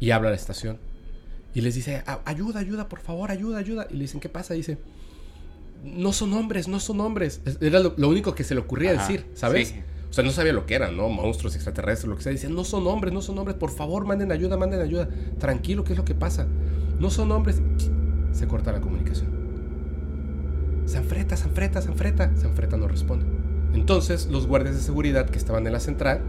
y 0.00 0.10
habla 0.10 0.28
a 0.28 0.30
la 0.32 0.36
estación. 0.36 0.78
Y 1.54 1.60
les 1.60 1.74
dice, 1.74 2.02
ayuda, 2.24 2.60
ayuda, 2.60 2.88
por 2.88 3.00
favor, 3.00 3.30
ayuda, 3.30 3.58
ayuda. 3.58 3.86
Y 3.90 3.94
le 3.94 4.00
dicen, 4.00 4.20
¿qué 4.20 4.28
pasa? 4.28 4.54
dice, 4.54 4.78
no 5.84 6.12
son 6.12 6.32
hombres, 6.32 6.66
no 6.66 6.80
son 6.80 7.00
hombres. 7.00 7.40
Era 7.60 7.78
lo, 7.80 8.08
único 8.08 8.34
que 8.34 8.42
se 8.42 8.54
le 8.54 8.60
ocurría 8.60 8.92
decir, 8.92 9.26
¿sabes? 9.34 9.74
O 10.10 10.12
sea, 10.12 10.24
no 10.24 10.30
sabía 10.30 10.52
lo 10.52 10.66
que 10.66 10.74
eran, 10.74 10.96
¿no? 10.96 11.08
Monstruos 11.08 11.54
extraterrestres, 11.54 12.08
lo 12.08 12.16
que 12.16 12.22
sea. 12.22 12.32
Dice, 12.32 12.48
no 12.48 12.64
son 12.64 12.86
hombres, 12.86 13.12
no 13.12 13.20
son 13.20 13.38
hombres, 13.38 13.56
por 13.56 13.70
favor, 13.70 14.04
manden 14.04 14.32
ayuda, 14.32 14.56
manden 14.56 14.80
ayuda. 14.80 15.08
Tranquilo, 15.38 15.84
¿qué 15.84 15.92
es 15.92 15.98
lo 15.98 16.04
que 16.04 16.14
pasa? 16.14 16.46
No 16.98 17.10
son 17.10 17.32
hombres. 17.32 17.60
Se 18.32 18.46
corta 18.46 18.72
la 18.72 18.80
comunicación. 18.80 19.28
Sanfreta, 20.86 21.36
Sanfreta, 21.36 21.82
Sanfreta. 21.82 22.36
Sanfreta 22.36 22.76
no 22.76 22.88
responde. 22.88 23.26
Entonces 23.74 24.28
los 24.30 24.46
guardias 24.46 24.76
de 24.76 24.82
seguridad 24.82 25.28
que 25.28 25.38
estaban 25.38 25.66
en 25.66 25.72
la 25.72 25.80
central 25.80 26.20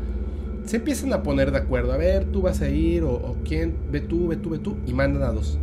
se 0.66 0.78
empiezan 0.78 1.14
a 1.14 1.24
poner 1.24 1.52
de 1.52 1.60
acuerdo. 1.60 1.94
A 1.94 1.98
ver, 1.98 2.26
tú 2.26 2.42
vas 2.42 2.62
a 2.62 2.70
ir 2.70 3.04
o, 3.04 3.36
quién, 3.46 3.76
ve 3.92 4.02
tú, 4.02 4.28
ve 4.28 4.36
tú, 4.36 4.50
ve 4.50 4.60
tú. 4.60 4.78
Y 4.88 4.94
mandan 4.94 5.24
a 5.24 5.32
dos. 5.32 5.60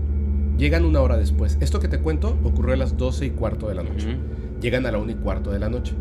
Llegan 0.56 0.84
una 0.84 1.00
hora 1.00 1.16
después. 1.16 1.58
Esto 1.60 1.80
que 1.80 1.88
te 1.88 1.98
cuento 1.98 2.38
ocurrió 2.44 2.74
a 2.74 2.76
las 2.76 2.96
12 2.96 3.26
y 3.26 3.30
cuarto 3.30 3.68
de 3.68 3.74
la 3.74 3.82
noche. 3.82 4.16
Llegan 4.60 4.86
a 4.86 4.92
la 4.92 4.98
1 4.98 5.10
y 5.10 5.14
cuarto 5.16 5.50
de 5.50 5.58
la 5.58 5.68
noche. 5.68 5.94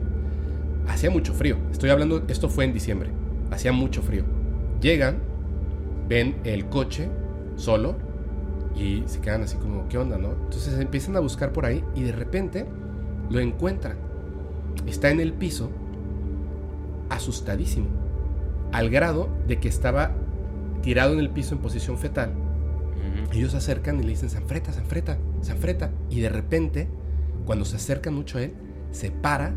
Hacía 0.88 1.10
mucho 1.10 1.34
frío. 1.34 1.58
Estoy 1.72 1.90
hablando, 1.90 2.24
esto 2.28 2.48
fue 2.48 2.66
en 2.66 2.74
diciembre. 2.74 3.10
Hacía 3.50 3.72
mucho 3.72 4.04
frío. 4.04 4.24
Llegan, 4.82 5.18
ven 6.08 6.36
el 6.44 6.68
coche 6.68 7.10
solo 7.56 7.96
y 8.76 9.04
se 9.08 9.20
quedan 9.20 9.44
así 9.44 9.58
como, 9.58 9.88
¿qué 9.88 9.98
onda, 9.98 10.18
no? 10.18 10.34
Entonces 10.44 10.80
empiezan 10.80 11.16
a 11.18 11.20
buscar 11.22 11.52
por 11.52 11.66
ahí 11.66 11.84
y 11.96 12.04
de 12.04 12.12
repente 12.12 12.66
lo 13.30 13.40
encuentran 13.40 14.11
está 14.88 15.09
en 15.09 15.19
el 15.19 15.34
piso 15.34 15.69
asustadísimo, 17.09 17.88
al 18.72 18.89
grado 18.89 19.30
de 19.47 19.59
que 19.59 19.67
estaba 19.67 20.15
tirado 20.82 21.13
en 21.13 21.19
el 21.19 21.30
piso 21.30 21.55
en 21.55 21.61
posición 21.61 21.97
fetal. 21.97 22.34
Ellos 23.34 23.51
se 23.51 23.57
acercan 23.57 23.99
y 23.99 24.03
le 24.03 24.09
dicen, 24.09 24.30
Sanfreta, 24.30 24.74
Sanfreta, 24.74 25.17
Sanfreta. 25.41 25.91
Y 26.09 26.19
de 26.19 26.30
repente, 26.30 26.88
cuando 27.45 27.65
se 27.65 27.78
acercan 27.78 28.13
mucho 28.13 28.38
a 28.38 28.43
él, 28.43 28.53
se 28.91 29.11
para, 29.11 29.53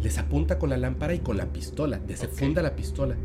les 0.00 0.18
apunta 0.18 0.58
con 0.58 0.70
la 0.70 0.76
lámpara 0.76 1.14
y 1.14 1.20
con 1.20 1.36
la 1.36 1.46
pistola, 1.46 1.98
desfunda 1.98 2.62
la 2.62 2.76
pistola. 2.76 3.16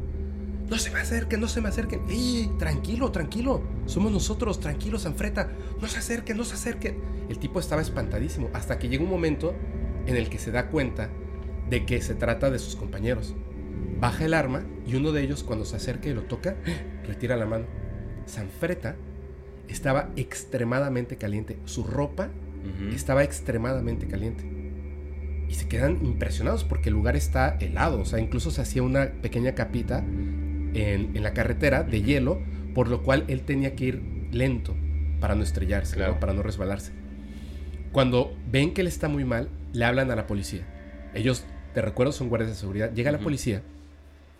no 0.69 0.77
se 0.77 0.91
me 0.91 0.99
acerquen, 0.99 1.39
no 1.39 1.47
se 1.47 1.61
me 1.61 1.69
acerquen. 1.69 2.01
¡Ey! 2.09 2.51
Tranquilo, 2.57 3.11
tranquilo. 3.11 3.63
Somos 3.85 4.11
nosotros, 4.11 4.59
tranquilos, 4.59 5.03
Sanfreta. 5.03 5.49
No 5.81 5.87
se 5.87 5.99
acerquen, 5.99 6.37
no 6.37 6.43
se 6.43 6.55
acerquen. 6.55 6.97
El 7.29 7.39
tipo 7.39 7.59
estaba 7.59 7.81
espantadísimo 7.81 8.49
hasta 8.53 8.79
que 8.79 8.89
llega 8.89 9.03
un 9.03 9.09
momento 9.09 9.55
en 10.09 10.17
el 10.17 10.29
que 10.29 10.39
se 10.39 10.51
da 10.51 10.67
cuenta 10.69 11.09
de 11.69 11.85
que 11.85 12.01
se 12.01 12.15
trata 12.15 12.49
de 12.49 12.57
sus 12.59 12.75
compañeros. 12.75 13.35
Baja 13.99 14.25
el 14.25 14.33
arma 14.33 14.63
y 14.87 14.95
uno 14.95 15.11
de 15.11 15.21
ellos 15.21 15.43
cuando 15.43 15.65
se 15.65 15.75
acerca 15.75 16.09
y 16.09 16.13
lo 16.13 16.23
toca, 16.23 16.55
retira 17.07 17.35
la 17.37 17.45
mano. 17.45 17.65
Sanfreta 18.25 18.95
estaba 19.67 20.09
extremadamente 20.15 21.17
caliente. 21.17 21.57
Su 21.65 21.83
ropa 21.83 22.29
Ujú. 22.63 22.89
estaba 22.95 23.23
extremadamente 23.23 24.07
caliente. 24.07 24.43
Y 25.47 25.53
se 25.53 25.67
quedan 25.67 26.03
impresionados 26.05 26.63
porque 26.63 26.89
el 26.89 26.95
lugar 26.95 27.15
está 27.15 27.57
helado. 27.59 27.99
O 28.01 28.05
sea, 28.05 28.19
incluso 28.19 28.51
se 28.51 28.61
hacía 28.61 28.83
una 28.83 29.11
pequeña 29.21 29.53
capita 29.53 29.99
en, 29.99 31.11
en 31.15 31.23
la 31.23 31.33
carretera 31.33 31.83
de 31.83 32.01
hielo, 32.01 32.41
por 32.73 32.87
lo 32.87 33.03
cual 33.03 33.25
él 33.27 33.41
tenía 33.41 33.75
que 33.75 33.85
ir 33.85 34.01
lento 34.31 34.75
para 35.19 35.35
no 35.35 35.43
estrellarse, 35.43 35.95
¿no? 35.97 36.03
Claro. 36.05 36.19
para 36.19 36.33
no 36.33 36.41
resbalarse. 36.43 36.93
Cuando 37.91 38.35
ven 38.51 38.73
que 38.73 38.81
él 38.81 38.87
está 38.87 39.07
muy 39.09 39.25
mal, 39.25 39.49
le 39.73 39.85
hablan 39.85 40.11
a 40.11 40.15
la 40.15 40.27
policía. 40.27 40.61
Ellos, 41.13 41.43
te 41.73 41.81
recuerdo, 41.81 42.11
son 42.11 42.29
guardias 42.29 42.51
de 42.51 42.55
seguridad. 42.57 42.91
Llega 42.93 43.11
la 43.11 43.17
Ujú. 43.17 43.25
policía 43.25 43.61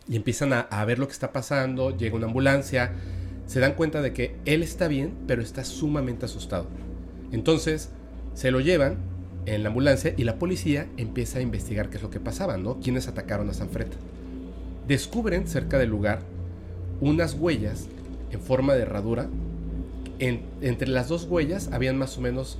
y 0.07 0.15
empiezan 0.15 0.53
a, 0.53 0.61
a 0.61 0.85
ver 0.85 0.99
lo 0.99 1.07
que 1.07 1.13
está 1.13 1.31
pasando. 1.31 1.95
Llega 1.95 2.15
una 2.15 2.27
ambulancia. 2.27 2.91
Se 3.45 3.59
dan 3.59 3.73
cuenta 3.73 4.01
de 4.01 4.13
que 4.13 4.35
él 4.45 4.61
está 4.63 4.87
bien, 4.87 5.13
pero 5.27 5.41
está 5.41 5.63
sumamente 5.63 6.25
asustado. 6.25 6.67
Entonces, 7.31 7.89
se 8.33 8.51
lo 8.51 8.59
llevan 8.59 8.97
en 9.45 9.63
la 9.63 9.69
ambulancia 9.69 10.13
y 10.17 10.23
la 10.23 10.37
policía 10.37 10.87
empieza 10.97 11.39
a 11.39 11.41
investigar 11.41 11.89
qué 11.89 11.97
es 11.97 12.03
lo 12.03 12.09
que 12.09 12.19
pasaba, 12.19 12.57
¿no? 12.57 12.79
Quiénes 12.79 13.07
atacaron 13.07 13.49
a 13.49 13.53
Sanfreta. 13.53 13.97
Descubren 14.87 15.47
cerca 15.47 15.77
del 15.77 15.89
lugar 15.89 16.19
unas 17.01 17.33
huellas 17.35 17.87
en 18.31 18.39
forma 18.41 18.73
de 18.75 18.81
herradura. 18.83 19.27
En- 20.19 20.41
entre 20.61 20.89
las 20.89 21.07
dos 21.07 21.23
huellas 21.25 21.69
habían 21.71 21.97
más 21.97 22.17
o 22.17 22.21
menos 22.21 22.59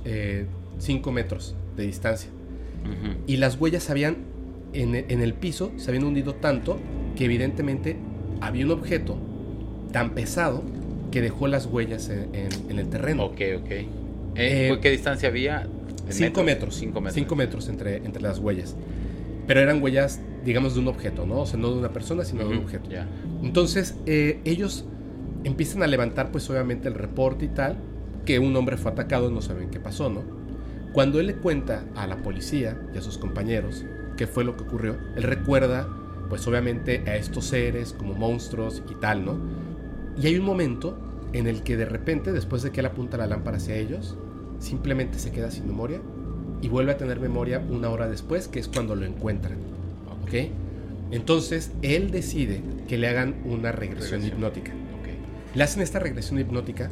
5 0.78 1.12
metros 1.12 1.54
de 1.76 1.84
distancia. 1.86 2.30
Y 3.26 3.36
las 3.36 3.60
huellas 3.60 3.90
habían, 3.90 4.16
en, 4.72 4.94
en 4.94 5.20
el 5.20 5.34
piso, 5.34 5.72
se 5.76 5.90
habían 5.90 6.04
hundido 6.04 6.34
tanto 6.34 6.78
que 7.16 7.24
evidentemente 7.24 7.96
había 8.40 8.64
un 8.64 8.72
objeto 8.72 9.18
tan 9.92 10.10
pesado 10.10 10.62
que 11.10 11.20
dejó 11.20 11.48
las 11.48 11.66
huellas 11.66 12.08
en, 12.08 12.34
en- 12.34 12.70
en 12.70 12.78
el 12.78 12.88
terreno. 12.88 13.24
Ok, 13.24 13.40
ok. 13.58 13.70
Eh, 13.70 13.86
Eh, 14.36 14.78
¿Qué 14.80 14.90
distancia 14.90 15.28
había? 15.28 15.62
¿En 16.06 16.12
5 16.12 16.42
metros. 16.42 16.74
5 16.76 17.00
metros. 17.00 17.14
5 17.14 17.36
metros 17.36 17.68
entre, 17.68 17.96
entre 17.98 18.22
las 18.22 18.38
huellas. 18.38 18.76
Pero 19.46 19.60
eran 19.60 19.82
huellas, 19.82 20.20
digamos, 20.44 20.74
de 20.74 20.80
un 20.80 20.88
objeto, 20.88 21.26
¿no? 21.26 21.40
O 21.40 21.46
sea, 21.46 21.58
no 21.58 21.70
de 21.72 21.78
una 21.78 21.92
persona, 21.92 22.24
sino 22.24 22.42
de 22.44 22.50
un 22.50 22.58
objeto. 22.64 22.88
Entonces, 23.42 23.96
eh, 24.06 24.40
ellos 24.44 24.84
empiezan 25.44 25.82
a 25.82 25.86
levantar, 25.88 26.30
pues 26.30 26.48
obviamente, 26.50 26.86
el 26.88 26.94
reporte 26.94 27.46
y 27.46 27.48
tal, 27.48 27.76
que 28.24 28.38
un 28.38 28.54
hombre 28.54 28.76
fue 28.76 28.92
atacado, 28.92 29.30
no 29.30 29.42
saben 29.42 29.70
qué 29.70 29.80
pasó, 29.80 30.08
¿no? 30.10 30.22
Cuando 30.92 31.20
él 31.20 31.28
le 31.28 31.34
cuenta 31.36 31.84
a 31.94 32.06
la 32.06 32.16
policía 32.16 32.76
y 32.92 32.98
a 32.98 33.02
sus 33.02 33.16
compañeros 33.18 33.84
qué 34.16 34.26
fue 34.26 34.44
lo 34.44 34.56
que 34.56 34.64
ocurrió, 34.64 34.96
él 35.16 35.22
recuerda, 35.22 35.88
pues 36.28 36.46
obviamente, 36.46 37.04
a 37.06 37.16
estos 37.16 37.46
seres 37.46 37.92
como 37.92 38.14
monstruos 38.14 38.82
y 38.90 38.94
tal, 38.94 39.24
¿no? 39.24 39.38
Y 40.20 40.26
hay 40.26 40.36
un 40.36 40.44
momento 40.44 40.98
en 41.32 41.46
el 41.46 41.62
que 41.62 41.76
de 41.76 41.84
repente, 41.84 42.32
después 42.32 42.62
de 42.62 42.70
que 42.70 42.80
él 42.80 42.86
apunta 42.86 43.16
la 43.16 43.26
lámpara 43.26 43.58
hacia 43.58 43.76
ellos, 43.76 44.16
simplemente 44.58 45.18
se 45.18 45.30
queda 45.30 45.50
sin 45.50 45.66
memoria 45.66 46.00
y 46.60 46.68
vuelve 46.68 46.92
a 46.92 46.96
tener 46.96 47.20
memoria 47.20 47.64
una 47.70 47.88
hora 47.88 48.08
después, 48.08 48.48
que 48.48 48.58
es 48.58 48.68
cuando 48.68 48.94
lo 48.96 49.06
encuentran. 49.06 49.58
¿Ok? 50.22 50.50
Entonces, 51.12 51.72
él 51.82 52.10
decide 52.10 52.62
que 52.88 52.98
le 52.98 53.08
hagan 53.08 53.36
una 53.44 53.72
regresión, 53.72 54.20
Regresión. 54.20 54.38
hipnótica. 54.38 54.72
Ok. 54.72 55.54
Le 55.56 55.62
hacen 55.62 55.82
esta 55.82 55.98
regresión 55.98 56.38
hipnótica 56.38 56.90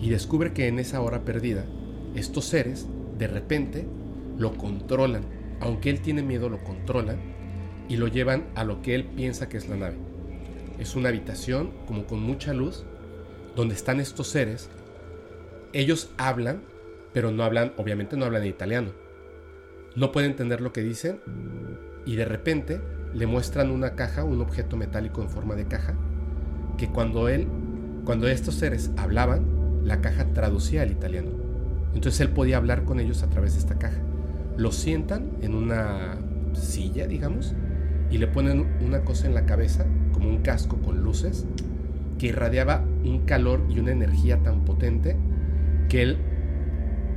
y 0.00 0.10
descubre 0.10 0.52
que 0.52 0.68
en 0.68 0.78
esa 0.78 1.00
hora 1.00 1.20
perdida, 1.24 1.64
estos 2.14 2.46
seres, 2.46 2.86
de 3.22 3.28
repente, 3.28 3.86
lo 4.36 4.56
controlan. 4.56 5.22
Aunque 5.60 5.90
él 5.90 6.00
tiene 6.00 6.22
miedo, 6.22 6.48
lo 6.48 6.62
controlan 6.64 7.18
y 7.88 7.96
lo 7.96 8.08
llevan 8.08 8.46
a 8.56 8.64
lo 8.64 8.82
que 8.82 8.96
él 8.96 9.04
piensa 9.04 9.48
que 9.48 9.56
es 9.58 9.68
la 9.68 9.76
nave. 9.76 9.96
Es 10.80 10.96
una 10.96 11.10
habitación 11.10 11.70
como 11.86 12.04
con 12.06 12.20
mucha 12.20 12.52
luz, 12.52 12.84
donde 13.54 13.76
están 13.76 14.00
estos 14.00 14.26
seres. 14.26 14.70
Ellos 15.72 16.10
hablan, 16.16 16.62
pero 17.12 17.30
no 17.30 17.44
hablan, 17.44 17.72
obviamente 17.76 18.16
no 18.16 18.24
hablan 18.24 18.42
en 18.42 18.48
italiano. 18.48 18.90
No 19.94 20.10
puede 20.10 20.26
entender 20.26 20.60
lo 20.60 20.72
que 20.72 20.82
dicen 20.82 21.20
y 22.04 22.16
de 22.16 22.24
repente 22.24 22.80
le 23.14 23.26
muestran 23.28 23.70
una 23.70 23.94
caja, 23.94 24.24
un 24.24 24.40
objeto 24.40 24.76
metálico 24.76 25.22
en 25.22 25.28
forma 25.28 25.54
de 25.54 25.66
caja, 25.66 25.94
que 26.76 26.88
cuando 26.88 27.28
él, 27.28 27.46
cuando 28.04 28.26
estos 28.26 28.56
seres 28.56 28.90
hablaban, 28.96 29.84
la 29.84 30.00
caja 30.00 30.32
traducía 30.32 30.82
al 30.82 30.90
italiano. 30.90 31.41
Entonces 31.94 32.20
él 32.20 32.30
podía 32.30 32.56
hablar 32.56 32.84
con 32.84 33.00
ellos 33.00 33.22
a 33.22 33.28
través 33.28 33.54
de 33.54 33.60
esta 33.60 33.78
caja. 33.78 34.00
Lo 34.56 34.72
sientan 34.72 35.30
en 35.42 35.54
una 35.54 36.18
silla, 36.54 37.06
digamos, 37.06 37.54
y 38.10 38.18
le 38.18 38.26
ponen 38.26 38.66
una 38.84 39.00
cosa 39.00 39.26
en 39.26 39.34
la 39.34 39.46
cabeza, 39.46 39.86
como 40.12 40.28
un 40.28 40.38
casco 40.38 40.78
con 40.78 41.02
luces, 41.02 41.46
que 42.18 42.28
irradiaba 42.28 42.84
un 43.04 43.20
calor 43.20 43.62
y 43.68 43.78
una 43.78 43.92
energía 43.92 44.38
tan 44.42 44.64
potente 44.64 45.16
que 45.88 46.02
él 46.02 46.18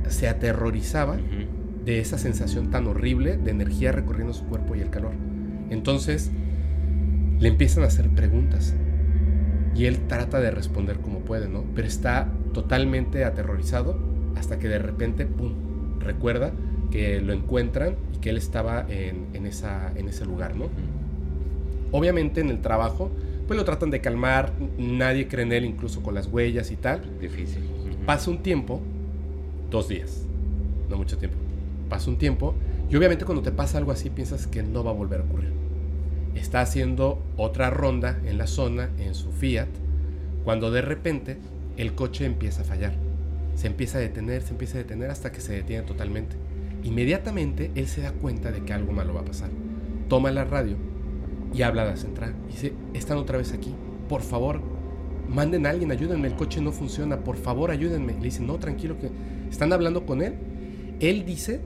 se 0.08 0.28
aterrorizaba 0.28 1.16
de 1.84 2.00
esa 2.00 2.18
sensación 2.18 2.70
tan 2.70 2.86
horrible 2.86 3.36
de 3.36 3.50
energía 3.50 3.92
recorriendo 3.92 4.32
su 4.32 4.44
cuerpo 4.46 4.74
y 4.74 4.80
el 4.80 4.90
calor. 4.90 5.12
Entonces 5.70 6.30
le 7.38 7.48
empiezan 7.48 7.84
a 7.84 7.86
hacer 7.86 8.08
preguntas 8.10 8.74
y 9.74 9.84
él 9.84 10.06
trata 10.08 10.40
de 10.40 10.50
responder 10.50 10.98
como 10.98 11.20
puede, 11.20 11.48
¿no? 11.48 11.64
Pero 11.74 11.86
está 11.86 12.28
totalmente 12.52 13.24
aterrorizado 13.24 13.98
hasta 14.36 14.58
que 14.58 14.68
de 14.68 14.78
repente, 14.78 15.26
¡pum!, 15.26 15.52
recuerda 15.98 16.52
que 16.90 17.20
lo 17.20 17.32
encuentran 17.32 17.96
y 18.14 18.18
que 18.18 18.30
él 18.30 18.36
estaba 18.36 18.86
en, 18.88 19.26
en 19.34 19.46
esa, 19.46 19.92
en 19.96 20.08
ese 20.08 20.24
lugar, 20.24 20.54
¿no? 20.54 20.68
Obviamente 21.92 22.40
en 22.40 22.50
el 22.50 22.60
trabajo, 22.60 23.10
pues 23.46 23.56
lo 23.56 23.64
tratan 23.64 23.90
de 23.90 24.00
calmar, 24.00 24.52
nadie 24.78 25.28
cree 25.28 25.44
en 25.44 25.52
él 25.52 25.64
incluso 25.64 26.02
con 26.02 26.14
las 26.14 26.26
huellas 26.26 26.70
y 26.70 26.76
tal. 26.76 27.18
Difícil. 27.20 27.62
Pasa 28.04 28.30
un 28.30 28.38
tiempo, 28.38 28.80
dos 29.70 29.88
días, 29.88 30.24
no 30.88 30.96
mucho 30.96 31.18
tiempo. 31.18 31.36
Pasa 31.88 32.10
un 32.10 32.18
tiempo 32.18 32.54
y 32.90 32.96
obviamente 32.96 33.24
cuando 33.24 33.42
te 33.42 33.52
pasa 33.52 33.78
algo 33.78 33.92
así 33.92 34.10
piensas 34.10 34.46
que 34.46 34.62
no 34.62 34.84
va 34.84 34.90
a 34.90 34.94
volver 34.94 35.20
a 35.20 35.24
ocurrir. 35.24 35.52
Está 36.34 36.60
haciendo 36.60 37.22
otra 37.36 37.70
ronda 37.70 38.20
en 38.24 38.36
la 38.38 38.46
zona, 38.46 38.90
en 38.98 39.14
su 39.14 39.32
Fiat, 39.32 39.68
cuando 40.44 40.70
de 40.70 40.82
repente 40.82 41.38
el 41.76 41.94
coche 41.94 42.26
empieza 42.26 42.62
a 42.62 42.64
fallar. 42.64 43.05
Se 43.56 43.66
empieza 43.66 43.98
a 43.98 44.00
detener, 44.00 44.42
se 44.42 44.50
empieza 44.50 44.78
a 44.78 44.82
detener 44.82 45.10
hasta 45.10 45.32
que 45.32 45.40
se 45.40 45.52
detiene 45.52 45.82
totalmente. 45.82 46.36
Inmediatamente 46.84 47.72
él 47.74 47.88
se 47.88 48.02
da 48.02 48.12
cuenta 48.12 48.52
de 48.52 48.62
que 48.62 48.72
algo 48.72 48.92
malo 48.92 49.14
va 49.14 49.22
a 49.22 49.24
pasar. 49.24 49.50
Toma 50.08 50.30
la 50.30 50.44
radio 50.44 50.76
y 51.52 51.62
habla 51.62 51.82
a 51.82 51.86
la 51.86 51.96
central. 51.96 52.34
Dice, 52.48 52.74
están 52.94 53.16
otra 53.16 53.38
vez 53.38 53.52
aquí. 53.52 53.74
Por 54.08 54.22
favor, 54.22 54.60
manden 55.28 55.66
a 55.66 55.70
alguien, 55.70 55.90
ayúdenme, 55.90 56.28
el 56.28 56.34
coche 56.34 56.60
no 56.60 56.70
funciona, 56.70 57.24
por 57.24 57.36
favor 57.36 57.72
ayúdenme. 57.72 58.12
Le 58.12 58.26
dicen, 58.26 58.46
no, 58.46 58.58
tranquilo, 58.58 58.98
que 59.00 59.10
están 59.50 59.72
hablando 59.72 60.06
con 60.06 60.22
él. 60.22 60.34
Él 61.00 61.24
dice 61.24 61.60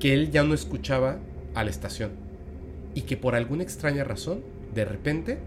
que 0.00 0.14
él 0.14 0.30
ya 0.30 0.42
no 0.42 0.54
escuchaba 0.54 1.18
a 1.54 1.62
la 1.62 1.70
estación 1.70 2.10
y 2.94 3.02
que 3.02 3.16
por 3.16 3.34
alguna 3.34 3.62
extraña 3.62 4.04
razón, 4.04 4.40
de 4.74 4.84
repente, 4.84 5.38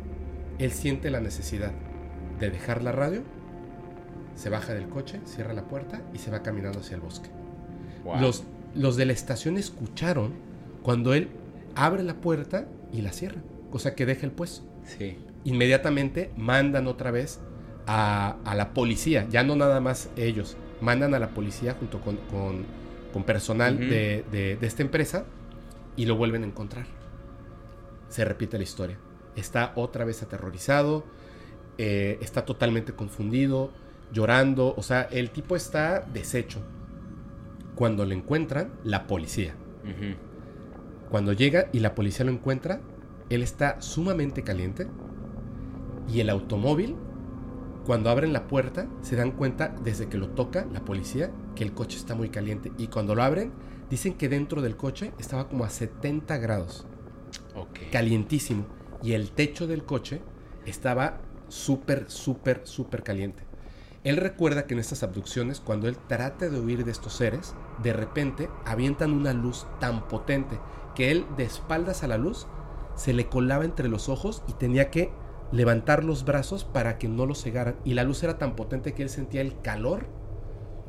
él 0.59 0.71
siente 0.71 1.09
la 1.09 1.19
necesidad 1.19 1.71
de 2.39 2.49
dejar 2.49 2.83
la 2.83 2.91
radio, 2.91 3.23
se 4.37 4.49
baja 4.49 4.73
del 4.73 4.87
coche, 4.87 5.19
cierra 5.25 5.51
la 5.53 5.63
puerta 5.67 6.01
y 6.13 6.19
se 6.19 6.31
va 6.31 6.41
caminando 6.43 6.79
hacia 6.79 6.95
el 6.95 7.01
bosque. 7.01 7.29
Wow. 8.05 8.21
Los, 8.21 8.43
los 8.73 8.95
de 8.95 9.05
la 9.05 9.11
estación 9.13 9.57
escucharon 9.57 10.33
cuando 10.83 11.13
él 11.13 11.27
abre 11.75 12.03
la 12.03 12.13
puerta 12.15 12.65
y 12.93 13.01
la 13.01 13.11
cierra, 13.11 13.41
cosa 13.71 13.93
que 13.95 14.05
deja 14.05 14.25
el 14.25 14.31
puesto 14.31 14.63
Sí. 14.85 15.17
inmediatamente 15.43 16.31
mandan 16.37 16.87
otra 16.87 17.11
vez 17.11 17.39
a, 17.87 18.37
a 18.45 18.55
la 18.55 18.73
policía, 18.73 19.27
ya 19.29 19.43
no 19.43 19.55
nada 19.57 19.81
más 19.81 20.09
ellos, 20.15 20.55
mandan 20.81 21.13
a 21.13 21.19
la 21.19 21.29
policía 21.31 21.75
junto 21.77 21.99
con, 21.99 22.15
con- 22.31 22.65
con 23.11 23.23
personal 23.23 23.77
de, 23.79 24.23
de- 24.31 24.55
de 24.57 24.67
esta 24.67 24.83
empresa 24.83 25.25
y 25.95 26.05
lo 26.05 26.15
vuelven 26.15 26.43
a 26.43 26.45
encontrar. 26.45 26.85
Se 28.09 28.23
repite 28.23 28.57
la 28.57 28.63
historia. 28.63 28.97
Está 29.35 29.73
otra 29.75 30.05
vez 30.05 30.21
aterrorizado, 30.23 31.03
eh, 31.77 32.17
está 32.21 32.45
totalmente 32.45 32.93
confundido, 32.93 33.71
llorando, 34.11 34.73
o 34.75 34.83
sea, 34.83 35.03
el 35.11 35.29
tipo 35.31 35.55
está 35.55 36.01
deshecho. 36.01 36.59
Cuando 37.75 38.05
lo 38.05 38.13
encuentran, 38.13 38.71
la 38.83 39.07
policía. 39.07 39.53
Cuando 41.09 41.31
llega 41.33 41.69
y 41.71 41.79
la 41.79 41.95
policía 41.95 42.25
lo 42.25 42.31
encuentra, 42.31 42.81
él 43.29 43.41
está 43.43 43.81
sumamente 43.81 44.43
caliente 44.43 44.87
y 46.07 46.19
el 46.19 46.29
automóvil, 46.29 46.95
cuando 47.85 48.09
abren 48.09 48.33
la 48.33 48.47
puerta, 48.47 48.87
se 49.01 49.15
dan 49.15 49.31
cuenta 49.31 49.73
desde 49.83 50.07
que 50.07 50.17
lo 50.17 50.29
toca 50.29 50.65
la 50.73 50.83
policía 50.83 51.31
que 51.55 51.63
el 51.63 51.73
coche 51.73 51.97
está 51.97 52.15
muy 52.15 52.29
caliente 52.29 52.71
y 52.77 52.87
cuando 52.87 53.15
lo 53.15 53.23
abren, 53.23 53.51
dicen 53.89 54.15
que 54.15 54.27
dentro 54.27 54.61
del 54.61 54.75
coche 54.75 55.13
estaba 55.19 55.47
como 55.47 55.63
a 55.63 55.69
70 55.69 56.37
grados, 56.37 56.85
Ok. 57.55 57.79
calientísimo 57.91 58.65
y 59.01 59.13
el 59.13 59.31
techo 59.31 59.67
del 59.67 59.85
coche 59.85 60.21
estaba 60.65 61.19
súper, 61.47 62.09
súper, 62.09 62.61
súper 62.65 63.03
caliente. 63.03 63.43
Él 64.07 64.15
recuerda 64.15 64.67
que 64.67 64.73
en 64.73 64.79
estas 64.79 65.03
abducciones, 65.03 65.59
cuando 65.59 65.89
él 65.89 65.97
trata 66.07 66.47
de 66.47 66.57
huir 66.57 66.85
de 66.85 66.91
estos 66.91 67.11
seres, 67.11 67.53
de 67.83 67.91
repente 67.91 68.49
avientan 68.63 69.11
una 69.11 69.33
luz 69.33 69.67
tan 69.81 70.07
potente 70.07 70.57
que 70.95 71.11
él, 71.11 71.25
de 71.35 71.43
espaldas 71.43 72.03
a 72.03 72.07
la 72.07 72.17
luz, 72.17 72.47
se 72.95 73.11
le 73.11 73.27
colaba 73.27 73.65
entre 73.65 73.89
los 73.89 74.07
ojos 74.07 74.43
y 74.47 74.53
tenía 74.53 74.91
que 74.91 75.11
levantar 75.51 76.05
los 76.05 76.23
brazos 76.23 76.63
para 76.63 76.97
que 76.97 77.09
no 77.09 77.25
lo 77.25 77.35
cegaran. 77.35 77.75
Y 77.83 77.95
la 77.95 78.05
luz 78.05 78.23
era 78.23 78.37
tan 78.37 78.55
potente 78.55 78.93
que 78.93 79.03
él 79.03 79.09
sentía 79.09 79.41
el 79.41 79.59
calor 79.59 80.05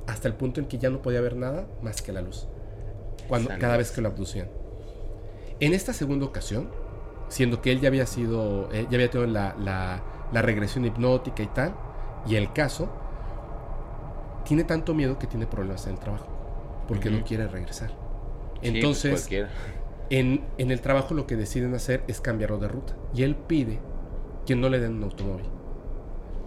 hasta 0.06 0.28
el 0.28 0.34
punto 0.34 0.60
en 0.60 0.68
que 0.68 0.78
ya 0.78 0.88
no 0.88 1.02
podía 1.02 1.20
ver 1.20 1.34
nada 1.34 1.66
más 1.82 2.02
que 2.02 2.12
la 2.12 2.22
luz. 2.22 2.46
Cuando, 3.26 3.50
cada 3.58 3.76
vez 3.76 3.90
que 3.90 4.00
lo 4.00 4.10
abducían. 4.10 4.48
En 5.58 5.74
esta 5.74 5.92
segunda 5.92 6.24
ocasión, 6.24 6.70
siendo 7.26 7.62
que 7.62 7.72
él 7.72 7.80
ya 7.80 7.88
había 7.88 8.06
sido, 8.06 8.72
eh, 8.72 8.86
ya 8.88 8.94
había 8.94 9.10
tenido 9.10 9.28
la, 9.28 9.56
la, 9.58 10.42
regresión 10.42 10.84
hipnótica 10.84 11.42
y 11.42 11.48
tal, 11.48 11.74
y 12.28 12.36
el 12.36 12.52
caso, 12.52 12.88
tiene 14.48 14.64
tanto 14.64 14.94
miedo 14.94 15.18
que 15.18 15.26
tiene 15.26 15.46
problemas 15.46 15.86
en 15.86 15.92
el 15.92 15.98
trabajo, 15.98 16.26
porque 16.88 17.10
no 17.10 17.22
quiere 17.22 17.46
regresar. 17.46 17.90
pues 18.54 18.74
Entonces, 18.74 19.28
en, 20.08 20.42
en 20.56 20.70
el 20.70 20.80
trabajo 20.80 21.12
lo 21.12 21.26
que 21.26 21.36
deciden 21.36 21.74
hacer 21.74 22.02
es 22.08 22.22
cambiarlo 22.22 22.58
de 22.58 22.66
ruta, 22.66 22.96
y 23.14 23.24
él 23.24 23.36
pide 23.36 23.78
que 24.46 24.56
no 24.56 24.70
le 24.70 24.80
den 24.80 24.94
un 24.94 25.04
automóvil. 25.04 25.44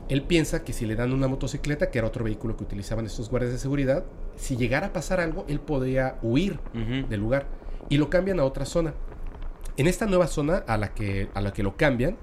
Él 0.09 0.23
piensa 0.23 0.63
que 0.63 0.73
si 0.73 0.87
le 0.87 0.95
dan 0.95 1.13
una 1.13 1.27
motocicleta, 1.27 1.91
que 1.91 1.99
era 1.99 2.07
otro 2.07 2.25
vehículo 2.25 2.57
que 2.57 2.63
utilizaban 2.63 3.05
estos 3.05 3.29
guardias 3.29 3.53
de 3.53 3.59
seguridad, 3.59 4.03
si 4.35 4.57
llegara 4.57 4.87
a 4.87 4.93
pasar 4.93 5.21
algo, 5.21 5.45
él 5.47 5.59
podría 5.59 6.17
huir 6.23 6.59
del 7.07 7.19
lugar. 7.19 7.45
Y 7.87 7.97
lo 7.97 8.09
cambian 8.09 8.39
a 8.39 8.43
otra 8.43 8.65
zona. 8.65 8.93
En 9.77 9.87
esta 9.87 10.07
nueva 10.07 10.27
zona 10.27 10.57
a 10.67 10.77
la 10.77 10.93
que, 10.93 11.29
a 11.33 11.39
la 11.39 11.53
que 11.53 11.63
lo 11.63 11.77
cambian, 11.77 12.17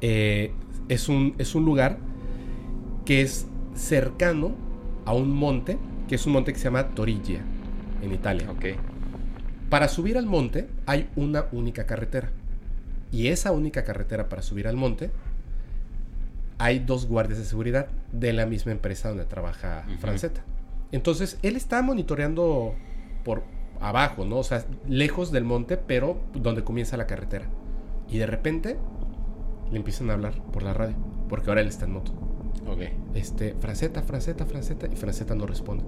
eh, 0.00 0.52
es, 0.88 1.08
un, 1.08 1.34
es 1.38 1.54
un 1.54 1.64
lugar 1.64 1.98
que 3.04 3.20
es 3.20 3.46
cercano 3.74 4.69
a 5.04 5.14
un 5.14 5.30
monte, 5.30 5.78
que 6.08 6.14
es 6.16 6.26
un 6.26 6.32
monte 6.32 6.52
que 6.52 6.58
se 6.58 6.64
llama 6.64 6.88
Toriglia, 6.88 7.42
en 8.02 8.12
Italia. 8.12 8.50
Ok. 8.50 8.66
Para 9.68 9.88
subir 9.88 10.18
al 10.18 10.26
monte 10.26 10.68
hay 10.86 11.08
una 11.16 11.46
única 11.52 11.86
carretera. 11.86 12.30
Y 13.12 13.28
esa 13.28 13.52
única 13.52 13.84
carretera 13.84 14.28
para 14.28 14.42
subir 14.42 14.68
al 14.68 14.76
monte 14.76 15.10
hay 16.58 16.80
dos 16.80 17.06
guardias 17.06 17.38
de 17.38 17.44
seguridad 17.44 17.88
de 18.12 18.32
la 18.32 18.46
misma 18.46 18.72
empresa 18.72 19.08
donde 19.08 19.24
trabaja 19.24 19.84
Ujú. 19.88 19.98
Franceta. 19.98 20.42
Entonces, 20.92 21.38
él 21.42 21.56
está 21.56 21.82
monitoreando 21.82 22.74
por 23.24 23.44
abajo, 23.80 24.24
¿no? 24.24 24.38
O 24.38 24.44
sea, 24.44 24.64
lejos 24.86 25.32
del 25.32 25.44
monte, 25.44 25.76
pero 25.76 26.20
donde 26.34 26.62
comienza 26.64 26.96
la 26.96 27.06
carretera. 27.06 27.46
Y 28.08 28.18
de 28.18 28.26
repente 28.26 28.76
le 29.70 29.76
empiezan 29.76 30.10
a 30.10 30.14
hablar 30.14 30.34
por 30.52 30.62
la 30.62 30.74
radio, 30.74 30.96
porque 31.28 31.48
ahora 31.48 31.60
él 31.60 31.68
está 31.68 31.84
en 31.86 31.92
moto. 31.92 32.12
Ok. 32.70 32.82
Este, 33.14 33.54
Franceta, 33.54 34.02
Franceta, 34.02 34.46
Franceta, 34.46 34.86
y 34.86 34.96
Franceta 34.96 35.34
no 35.34 35.46
responde. 35.46 35.84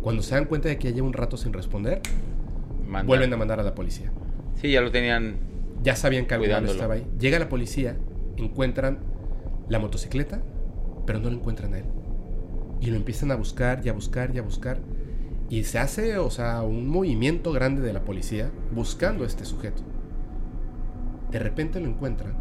Cuando 0.00 0.22
se 0.22 0.34
dan 0.34 0.46
cuenta 0.46 0.68
de 0.68 0.78
que 0.78 0.88
ya 0.88 0.94
lleva 0.94 1.06
un 1.06 1.12
rato 1.12 1.36
sin 1.36 1.52
responder, 1.52 2.00
vuelven 3.04 3.32
a 3.32 3.36
mandar 3.36 3.60
a 3.60 3.62
la 3.62 3.74
policía. 3.74 4.10
Sí, 4.54 4.70
ya 4.70 4.80
lo 4.80 4.90
tenían. 4.90 5.36
Ya 5.82 5.96
sabían 5.96 6.26
que 6.26 6.34
algo 6.34 6.46
estaba 6.46 6.94
ahí. 6.94 7.06
Llega 7.18 7.38
la 7.38 7.48
policía, 7.48 7.96
encuentran 8.36 8.98
la 9.68 9.78
motocicleta, 9.78 10.42
pero 11.06 11.18
no 11.18 11.30
lo 11.30 11.36
encuentran 11.36 11.74
a 11.74 11.78
él. 11.78 11.84
Y 12.80 12.86
lo 12.86 12.96
empiezan 12.96 13.30
a 13.30 13.34
buscar 13.34 13.84
y 13.84 13.88
a 13.88 13.92
buscar 13.92 14.34
y 14.34 14.38
a 14.38 14.42
buscar. 14.42 14.78
Y 15.50 15.64
se 15.64 15.78
hace, 15.78 16.16
o 16.18 16.30
sea, 16.30 16.62
un 16.62 16.88
movimiento 16.88 17.52
grande 17.52 17.82
de 17.82 17.92
la 17.92 18.04
policía 18.04 18.50
buscando 18.72 19.24
a 19.24 19.26
este 19.26 19.44
sujeto. 19.44 19.82
De 21.30 21.38
repente 21.38 21.80
lo 21.80 21.86
encuentran 21.86 22.34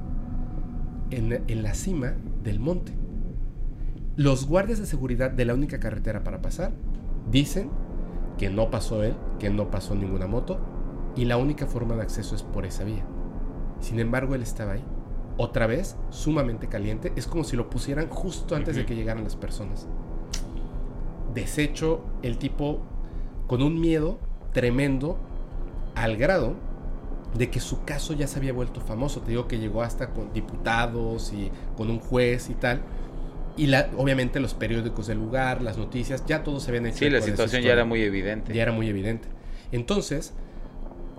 en, 1.11 1.43
en 1.47 1.63
la 1.63 1.73
cima 1.73 2.13
del 2.43 2.59
monte. 2.59 2.93
Los 4.15 4.45
guardias 4.47 4.77
de 4.77 4.85
seguridad 4.85 5.31
de 5.31 5.43
la 5.43 5.55
única 5.55 5.79
carretera 5.79 6.23
para 6.23 6.39
pasar 6.39 6.71
dicen 7.31 7.71
que 8.37 8.51
no 8.51 8.69
pasó 8.69 9.03
él, 9.03 9.15
que 9.39 9.49
no 9.49 9.71
pasó 9.71 9.95
ninguna 9.95 10.27
moto 10.27 10.59
y 11.15 11.25
la 11.25 11.37
única 11.37 11.65
forma 11.65 11.95
de 11.95 12.03
acceso 12.03 12.35
es 12.35 12.43
por 12.43 12.65
esa 12.65 12.83
vía. 12.83 13.03
Sin 13.79 13.99
embargo, 13.99 14.35
él 14.35 14.43
estaba 14.43 14.73
ahí. 14.73 14.83
Otra 15.37 15.65
vez, 15.65 15.97
sumamente 16.11 16.67
caliente. 16.67 17.11
Es 17.15 17.25
como 17.25 17.43
si 17.43 17.57
lo 17.57 17.71
pusieran 17.71 18.07
justo 18.07 18.55
antes 18.55 18.75
de 18.75 18.85
que 18.85 18.95
llegaran 18.95 19.23
las 19.23 19.35
personas. 19.35 19.87
Deshecho, 21.33 22.03
el 22.21 22.37
tipo 22.37 22.81
con 23.47 23.63
un 23.63 23.81
miedo 23.81 24.19
tremendo 24.51 25.17
al 25.95 26.17
grado 26.17 26.53
de 27.35 27.49
que 27.49 27.59
su 27.59 27.83
caso 27.83 28.13
ya 28.13 28.27
se 28.27 28.37
había 28.37 28.53
vuelto 28.53 28.79
famoso. 28.79 29.21
Te 29.21 29.31
digo 29.31 29.47
que 29.47 29.57
llegó 29.57 29.81
hasta 29.81 30.11
con 30.11 30.31
diputados 30.33 31.33
y 31.33 31.51
con 31.75 31.89
un 31.89 31.99
juez 31.99 32.51
y 32.51 32.53
tal. 32.53 32.81
Y 33.55 33.67
la, 33.67 33.89
obviamente 33.97 34.39
los 34.39 34.53
periódicos 34.53 35.07
del 35.07 35.19
lugar, 35.19 35.61
las 35.61 35.77
noticias, 35.77 36.25
ya 36.25 36.43
todos 36.43 36.63
se 36.63 36.75
hecho. 36.75 36.97
Sí, 36.97 37.09
la 37.09 37.21
situación 37.21 37.61
ya 37.61 37.73
era 37.73 37.85
muy 37.85 38.01
evidente. 38.01 38.53
ya 38.53 38.63
era 38.63 38.71
muy 38.71 38.89
evidente. 38.89 39.27
Entonces, 39.71 40.33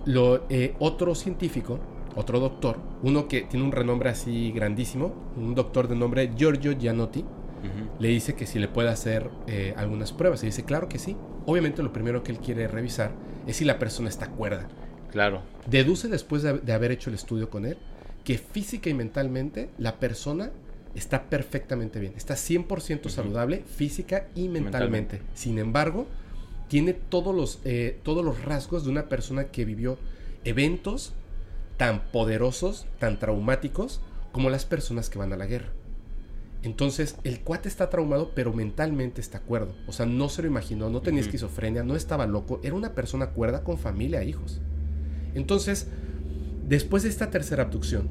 lo, 0.05 0.45
eh, 0.49 0.74
otro 0.78 1.14
científico, 1.14 1.78
otro 2.16 2.41
doctor, 2.41 2.78
uno 3.03 3.28
que 3.28 3.43
tiene 3.43 3.64
un 3.64 3.72
renombre 3.72 4.11
así 4.11 4.53
grandísimo, 4.53 5.14
un 5.37 5.55
doctor 5.55 5.89
de 5.89 5.97
nombre 5.97 6.30
Giorgio 6.37 6.72
Gianotti, 6.72 7.24
le 7.99 8.09
dice 8.09 8.35
que 8.35 8.45
si 8.45 8.59
le 8.59 8.68
puede 8.68 8.91
hacer 8.91 9.30
eh, 9.47 9.72
algunas 9.78 10.12
pruebas. 10.12 10.43
Y 10.43 10.47
dice, 10.47 10.64
claro 10.64 10.87
que 10.87 10.99
sí. 10.99 11.16
Obviamente 11.47 11.82
lo 11.82 11.95
primero 11.95 12.22
que 12.22 12.30
él 12.30 12.39
quiere 12.39 12.68
revisar 12.68 13.12
es 13.47 13.57
si 13.57 13.64
la 13.64 13.78
persona 13.78 14.11
está 14.11 14.28
cuerda. 14.28 14.68
Claro. 15.11 15.41
Deduce 15.66 16.09
después 16.09 16.43
de, 16.43 16.59
de 16.59 16.72
haber 16.74 16.93
hecho 16.93 17.09
el 17.09 17.14
estudio 17.14 17.49
con 17.49 17.64
él 17.64 17.78
que 18.24 18.39
física 18.39 18.91
y 18.91 18.95
mentalmente 18.95 19.70
la 19.78 20.01
persona 20.01 20.51
está 20.95 21.24
perfectamente 21.24 22.01
bien. 22.01 22.14
Está 22.16 22.34
100% 22.34 23.07
Ujú. 23.07 23.09
saludable 23.09 23.64
física 23.76 24.28
y 24.34 24.49
mentalmente. 24.49 25.16
Mentalmente. 25.16 25.20
Sin 25.34 25.59
embargo, 25.59 26.07
tiene 26.68 26.92
todos 26.92 27.34
los, 27.34 27.61
eh, 27.64 27.99
todos 28.03 28.24
los 28.24 28.45
rasgos 28.45 28.84
de 28.84 28.90
una 28.90 29.09
persona 29.09 29.45
que 29.45 29.64
vivió 29.64 29.99
eventos 30.45 31.12
tan 31.76 32.01
poderosos, 32.12 32.86
tan 32.99 33.18
traumáticos, 33.18 34.01
como 34.32 34.51
las 34.51 34.64
personas 34.64 35.11
que 35.11 35.18
van 35.18 35.32
a 35.32 35.36
la 35.36 35.47
guerra. 35.47 35.68
Entonces, 36.62 37.16
el 37.24 37.40
cuate 37.40 37.68
está 37.68 37.90
traumado, 37.90 38.32
pero 38.34 38.53
mentalmente 38.53 39.20
está 39.20 39.40
cuerdo. 39.40 39.74
O 39.86 39.92
sea, 39.92 40.07
no 40.07 40.28
se 40.30 40.42
lo 40.42 40.49
imaginó, 40.49 40.88
no 40.88 41.03
tenía 41.03 41.20
esquizofrenia, 41.20 41.82
no 41.82 41.95
estaba 41.95 42.26
loco, 42.26 42.59
era 42.62 42.74
una 42.74 42.95
persona 42.95 43.30
cuerda 43.30 43.62
con 43.62 43.76
familia 43.76 44.22
e 44.22 44.28
hijos. 44.28 44.62
Entonces, 45.34 45.88
después 46.66 47.03
de 47.03 47.11
esta 47.11 47.30
tercera 47.30 47.64
abducción, 47.64 48.09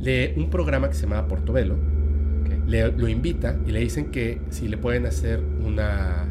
le, 0.00 0.34
un 0.36 0.50
programa 0.50 0.88
que 0.88 0.94
se 0.94 1.02
llamaba 1.02 1.26
Portobelo 1.28 1.74
Ok. 1.74 2.68
le, 2.68 2.92
lo 2.92 3.08
invita 3.08 3.56
y 3.66 3.70
le 3.72 3.80
dicen 3.80 4.06
que 4.10 4.40
si 4.50 4.68
le 4.68 4.76
pueden 4.76 5.06
hacer 5.06 5.40
una, 5.64 6.26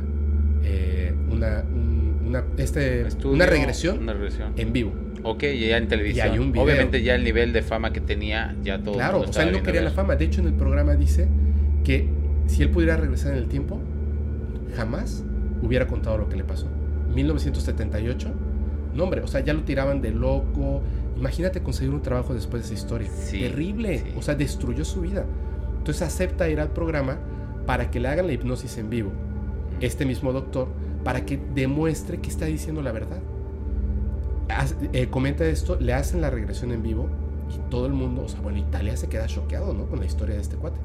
eh, 0.64 1.14
una, 1.32 1.64
un- 1.74 2.04
una, 2.28 2.44
este, 2.58 3.02
Estudio, 3.08 3.34
una 3.36 3.46
regresión 3.46 4.00
Una 4.00 4.14
regresión. 4.14 4.54
en 4.58 4.74
vivo. 4.74 4.94
Ok, 5.26 5.44
y 5.44 5.68
ya 5.68 5.78
en 5.78 5.88
televisión. 5.88 6.28
Y 6.28 6.30
hay 6.32 6.40
un 6.40 6.52
video. 6.52 6.66
Obviamente 6.66 7.02
ya 7.02 7.16
el 7.16 7.24
nivel 7.24 7.54
de 7.54 7.62
fama 7.62 7.94
que 7.94 8.02
tenía, 8.02 8.56
ya 8.64 8.80
todo. 8.82 8.96
Claro, 8.96 9.22
o 9.22 9.32
sea, 9.32 9.44
él 9.44 9.52
no 9.54 9.64
quería 9.64 9.82
la 9.82 9.92
fama. 9.92 10.16
De 10.16 10.26
hecho, 10.26 10.42
en 10.42 10.48
el 10.48 10.54
programa 10.54 10.96
dice 10.96 11.28
que 11.86 12.08
si 12.48 12.62
él 12.64 12.70
pudiera 12.70 12.98
regresar 12.98 13.32
en 13.34 13.38
el 13.38 13.48
tiempo, 13.48 13.80
jamás 14.76 15.24
hubiera 15.62 15.88
contado 15.88 16.18
lo 16.18 16.28
que 16.30 16.36
le 16.36 16.44
pasó. 16.44 16.68
1978, 17.14 18.30
no 18.96 19.04
hombre, 19.04 19.22
o 19.22 19.28
sea, 19.28 19.42
ya 19.42 19.54
lo 19.54 19.62
tiraban 19.64 20.02
de 20.02 20.12
loco. 20.12 20.82
Imagínate 21.24 21.62
conseguir 21.64 21.94
un 21.94 22.02
trabajo 22.02 22.34
después 22.34 22.64
de 22.64 22.74
esa 22.76 22.84
historia. 22.84 23.10
Sí, 23.10 23.40
Terrible, 23.40 24.00
sí. 24.00 24.14
o 24.18 24.22
sea, 24.22 24.36
destruyó 24.36 24.84
su 24.84 25.00
vida. 25.02 25.26
Entonces 25.78 26.02
acepta 26.02 26.50
ir 26.50 26.60
al 26.60 26.70
programa 26.74 27.18
para 27.66 27.90
que 27.90 28.02
le 28.02 28.10
hagan 28.10 28.28
la 28.28 28.34
hipnosis 28.34 28.78
en 28.78 28.90
vivo. 28.90 29.12
Este 29.80 30.06
mismo 30.06 30.34
doctor, 30.34 30.68
para 31.06 31.26
que 31.26 31.40
demuestre 31.56 32.20
que 32.20 32.30
está 32.30 32.46
diciendo 32.46 32.82
la 32.82 32.92
verdad. 32.92 33.20
Haz- 34.50 34.76
eh, 34.92 35.08
comenta 35.10 35.46
esto, 35.46 35.78
le 35.80 35.94
hacen 35.94 36.20
la 36.22 36.30
regresión 36.30 36.72
en 36.74 36.84
vivo 36.84 37.08
y 37.50 37.70
todo 37.70 37.86
el 37.86 37.94
mundo, 37.94 38.24
o 38.24 38.28
sea, 38.28 38.42
bueno, 38.42 38.58
Italia 38.60 38.98
se 38.98 39.08
queda 39.08 39.26
choqueado, 39.28 39.74
¿no? 39.74 39.86
Con 39.86 40.00
la 40.00 40.06
historia 40.06 40.36
de 40.36 40.42
este 40.42 40.58
cuate. 40.58 40.80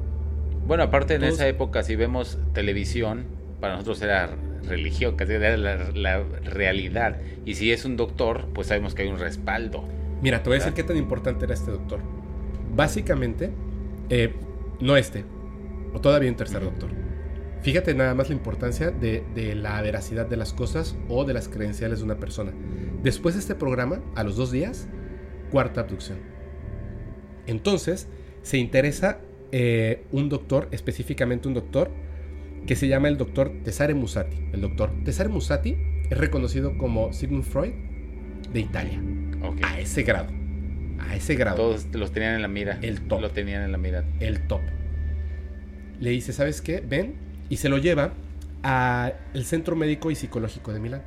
Bueno, 0.67 0.83
aparte 0.83 1.15
en 1.15 1.21
Todos- 1.21 1.33
esa 1.35 1.47
época, 1.47 1.83
si 1.83 1.95
vemos 1.95 2.37
televisión, 2.53 3.25
para 3.59 3.73
nosotros 3.73 4.01
era 4.01 4.29
religión, 4.67 5.15
casi 5.17 5.33
era 5.33 5.57
la, 5.57 5.91
la 5.91 6.23
realidad. 6.45 7.17
Y 7.45 7.55
si 7.55 7.71
es 7.71 7.83
un 7.85 7.97
doctor, 7.97 8.45
pues 8.53 8.67
sabemos 8.67 8.93
que 8.95 9.01
hay 9.03 9.09
un 9.09 9.19
respaldo. 9.19 9.83
Mira, 10.21 10.43
te 10.43 10.49
voy 10.49 10.57
a 10.57 10.59
decir 10.59 10.73
qué 10.73 10.83
tan 10.83 10.97
importante 10.97 11.45
era 11.45 11.53
este 11.53 11.71
doctor. 11.71 12.01
Básicamente, 12.75 13.51
eh, 14.09 14.33
no 14.81 14.97
este, 14.97 15.23
o 15.93 16.01
todavía 16.01 16.29
un 16.29 16.35
tercer 16.35 16.63
doctor. 16.63 16.89
Fíjate 17.61 17.93
nada 17.93 18.13
más 18.13 18.29
la 18.29 18.35
importancia 18.35 18.91
de, 18.91 19.23
de 19.35 19.55
la 19.55 19.81
veracidad 19.81 20.25
de 20.25 20.37
las 20.37 20.53
cosas 20.53 20.95
o 21.09 21.25
de 21.25 21.33
las 21.33 21.49
credenciales 21.49 21.99
de 21.99 22.05
una 22.05 22.19
persona. 22.19 22.53
Después 23.03 23.35
de 23.35 23.41
este 23.41 23.55
programa, 23.55 24.01
a 24.15 24.23
los 24.23 24.35
dos 24.35 24.51
días, 24.51 24.87
cuarta 25.51 25.81
abducción. 25.81 26.19
Entonces, 27.47 28.07
se 28.43 28.57
interesa 28.57 29.19
eh, 29.51 30.05
un 30.11 30.29
doctor, 30.29 30.67
específicamente 30.71 31.47
un 31.47 31.53
doctor, 31.53 31.91
que 32.67 32.75
se 32.75 32.87
llama 32.87 33.07
el 33.07 33.17
doctor 33.17 33.53
Cesare 33.63 33.93
Musati. 33.93 34.37
El 34.53 34.61
doctor 34.61 34.91
Cesare 35.05 35.29
Musati 35.29 35.77
es 36.09 36.17
reconocido 36.17 36.77
como 36.77 37.13
Sigmund 37.13 37.43
Freud 37.43 37.73
de 38.53 38.59
Italia 38.59 39.01
A 39.63 39.79
ese 39.79 40.03
grado. 40.03 40.27
A 40.99 41.15
ese 41.15 41.35
grado. 41.35 41.57
Todos 41.57 41.87
los 41.93 42.11
tenían 42.11 42.35
en 42.35 42.41
la 42.41 42.47
mira. 42.47 42.77
El 42.81 43.01
top. 43.01 43.21
Lo 43.21 43.31
tenían 43.31 43.63
en 43.63 43.71
la 43.71 43.77
mira. 43.77 44.03
El 44.19 44.47
top. 44.47 44.61
Le 45.99 46.09
dice, 46.11 46.33
¿sabes 46.33 46.61
qué? 46.61 46.81
Ven. 46.81 47.15
Y 47.49 47.57
se 47.57 47.69
lo 47.69 47.77
lleva 47.77 48.13
al 48.61 49.13
Centro 49.43 49.75
Médico 49.75 50.11
y 50.11 50.15
Psicológico 50.15 50.73
de 50.73 50.79
Milán. 50.79 51.03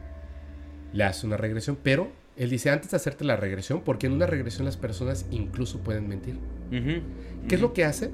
Le 0.93 1.05
hace 1.05 1.27
una 1.27 1.37
regresión, 1.37 1.79
pero 1.83 2.11
él 2.37 2.51
dice, 2.51 2.71
antes 2.71 2.91
de 2.91 2.97
hacerte 2.97 3.25
la 3.25 3.37
regresión, 3.37 3.83
porque 3.83 4.07
en 4.07 4.13
una 4.13 4.27
regresión 4.27 4.65
las 4.65 4.77
personas 4.77 5.27
incluso 5.31 5.81
pueden 5.81 6.09
mentir. 6.09 6.37
Ujú, 6.71 7.03
¿Qué 7.49 7.55
es 7.55 7.61
lo 7.61 7.73
que 7.73 7.85
hace? 7.85 8.11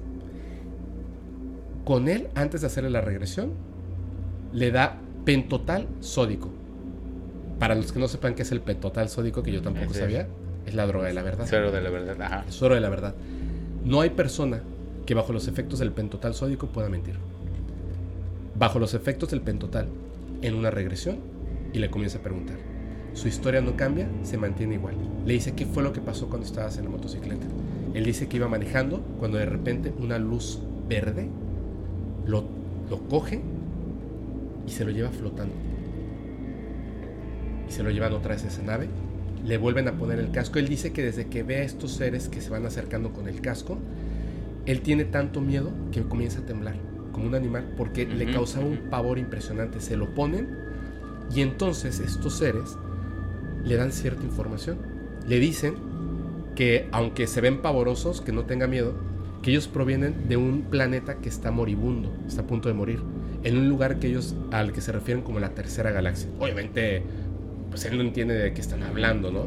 Con 1.84 2.08
él, 2.08 2.28
antes 2.34 2.60
de 2.60 2.66
hacerle 2.66 2.90
la 2.90 3.00
regresión, 3.00 3.52
le 4.52 4.70
da 4.70 5.00
pentotal 5.24 5.88
sódico. 6.00 6.52
Para 7.58 7.74
los 7.74 7.92
que 7.92 7.98
no 7.98 8.08
sepan 8.08 8.34
qué 8.34 8.42
es 8.42 8.52
el 8.52 8.60
pentotal 8.60 9.08
sódico, 9.08 9.42
que 9.42 9.52
yo 9.52 9.62
tampoco 9.62 9.92
sabía, 9.94 10.28
es 10.66 10.74
la 10.74 10.86
droga 10.86 11.08
de 11.08 11.14
la 11.14 11.22
verdad. 11.22 11.46
Suero 11.46 11.72
de 11.72 11.80
la 11.80 11.90
verdad, 11.90 12.20
ajá. 12.20 12.44
El 12.46 12.52
suero 12.52 12.74
de 12.74 12.80
la 12.80 12.88
verdad. 12.88 13.14
No 13.84 14.00
hay 14.00 14.10
persona 14.10 14.62
que 15.06 15.14
bajo 15.14 15.32
los 15.32 15.48
efectos 15.48 15.78
del 15.78 15.92
pentotal 15.92 16.34
sódico 16.34 16.68
pueda 16.68 16.88
mentir. 16.88 17.14
Bajo 18.56 18.78
los 18.78 18.94
efectos 18.94 19.30
del 19.30 19.40
pentotal, 19.40 19.88
en 20.42 20.54
una 20.54 20.70
regresión, 20.70 21.18
y 21.72 21.78
le 21.78 21.90
comienza 21.90 22.18
a 22.18 22.22
preguntar. 22.22 22.56
Su 23.14 23.28
historia 23.28 23.60
no 23.60 23.76
cambia, 23.76 24.08
se 24.22 24.38
mantiene 24.38 24.74
igual. 24.74 24.94
Le 25.26 25.34
dice 25.34 25.54
qué 25.54 25.66
fue 25.66 25.82
lo 25.82 25.92
que 25.92 26.00
pasó 26.00 26.28
cuando 26.28 26.46
estabas 26.46 26.78
en 26.78 26.84
la 26.84 26.90
motocicleta. 26.90 27.46
Él 27.94 28.04
dice 28.04 28.28
que 28.28 28.36
iba 28.36 28.48
manejando 28.48 29.00
cuando 29.18 29.38
de 29.38 29.46
repente 29.46 29.92
una 29.98 30.18
luz 30.18 30.60
verde 30.88 31.28
lo, 32.26 32.44
lo 32.88 32.98
coge 33.08 33.40
y 34.66 34.70
se 34.70 34.84
lo 34.84 34.90
lleva 34.90 35.10
flotando. 35.10 35.54
Y 37.68 37.72
se 37.72 37.82
lo 37.82 37.90
llevan 37.90 38.12
otra 38.12 38.34
vez 38.34 38.44
a 38.44 38.48
esa 38.48 38.62
nave. 38.62 38.88
Le 39.44 39.58
vuelven 39.58 39.88
a 39.88 39.98
poner 39.98 40.18
el 40.18 40.30
casco. 40.30 40.58
Él 40.58 40.68
dice 40.68 40.92
que 40.92 41.02
desde 41.02 41.28
que 41.28 41.42
ve 41.42 41.56
a 41.58 41.62
estos 41.62 41.92
seres 41.92 42.28
que 42.28 42.40
se 42.40 42.50
van 42.50 42.66
acercando 42.66 43.12
con 43.12 43.28
el 43.28 43.40
casco, 43.40 43.78
él 44.66 44.82
tiene 44.82 45.04
tanto 45.04 45.40
miedo 45.40 45.72
que 45.92 46.02
comienza 46.02 46.40
a 46.40 46.46
temblar, 46.46 46.76
como 47.12 47.26
un 47.28 47.34
animal, 47.34 47.72
porque 47.76 48.06
le 48.06 48.28
Ujú, 48.28 48.30
causaba 48.30 48.66
un 48.66 48.90
pavor 48.90 49.18
impresionante. 49.18 49.80
Se 49.80 49.96
lo 49.96 50.14
ponen 50.14 50.48
y 51.34 51.42
entonces 51.42 52.00
estos 52.00 52.34
seres 52.38 52.78
le 53.64 53.76
dan 53.76 53.92
cierta 53.92 54.24
información. 54.24 54.78
Le 55.26 55.38
dicen 55.38 55.76
que 56.54 56.88
aunque 56.92 57.26
se 57.26 57.40
ven 57.40 57.62
pavorosos, 57.62 58.20
que 58.20 58.32
no 58.32 58.44
tenga 58.46 58.66
miedo, 58.66 58.94
que 59.42 59.50
ellos 59.50 59.68
provienen 59.68 60.28
de 60.28 60.36
un 60.36 60.62
planeta 60.62 61.18
que 61.18 61.28
está 61.28 61.50
moribundo, 61.50 62.12
está 62.26 62.42
a 62.42 62.46
punto 62.46 62.68
de 62.68 62.74
morir, 62.74 63.00
en 63.44 63.56
un 63.58 63.68
lugar 63.68 63.98
que 63.98 64.08
ellos 64.08 64.34
al 64.50 64.72
que 64.72 64.80
se 64.80 64.92
refieren 64.92 65.22
como 65.22 65.40
la 65.40 65.54
tercera 65.54 65.90
galaxia. 65.92 66.28
Obviamente, 66.38 67.02
pues 67.70 67.84
él 67.84 67.96
no 67.96 68.02
entiende 68.02 68.34
de 68.34 68.52
qué 68.52 68.60
están 68.60 68.82
hablando, 68.82 69.30
¿no? 69.30 69.46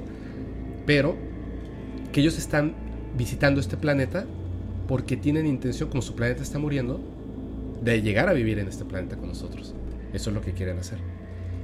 Pero 0.86 1.16
que 2.12 2.22
ellos 2.22 2.38
están 2.38 2.74
visitando 3.18 3.60
este 3.60 3.78
planeta 3.78 4.26
porque 4.88 5.16
tienen 5.18 5.46
intención, 5.46 5.90
como 5.90 6.02
su 6.02 6.16
planeta 6.16 6.44
está 6.44 6.60
muriendo, 6.60 7.00
de 7.82 8.02
llegar 8.02 8.30
a 8.30 8.34
vivir 8.34 8.60
en 8.60 8.68
este 8.68 8.86
planeta 8.86 9.16
con 9.18 9.30
nosotros. 9.30 9.74
Eso 10.14 10.30
es 10.30 10.34
lo 10.36 10.42
que 10.42 10.52
quieren 10.54 10.78
hacer. 10.78 10.98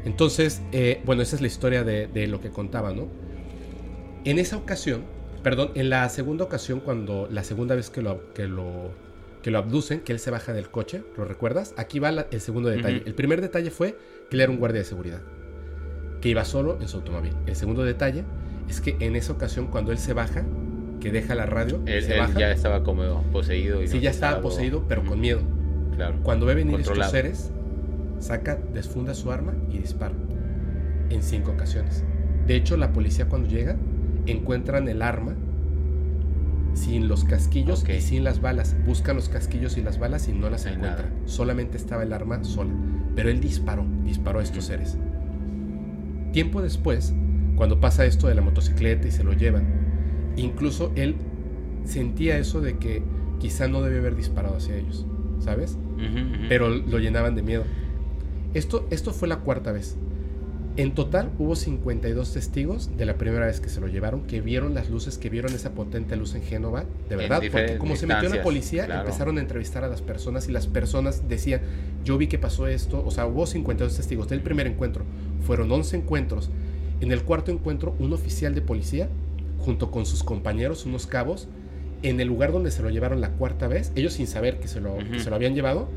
Entonces, 0.06 0.62
eh, 0.72 1.02
bueno, 1.06 1.22
esa 1.22 1.36
es 1.36 1.42
la 1.42 1.48
historia 1.48 1.84
de, 1.84 2.08
de 2.08 2.28
lo 2.28 2.40
que 2.40 2.50
contaba, 2.50 2.94
¿no? 2.94 3.08
En 4.24 4.40
esa 4.40 4.58
ocasión, 4.58 5.04
perdón, 5.44 5.72
en 5.76 5.90
la 5.90 6.08
segunda 6.10 6.46
ocasión, 6.46 6.80
cuando 6.80 7.28
la 7.32 7.44
segunda 7.44 7.76
vez 7.76 7.90
que 7.90 8.02
lo, 8.02 8.34
que 8.34 8.48
lo, 8.48 8.92
que 9.42 9.52
lo 9.52 9.58
abducen, 9.58 10.00
que 10.02 10.14
él 10.14 10.20
se 10.20 10.32
baja 10.32 10.54
del 10.54 10.70
coche, 10.70 11.04
¿lo 11.18 11.26
recuerdas? 11.26 11.74
Aquí 11.78 12.00
va 12.00 12.12
la- 12.12 12.28
el 12.32 12.42
segundo 12.42 12.70
detalle. 12.70 12.98
El 13.06 13.14
primer 13.16 13.42
detalle 13.42 13.70
fue 13.72 13.98
que 14.30 14.36
él 14.38 14.42
era 14.42 14.52
un 14.52 14.58
guardia 14.60 14.80
de 14.80 14.86
seguridad, 14.86 15.22
que 16.28 16.32
iba 16.32 16.44
solo 16.44 16.78
en 16.82 16.90
su 16.90 16.98
automóvil. 16.98 17.32
El 17.46 17.56
segundo 17.56 17.86
detalle 17.86 18.26
es 18.68 18.82
que 18.82 18.98
en 19.00 19.16
esa 19.16 19.32
ocasión, 19.32 19.68
cuando 19.68 19.94
él 19.94 19.98
se 19.98 20.12
baja, 20.12 20.44
que 21.00 21.10
deja 21.10 21.36
la 21.36 21.46
radio, 21.46 21.80
Él, 21.86 22.04
se 22.04 22.16
él 22.16 22.20
baja, 22.20 22.38
ya 22.38 22.52
estaba 22.52 22.84
como 22.84 23.22
poseído. 23.32 23.82
Y 23.82 23.88
sí, 23.88 24.02
ya 24.02 24.10
estaba 24.10 24.42
poseído, 24.42 24.84
pero 24.90 25.06
con 25.06 25.22
miedo. 25.22 25.40
Claro. 25.96 26.18
Cuando 26.24 26.46
ve 26.46 26.56
venir 26.56 26.82
estos 26.82 27.10
seres, 27.12 27.52
saca, 28.20 28.58
desfunda 28.74 29.14
su 29.14 29.32
arma 29.32 29.54
y 29.72 29.78
dispara. 29.78 30.16
En 31.10 31.24
cinco 31.24 31.52
ocasiones. 31.52 32.04
De 32.46 32.56
hecho, 32.58 32.76
la 32.76 32.92
policía 32.92 33.30
cuando 33.30 33.48
llega, 33.48 33.78
encuentran 34.26 34.90
el 34.90 35.02
arma 35.02 35.34
sin 36.74 37.08
los 37.08 37.24
casquillos 37.24 37.84
Ok. 37.84 37.90
y 37.98 38.02
sin 38.02 38.26
las 38.26 38.42
balas. 38.42 38.76
Buscan 38.86 39.16
los 39.16 39.30
casquillos 39.30 39.78
y 39.78 39.82
las 39.82 39.98
balas 39.98 40.28
y 40.28 40.34
no 40.34 40.50
las 40.50 40.66
hay 40.66 40.74
encuentran. 40.74 41.06
nada. 41.10 41.22
Solamente 41.26 41.78
estaba 41.78 42.04
el 42.04 42.12
arma 42.12 42.44
sola. 42.44 42.74
Pero 43.16 43.30
él 43.30 43.40
disparó, 43.40 43.86
disparó 44.04 44.40
a 44.40 44.44
estos 44.44 44.66
seres. 44.66 44.98
Tiempo 46.32 46.62
después, 46.62 47.14
cuando 47.56 47.80
pasa 47.80 48.06
esto 48.06 48.28
de 48.28 48.36
la 48.36 48.42
motocicleta 48.42 49.08
y 49.08 49.12
se 49.12 49.24
lo 49.24 49.34
llevan, 49.34 49.66
incluso 50.36 50.92
él 50.96 51.16
sentía 51.86 52.38
eso 52.38 52.62
de 52.62 52.78
que 52.78 53.02
quizá 53.40 53.68
no 53.68 53.82
debe 53.82 54.00
haber 54.00 54.16
disparado 54.16 54.58
hacia 54.58 54.76
ellos, 54.76 55.06
¿sabes? 55.40 55.78
Pero 56.50 56.70
lo 56.70 57.00
llenaban 57.00 57.36
de 57.36 57.42
miedo. 57.42 57.64
Esto, 58.54 58.88
esto 58.92 59.12
fue 59.12 59.28
la 59.28 59.38
cuarta 59.38 59.72
vez. 59.72 59.98
En 60.78 60.94
total 60.94 61.32
hubo 61.40 61.56
52 61.56 62.34
testigos 62.34 62.96
de 62.98 63.08
la 63.08 63.18
primera 63.18 63.48
vez 63.48 63.60
que 63.60 63.68
se 63.68 63.82
lo 63.82 63.88
llevaron, 63.88 64.28
que 64.28 64.42
vieron 64.42 64.76
las 64.76 64.92
luces, 64.92 65.18
que 65.18 65.28
vieron 65.28 65.52
esa 65.54 65.72
potente 65.72 66.16
luz 66.16 66.36
en 66.36 66.44
Génova, 66.44 66.86
de 67.10 67.16
verdad, 67.16 67.42
porque 67.52 67.80
como 67.80 67.96
se 67.96 68.06
metió 68.06 68.30
la 68.30 68.44
policía, 68.44 68.86
claro. 68.86 69.02
empezaron 69.02 69.40
a 69.40 69.42
entrevistar 69.42 69.84
a 69.84 69.88
las 69.88 70.04
personas 70.04 70.48
y 70.48 70.52
las 70.52 70.68
personas 70.68 71.28
decían, 71.28 71.62
yo 72.06 72.20
vi 72.20 72.28
que 72.28 72.38
pasó 72.38 72.68
esto, 72.68 73.04
o 73.04 73.10
sea, 73.10 73.26
hubo 73.26 73.48
52 73.48 73.98
testigos 73.98 74.30
del 74.30 74.42
primer 74.42 74.68
encuentro, 74.68 75.04
fueron 75.48 75.72
11 75.72 75.96
encuentros. 75.96 76.50
En 77.00 77.12
el 77.12 77.24
cuarto 77.24 77.52
encuentro, 77.52 77.96
un 78.00 78.12
oficial 78.12 78.54
de 78.54 78.62
policía, 78.62 79.08
junto 79.58 79.90
con 79.92 80.06
sus 80.06 80.22
compañeros, 80.22 80.86
unos 80.86 81.08
cabos, 81.08 81.48
en 82.04 82.20
el 82.20 82.28
lugar 82.28 82.52
donde 82.52 82.70
se 82.70 82.84
lo 82.84 82.90
llevaron 82.90 83.22
la 83.22 83.32
cuarta 83.32 83.68
vez, 83.68 83.94
ellos 83.96 84.14
sin 84.14 84.28
saber 84.28 84.60
que 84.60 84.68
se 84.68 84.82
lo, 84.82 84.98
que 84.98 85.20
se 85.20 85.30
lo 85.30 85.36
habían 85.38 85.56
llevado, 85.56 85.88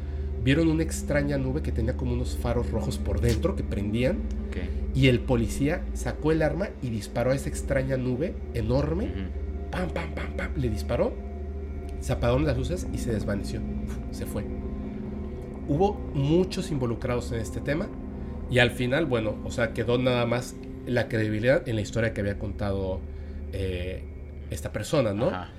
vieron 0.45 0.69
una 0.69 0.85
extraña 0.85 1.37
nube 1.37 1.63
que 1.63 1.73
tenía 1.73 1.97
como 1.97 2.13
unos 2.13 2.37
faros 2.37 2.71
rojos 2.71 2.97
por 2.97 3.21
dentro 3.21 3.57
que 3.57 3.63
prendían 3.63 4.19
y 4.95 5.09
el 5.09 5.21
policía 5.21 5.85
sacó 5.95 6.33
el 6.33 6.43
arma 6.43 6.69
y 6.81 6.91
disparó 6.91 7.33
a 7.33 7.35
esa 7.35 7.49
extraña 7.49 7.97
nube 7.97 8.35
enorme. 8.55 9.07
Ujú. 9.07 9.71
Pam, 9.71 9.91
pam, 9.91 10.15
pam, 10.15 10.33
pam. 10.37 10.53
Le 10.57 10.71
disparó. 10.71 11.13
Se 12.01 12.13
apagaron 12.13 12.47
las 12.47 12.57
luces 12.57 12.87
y 12.93 12.99
se 12.99 13.13
desvaneció. 13.13 13.61
Se 14.11 14.27
fue. 14.27 14.45
Hubo 15.69 15.93
muchos 16.15 16.71
involucrados 16.71 17.31
en 17.33 17.41
este 17.41 17.61
tema 17.61 17.89
y 18.51 18.59
al 18.59 18.71
final, 18.71 19.07
bueno, 19.07 19.37
o 19.45 19.51
sea, 19.51 19.73
quedó 19.73 19.99
nada 19.99 20.27
más 20.27 20.57
la 20.87 21.09
credibilidad 21.09 21.69
en 21.69 21.77
la 21.77 21.83
historia 21.83 22.13
que 22.13 22.21
había 22.21 22.39
contado 22.39 23.01
eh, 23.53 24.05
esta 24.51 24.73
persona, 24.73 25.15
¿no? 25.15 25.29
Ajá. 25.29 25.51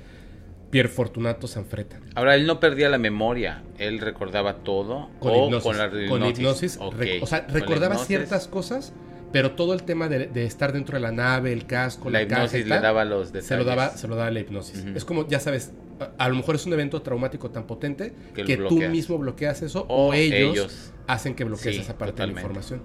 Pier 0.72 0.88
Fortunato 0.88 1.48
Sanfreta. 1.48 2.00
Ahora, 2.16 2.34
él 2.36 2.48
no 2.48 2.62
perdía 2.62 2.88
la 2.88 2.98
memoria, 2.98 3.62
él 3.78 4.00
recordaba 4.00 4.64
todo. 4.64 5.10
Con 5.20 5.32
o 5.34 5.46
hipnosis. 5.46 5.64
con 5.64 5.78
la 5.78 6.08
Con 6.08 6.26
hipnosis, 6.26 6.80
o 6.80 7.26
sea, 7.28 7.46
recordaba 7.50 7.96
hipnosis, 7.96 8.08
ciertas 8.08 8.48
cosas, 8.48 8.94
pero 9.32 9.52
todo 9.52 9.74
el 9.74 9.84
tema 9.84 10.08
de, 10.10 10.28
de 10.28 10.46
estar 10.46 10.74
dentro 10.74 10.96
de 10.96 11.02
la 11.02 11.12
nave, 11.12 11.54
el 11.54 11.66
casco, 11.66 12.10
la, 12.10 12.22
La 12.22 12.28
caja 12.28 12.42
hipnosis 12.46 12.64
le 12.66 12.70
tal, 12.70 12.82
daba 12.82 13.06
los 13.06 13.28
detalles. 13.32 13.48
se 13.48 13.58
lo 13.58 13.64
daba, 13.64 13.90
se 13.90 14.08
lo 14.08 14.16
daba 14.16 14.32
la 14.32 14.40
hipnosis. 14.40 14.86
Es 14.96 15.06
como, 15.06 15.28
ya 15.28 15.40
sabes, 15.40 15.72
a, 16.00 16.26
a 16.26 16.30
lo 16.30 16.36
mejor 16.36 16.56
es 16.56 16.66
un 16.66 16.74
evento 16.74 17.02
traumático 17.02 17.50
tan 17.52 17.66
potente 17.66 18.14
Que 18.34 18.58
tú 18.58 18.82
mismo 18.82 19.18
bloqueas 19.18 19.62
eso 19.62 19.86
o, 19.88 20.10
O 20.10 20.14
ellos, 20.14 20.52
ellos. 20.58 20.94
hacen 21.08 21.36
que 21.36 21.44
bloquees 21.44 21.76
Sí, 21.76 21.82
esa 21.82 21.98
parte 21.98 22.14
totalmente. 22.14 22.42
de 22.42 22.48
la 22.48 22.50
información. 22.50 22.82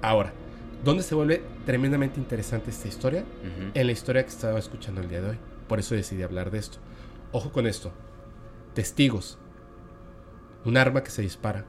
Ahora, 0.00 0.32
¿dónde 0.84 1.02
se 1.02 1.14
vuelve 1.14 1.42
tremendamente 1.66 2.18
interesante 2.18 2.70
esta 2.70 2.88
historia? 2.88 3.24
En 3.74 3.86
la 3.86 3.92
historia 3.92 4.22
que 4.22 4.30
estaba 4.30 4.58
escuchando 4.58 5.00
el 5.00 5.08
día 5.08 5.20
de 5.20 5.30
hoy. 5.30 5.38
Por 5.68 5.78
eso 5.78 5.94
decidí 5.94 6.22
hablar 6.22 6.50
de 6.50 6.58
esto. 6.58 6.78
Ojo 7.32 7.52
con 7.52 7.66
esto. 7.66 7.92
Testigos. 8.74 9.38
Un 10.64 10.76
arma 10.76 11.02
que 11.02 11.10
se 11.10 11.22
dispara. 11.22 11.64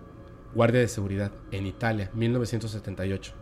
Guardia 0.54 0.80
de 0.82 0.88
seguridad 0.88 1.32
en 1.52 1.66
Italia, 1.68 2.12
1978. 2.14 3.34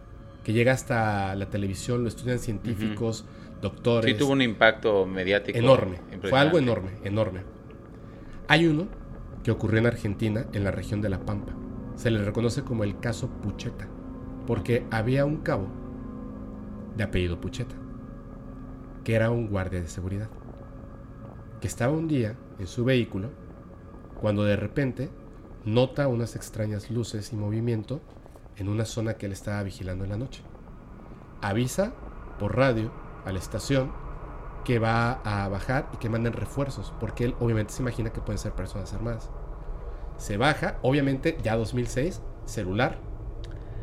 Que 0.44 0.54
llega 0.54 0.74
hasta 0.74 1.36
la 1.36 1.50
televisión, 1.50 2.04
lo 2.04 2.08
estudian 2.08 2.40
científicos, 2.40 3.26
doctores. 3.62 4.12
Sí, 4.12 4.18
tuvo 4.18 4.32
un 4.34 4.42
impacto 4.42 5.06
mediático. 5.06 5.58
enorme. 5.58 6.00
Fue 6.22 6.40
algo 6.40 6.58
enorme, 6.58 6.92
enorme. 7.04 7.42
Hay 8.48 8.68
uno 8.68 8.88
que 9.44 9.52
ocurrió 9.52 9.80
en 9.80 9.88
Argentina, 9.88 10.46
en 10.54 10.64
la 10.64 10.72
región 10.72 11.02
de 11.02 11.10
La 11.10 11.20
Pampa. 11.20 11.54
Se 11.96 12.12
le 12.12 12.24
reconoce 12.24 12.64
como 12.64 12.84
el 12.84 13.00
caso 13.00 13.30
Pucheta, 13.30 13.88
porque 14.48 14.86
había 14.92 15.26
un 15.26 15.38
cabo 15.38 15.68
de 16.98 17.04
apellido 17.04 17.40
Pucheta, 17.40 17.76
que 19.04 19.16
era 19.16 19.30
un 19.30 19.48
guardia 19.48 19.82
de 19.82 19.88
seguridad, 19.88 20.30
que 21.60 21.68
estaba 21.68 21.94
un 21.94 22.08
día 22.08 22.36
en 22.60 22.68
su 22.68 22.84
vehículo 22.84 23.30
cuando 24.20 24.44
de 24.44 24.56
repente 24.56 25.10
nota 25.66 26.08
unas 26.08 26.36
extrañas 26.36 26.92
luces 26.92 27.34
y 27.34 27.36
movimiento 27.36 28.02
en 28.62 28.70
una 28.70 28.86
zona 28.86 29.16
que 29.16 29.26
él 29.26 29.32
estaba 29.32 29.64
vigilando 29.64 30.04
en 30.04 30.12
la 30.12 30.18
noche. 30.18 30.44
Avisa 31.42 31.94
por 32.40 32.56
radio 32.56 32.92
a 33.26 33.32
la 33.32 33.40
estación 33.40 33.92
que 34.64 34.78
va 34.78 35.14
a 35.24 35.48
bajar 35.50 35.90
y 35.94 35.98
que 35.98 36.10
manden 36.10 36.34
refuerzos, 36.34 36.94
porque 37.00 37.26
él 37.26 37.36
obviamente 37.40 37.74
se 37.74 37.82
imagina 37.82 38.12
que 38.12 38.22
pueden 38.22 38.38
ser 38.38 38.52
personas 38.54 38.94
armadas. 38.94 39.32
Se 40.18 40.38
baja, 40.38 40.78
obviamente 40.84 41.40
ya 41.42 41.56
2006, 41.58 42.22
celular, 42.46 43.00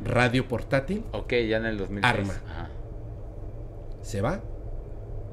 radio 0.04 0.46
portátil, 0.46 1.04
Ok, 1.12 1.30
ya 1.48 1.56
en 1.56 1.66
el 1.66 1.78
2006. 1.78 2.04
Arma. 2.14 2.34
Ajá. 2.48 2.70
se 4.02 4.20
va 4.20 4.40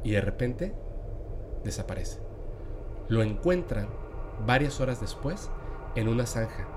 y 0.04 0.12
de 0.12 0.22
repente 0.22 0.74
desaparece. 1.64 2.20
Lo 3.10 3.22
encuentran 3.22 3.90
varias 4.48 4.80
horas 4.82 5.00
después 5.00 5.52
en 5.94 6.08
una 6.08 6.26
zanja, 6.26 6.68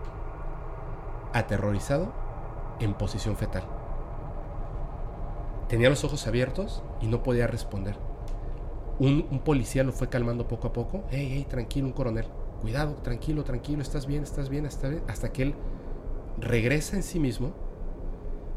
aterrorizado, 1.32 2.27
en 2.80 2.94
posición 2.94 3.36
fetal. 3.36 3.64
Tenía 5.68 5.90
los 5.90 6.04
ojos 6.04 6.26
abiertos 6.26 6.82
y 7.00 7.06
no 7.06 7.22
podía 7.22 7.46
responder. 7.46 7.96
Un, 8.98 9.26
un 9.30 9.40
policía 9.40 9.84
lo 9.84 9.92
fue 9.92 10.08
calmando 10.08 10.48
poco 10.48 10.68
a 10.68 10.72
poco. 10.72 11.04
Hey, 11.10 11.28
hey, 11.32 11.46
tranquilo, 11.48 11.86
un 11.86 11.92
coronel. 11.92 12.26
Cuidado, 12.60 12.94
tranquilo, 12.96 13.44
tranquilo, 13.44 13.82
estás 13.82 14.06
bien, 14.06 14.22
estás 14.22 14.48
bien, 14.48 14.66
estás 14.66 14.90
bien. 14.90 15.02
Hasta 15.08 15.32
que 15.32 15.42
él 15.42 15.54
regresa 16.38 16.96
en 16.96 17.02
sí 17.02 17.20
mismo 17.20 17.52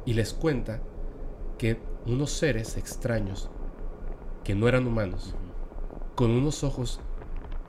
y 0.05 0.13
les 0.13 0.34
cuenta 0.34 0.80
que 1.57 1.80
unos 2.05 2.32
seres 2.32 2.78
extraños, 2.78 3.49
que 4.43 4.55
no 4.55 4.67
eran 4.67 4.88
humanos, 4.88 5.36
con 6.15 6.32
unos 6.32 6.63
ojos 6.63 6.99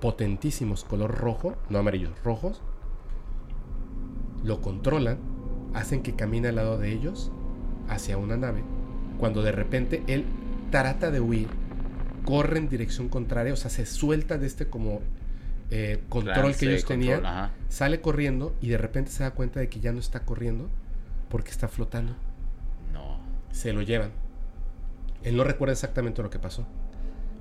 potentísimos, 0.00 0.84
color 0.84 1.14
rojo, 1.14 1.55
no 1.68 1.78
amarillos, 1.78 2.12
rojos, 2.24 2.62
lo 4.42 4.61
controlan, 4.62 5.18
hacen 5.75 6.03
que 6.03 6.14
camine 6.14 6.49
al 6.49 6.57
lado 6.57 6.79
de 6.79 6.93
ellos 6.93 7.31
hacia 7.89 8.18
una 8.18 8.37
nave, 8.37 8.62
cuando 9.18 9.43
de 9.43 9.53
repente 9.53 10.03
él 10.07 10.25
trata 10.70 11.11
de 11.11 11.20
huir, 11.20 11.49
corre 12.25 12.59
en 12.59 12.68
dirección 12.68 13.09
contraria, 13.09 13.53
o 13.53 13.57
sea, 13.57 13.70
se 13.70 13.87
suelta 13.87 14.39
de 14.39 14.47
este 14.47 14.66
como 14.66 15.01
eh, 15.70 16.03
control 16.09 16.55
que 16.55 16.66
ellos 16.66 16.85
tenían, 16.85 17.23
sale 17.68 18.01
corriendo 18.01 18.55
y 18.61 18.68
de 18.68 18.79
repente 18.79 19.11
se 19.11 19.23
da 19.23 19.33
cuenta 19.33 19.61
de 19.61 19.68
que 19.68 19.81
ya 19.81 19.93
no 19.93 20.01
está 20.01 20.20
corriendo 20.20 20.68
porque 21.29 21.51
está 21.51 21.68
flotando. 21.68 22.14
No. 22.93 23.18
Se 23.51 23.73
lo 23.73 23.83
llevan. 23.83 24.11
Él 25.23 25.37
no 25.37 25.45
recuerda 25.45 25.73
exactamente 25.73 26.23
lo 26.23 26.31
que 26.31 26.39
pasó. 26.39 26.66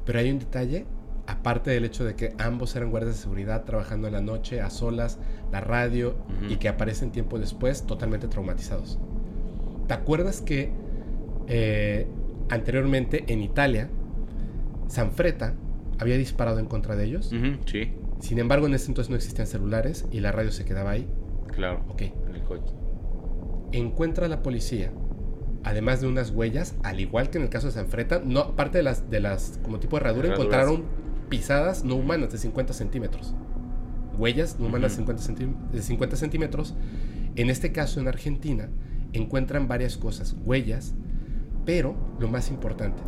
Pero 0.06 0.20
hay 0.20 0.32
un 0.32 0.40
detalle, 0.40 0.86
aparte 1.32 1.72
del 1.72 1.86
hecho 1.86 2.04
de 2.04 2.16
que 2.16 2.34
ambos 2.38 2.76
eran 2.76 2.92
guardias 2.92 3.16
de 3.16 3.22
seguridad 3.22 3.64
trabajando 3.64 4.08
en 4.08 4.14
la 4.14 4.22
noche, 4.22 4.60
a 4.60 4.70
solas, 4.70 5.18
la 5.52 5.62
radio, 5.62 6.16
y 6.50 6.58
que 6.58 6.68
aparecen 6.68 7.12
tiempo 7.12 7.40
después 7.40 7.88
totalmente 7.88 8.28
traumatizados. 8.28 9.00
¿Te 9.88 9.94
acuerdas 9.94 10.42
que 10.42 10.72
eh, 11.48 12.06
anteriormente 12.50 13.24
en 13.28 13.42
Italia, 13.42 13.90
Sanfreta 14.88 15.54
había 16.00 16.18
disparado 16.18 16.60
en 16.60 16.66
contra 16.66 16.96
de 16.96 17.06
ellos? 17.06 17.32
sí. 17.66 17.94
Sin 18.20 18.38
embargo, 18.38 18.68
en 18.68 18.76
ese 18.76 18.88
entonces 18.88 19.10
no 19.10 19.16
existían 19.16 19.48
celulares 19.48 20.06
y 20.12 20.20
la 20.20 20.32
radio 20.32 20.52
se 20.52 20.64
quedaba 20.64 20.92
ahí. 20.92 21.08
Claro. 21.56 21.84
Ok. 21.90 22.04
En 22.04 22.36
el 22.36 22.44
coche. 22.44 22.72
Encuentra 23.72 24.28
a 24.28 24.30
la 24.30 24.44
policía 24.44 24.92
además 25.64 26.02
de 26.02 26.08
unas 26.08 26.32
huellas, 26.32 26.76
al 26.84 27.00
igual 27.00 27.30
que 27.30 27.38
en 27.38 27.46
el 27.46 27.50
caso 27.50 27.68
de 27.68 27.74
Sanfreta, 27.74 28.22
no, 28.24 28.40
aparte 28.42 28.80
de 28.80 28.84
las, 28.84 29.10
de 29.10 29.20
las 29.20 29.60
como 29.64 29.80
tipo 29.80 29.96
de 29.96 30.02
herradura, 30.02 30.30
encontraron 30.30 30.84
pisadas 31.32 31.86
no 31.86 31.96
humanas 31.96 32.34
de 32.34 32.38
50 32.38 32.74
centímetros. 32.74 33.34
Huellas 34.18 34.60
no 34.60 34.68
humanas 34.68 34.98
de 34.98 35.82
50 35.82 36.18
centímetros. 36.18 36.76
En 37.36 37.50
este 37.50 37.72
caso, 37.72 38.02
en 38.02 38.10
Argentina, 38.10 38.68
encuentran 39.14 39.70
varias 39.70 39.96
cosas, 39.96 40.36
huellas, 40.44 40.94
pero 41.66 41.96
lo 42.20 42.28
más 42.28 42.52
importante, 42.52 43.02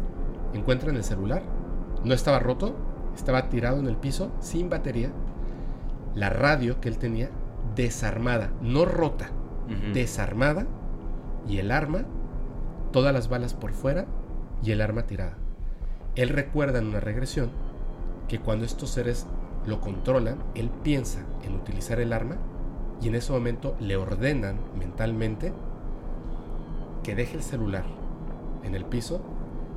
encuentran 0.54 0.96
el 0.96 1.04
celular, 1.04 1.44
no 2.06 2.14
estaba 2.14 2.40
roto, 2.40 2.78
estaba 3.14 3.50
tirado 3.50 3.80
en 3.80 3.88
el 3.88 3.98
piso, 3.98 4.32
sin 4.40 4.70
batería, 4.70 5.12
la 6.16 6.30
radio 6.30 6.80
que 6.80 6.88
él 6.88 6.98
tenía 6.98 7.30
desarmada, 7.76 8.54
no 8.62 8.86
rota, 8.86 9.32
desarmada, 9.94 10.66
y 11.46 11.58
el 11.58 11.72
arma 11.72 12.06
todas 12.94 13.14
las 13.14 13.28
balas 13.28 13.54
por 13.54 13.74
fuera 13.74 14.06
y 14.64 14.72
el 14.72 14.80
arma 14.80 15.08
tirada. 15.08 15.38
Él 16.16 16.30
recuerda 16.30 16.80
en 16.80 16.88
una 16.88 17.02
regresión 17.02 17.52
que 18.34 18.40
cuando 18.40 18.66
estos 18.66 18.90
seres 18.90 19.28
lo 19.68 19.80
controlan, 19.80 20.40
él 20.56 20.72
piensa 20.82 21.20
en 21.44 21.54
utilizar 21.54 22.00
el 22.00 22.12
arma 22.12 22.38
y 23.00 23.08
en 23.08 23.14
ese 23.14 23.32
momento 23.32 23.76
le 23.80 23.96
ordenan 23.96 24.58
mentalmente 24.76 25.54
que 27.04 27.14
deje 27.14 27.38
el 27.38 27.44
celular 27.44 27.86
en 28.64 28.74
el 28.74 28.86
piso, 28.86 29.22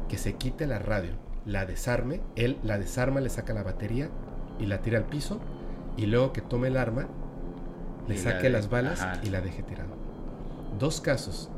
que 0.09 0.17
se 0.17 0.37
quite 0.37 0.67
la 0.67 0.79
radio, 0.79 1.13
la 1.45 1.67
desarme, 1.67 2.23
él 2.35 2.57
la 2.63 2.79
desarma, 2.79 3.21
le 3.21 3.29
saca 3.29 3.53
la 3.53 3.63
batería 3.63 4.09
y 4.59 4.65
la 4.65 4.81
tira 4.81 4.97
al 4.97 5.05
piso 5.05 5.39
y 5.99 6.07
luego 6.07 6.33
que 6.33 6.41
tome 6.41 6.69
el 6.69 6.79
arma, 6.79 7.09
le 8.09 8.17
saque 8.17 8.49
las 8.49 8.71
balas 8.71 9.07
y 9.23 9.29
la 9.29 9.43
deje 9.43 9.65
tirada. 9.65 9.91
Dos 10.79 11.03
casos 11.03 11.51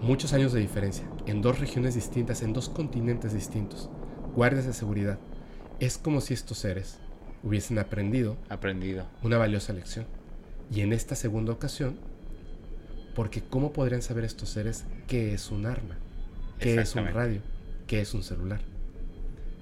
muchos 0.00 0.32
años 0.32 0.54
de 0.54 0.60
diferencia, 0.60 1.04
en 1.26 1.42
dos 1.42 1.60
regiones 1.60 1.96
distintas, 1.96 2.40
en 2.40 2.54
dos 2.54 2.70
continentes 2.70 3.34
distintos, 3.34 3.90
guardias 4.34 4.64
de 4.64 4.72
seguridad. 4.72 5.18
Es 5.80 5.98
como 5.98 6.20
si 6.20 6.34
estos 6.34 6.58
seres 6.58 6.98
hubiesen 7.42 7.78
aprendido, 7.78 8.36
aprendido 8.48 9.06
una 9.22 9.38
valiosa 9.38 9.72
lección. 9.72 10.06
Y 10.72 10.82
en 10.82 10.92
esta 10.92 11.16
segunda 11.16 11.52
ocasión, 11.52 11.98
porque 13.14 13.42
¿cómo 13.42 13.72
podrían 13.72 14.02
saber 14.02 14.24
estos 14.24 14.50
seres 14.50 14.84
qué 15.08 15.34
es 15.34 15.50
un 15.50 15.66
arma? 15.66 15.98
¿Qué 16.58 16.76
es 16.76 16.94
un 16.94 17.06
radio? 17.06 17.40
¿Qué 17.86 18.00
es 18.00 18.14
un 18.14 18.22
celular? 18.22 18.60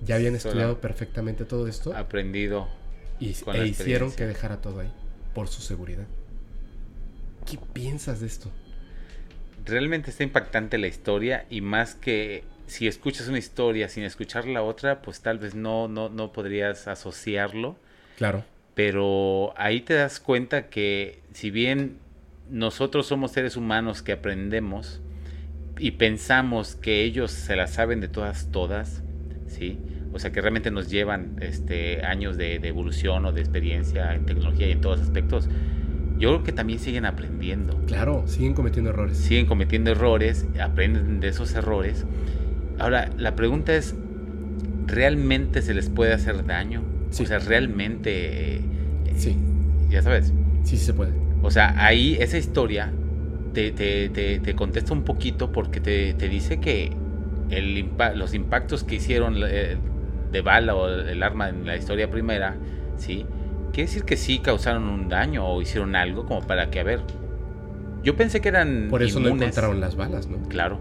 Ya 0.05 0.17
habían 0.17 0.35
estudiado 0.35 0.81
perfectamente 0.81 1.45
todo 1.45 1.67
esto. 1.67 1.97
Aprendido. 1.97 2.69
Y, 3.21 3.35
e 3.55 3.67
hicieron 3.67 4.13
que 4.13 4.27
dejara 4.27 4.61
todo 4.61 4.81
ahí, 4.81 4.93
por 5.35 5.49
su 5.49 5.63
seguridad. 5.63 6.07
¿Qué 7.47 7.59
piensas 7.73 8.21
de 8.21 8.27
esto? 8.27 8.53
realmente 9.69 10.11
está 10.11 10.25
impactante 10.25 10.79
la 10.79 10.87
historia 10.87 11.47
y 11.51 11.61
más 11.61 11.95
que 11.95 12.43
si 12.69 12.87
escuchas 12.87 13.29
una 13.29 13.39
historia 13.39 13.89
sin 13.89 14.05
escuchar 14.05 14.47
la 14.47 14.63
otra, 14.63 15.03
pues 15.03 15.21
tal 15.21 15.39
vez 15.39 15.55
no, 15.55 15.89
no, 15.89 16.09
no 16.09 16.33
podrías 16.33 16.87
asociarlo. 16.87 17.77
Claro. 18.17 18.45
Pero 18.75 19.53
ahí 19.57 19.81
te 19.81 19.95
das 19.95 20.21
cuenta 20.21 20.69
que 20.69 21.21
si 21.33 21.51
bien 21.51 21.99
nosotros 22.51 23.07
somos 23.07 23.33
seres 23.33 23.57
humanos 23.57 24.03
que 24.03 24.13
aprendemos 24.13 25.01
y 25.79 25.93
pensamos 25.93 26.77
que 26.77 27.03
ellos 27.03 27.33
se 27.33 27.57
la 27.57 27.67
saben 27.67 28.01
de 28.01 28.09
todas, 28.09 28.51
todas, 28.53 29.03
¿sí? 29.49 29.79
O 30.13 30.19
sea 30.19 30.33
que 30.33 30.41
realmente 30.41 30.71
nos 30.71 30.91
llevan 30.91 31.37
este, 31.41 32.05
años 32.05 32.37
de, 32.37 32.59
de 32.59 32.69
evolución 32.69 33.25
o 33.27 33.33
de 33.33 33.41
experiencia 33.41 34.15
en 34.15 34.27
tecnología 34.27 34.69
y 34.69 34.73
en 34.73 34.81
todos 34.81 35.01
aspectos 35.01 35.49
yo 36.19 36.31
creo 36.31 36.43
que 36.43 36.53
también 36.53 36.81
siguen 36.81 37.07
aprendiendo. 37.07 37.81
Claro, 37.87 38.25
siguen 38.27 38.55
cometiendo 38.55 38.91
errores. 38.91 39.17
Siguen 39.17 39.47
cometiendo 39.47 39.91
errores, 39.91 40.47
aprenden 40.61 41.21
de 41.21 41.29
esos 41.29 41.55
errores. 41.55 42.05
Ahora, 42.79 43.11
la 43.17 43.35
pregunta 43.35 43.75
es, 43.75 43.95
¿realmente 44.87 45.63
se 45.63 45.75
les 45.75 45.91
puede 45.91 46.13
hacer 46.13 46.47
daño? 46.47 46.83
O 47.11 47.13
sea, 47.13 47.39
realmente... 47.39 48.61
Sí. 49.17 49.37
Ya 49.91 50.03
sabes. 50.03 50.33
Sí, 50.63 50.77
sí 50.77 50.85
se 50.85 50.95
puede. 50.95 51.13
O 51.43 51.51
sea, 51.51 51.75
ahí 51.85 52.17
esa 52.21 52.39
historia 52.39 52.93
te, 53.53 53.73
te, 53.73 54.09
te, 54.09 54.55
contesta 54.55 54.93
un 54.93 55.03
poquito 55.03 55.51
porque 55.51 55.81
te, 55.81 56.29
dice 56.29 56.61
que 56.61 56.93
el 57.51 57.89
los 58.15 58.35
impactos 58.35 58.85
que 58.85 58.97
hicieron 58.97 59.37
eh, 59.47 59.77
de 60.31 60.41
bala 60.43 60.75
o 60.75 60.89
el 60.89 61.23
arma 61.23 61.49
en 61.49 61.67
la 61.67 61.77
historia 61.77 62.11
primera, 62.11 62.57
¿sí? 62.99 63.25
quiere 63.73 63.87
decir 63.89 64.05
que 64.05 64.17
sí 64.17 64.41
causaron 64.41 64.89
un 64.89 65.09
daño 65.09 65.47
o 65.47 65.63
hicieron 65.63 65.95
algo 65.95 66.27
como 66.27 66.41
para 66.41 66.71
que, 66.71 66.81
a 66.81 66.83
ver, 66.83 67.01
yo 68.03 68.17
pensé 68.17 68.41
que 68.41 68.49
eran 68.49 68.89
Por 68.91 69.03
eso 69.03 69.21
no 69.21 69.29
encontraron 69.29 69.81
las 69.81 69.97
balas, 69.97 70.27
¿no? 70.27 70.39
Claro. 70.49 70.81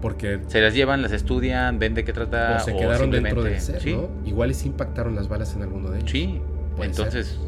Porque... 0.00 0.40
Se 0.46 0.60
las 0.60 0.74
llevan, 0.74 1.02
las 1.02 1.12
estudian, 1.12 1.78
ven 1.78 1.94
de 1.94 2.04
qué 2.04 2.12
trata. 2.12 2.56
O 2.56 2.64
se 2.64 2.76
quedaron 2.76 3.10
dentro 3.10 3.42
del 3.42 3.60
ser, 3.60 3.86
¿no? 3.86 4.08
Igual 4.24 4.54
sí 4.54 4.68
impactaron 4.68 5.14
las 5.14 5.28
balas 5.28 5.54
en 5.54 5.62
alguno 5.62 5.90
de 5.90 5.98
ellos. 5.98 6.10
Sí. 6.10 6.40
Entonces, 6.80 7.38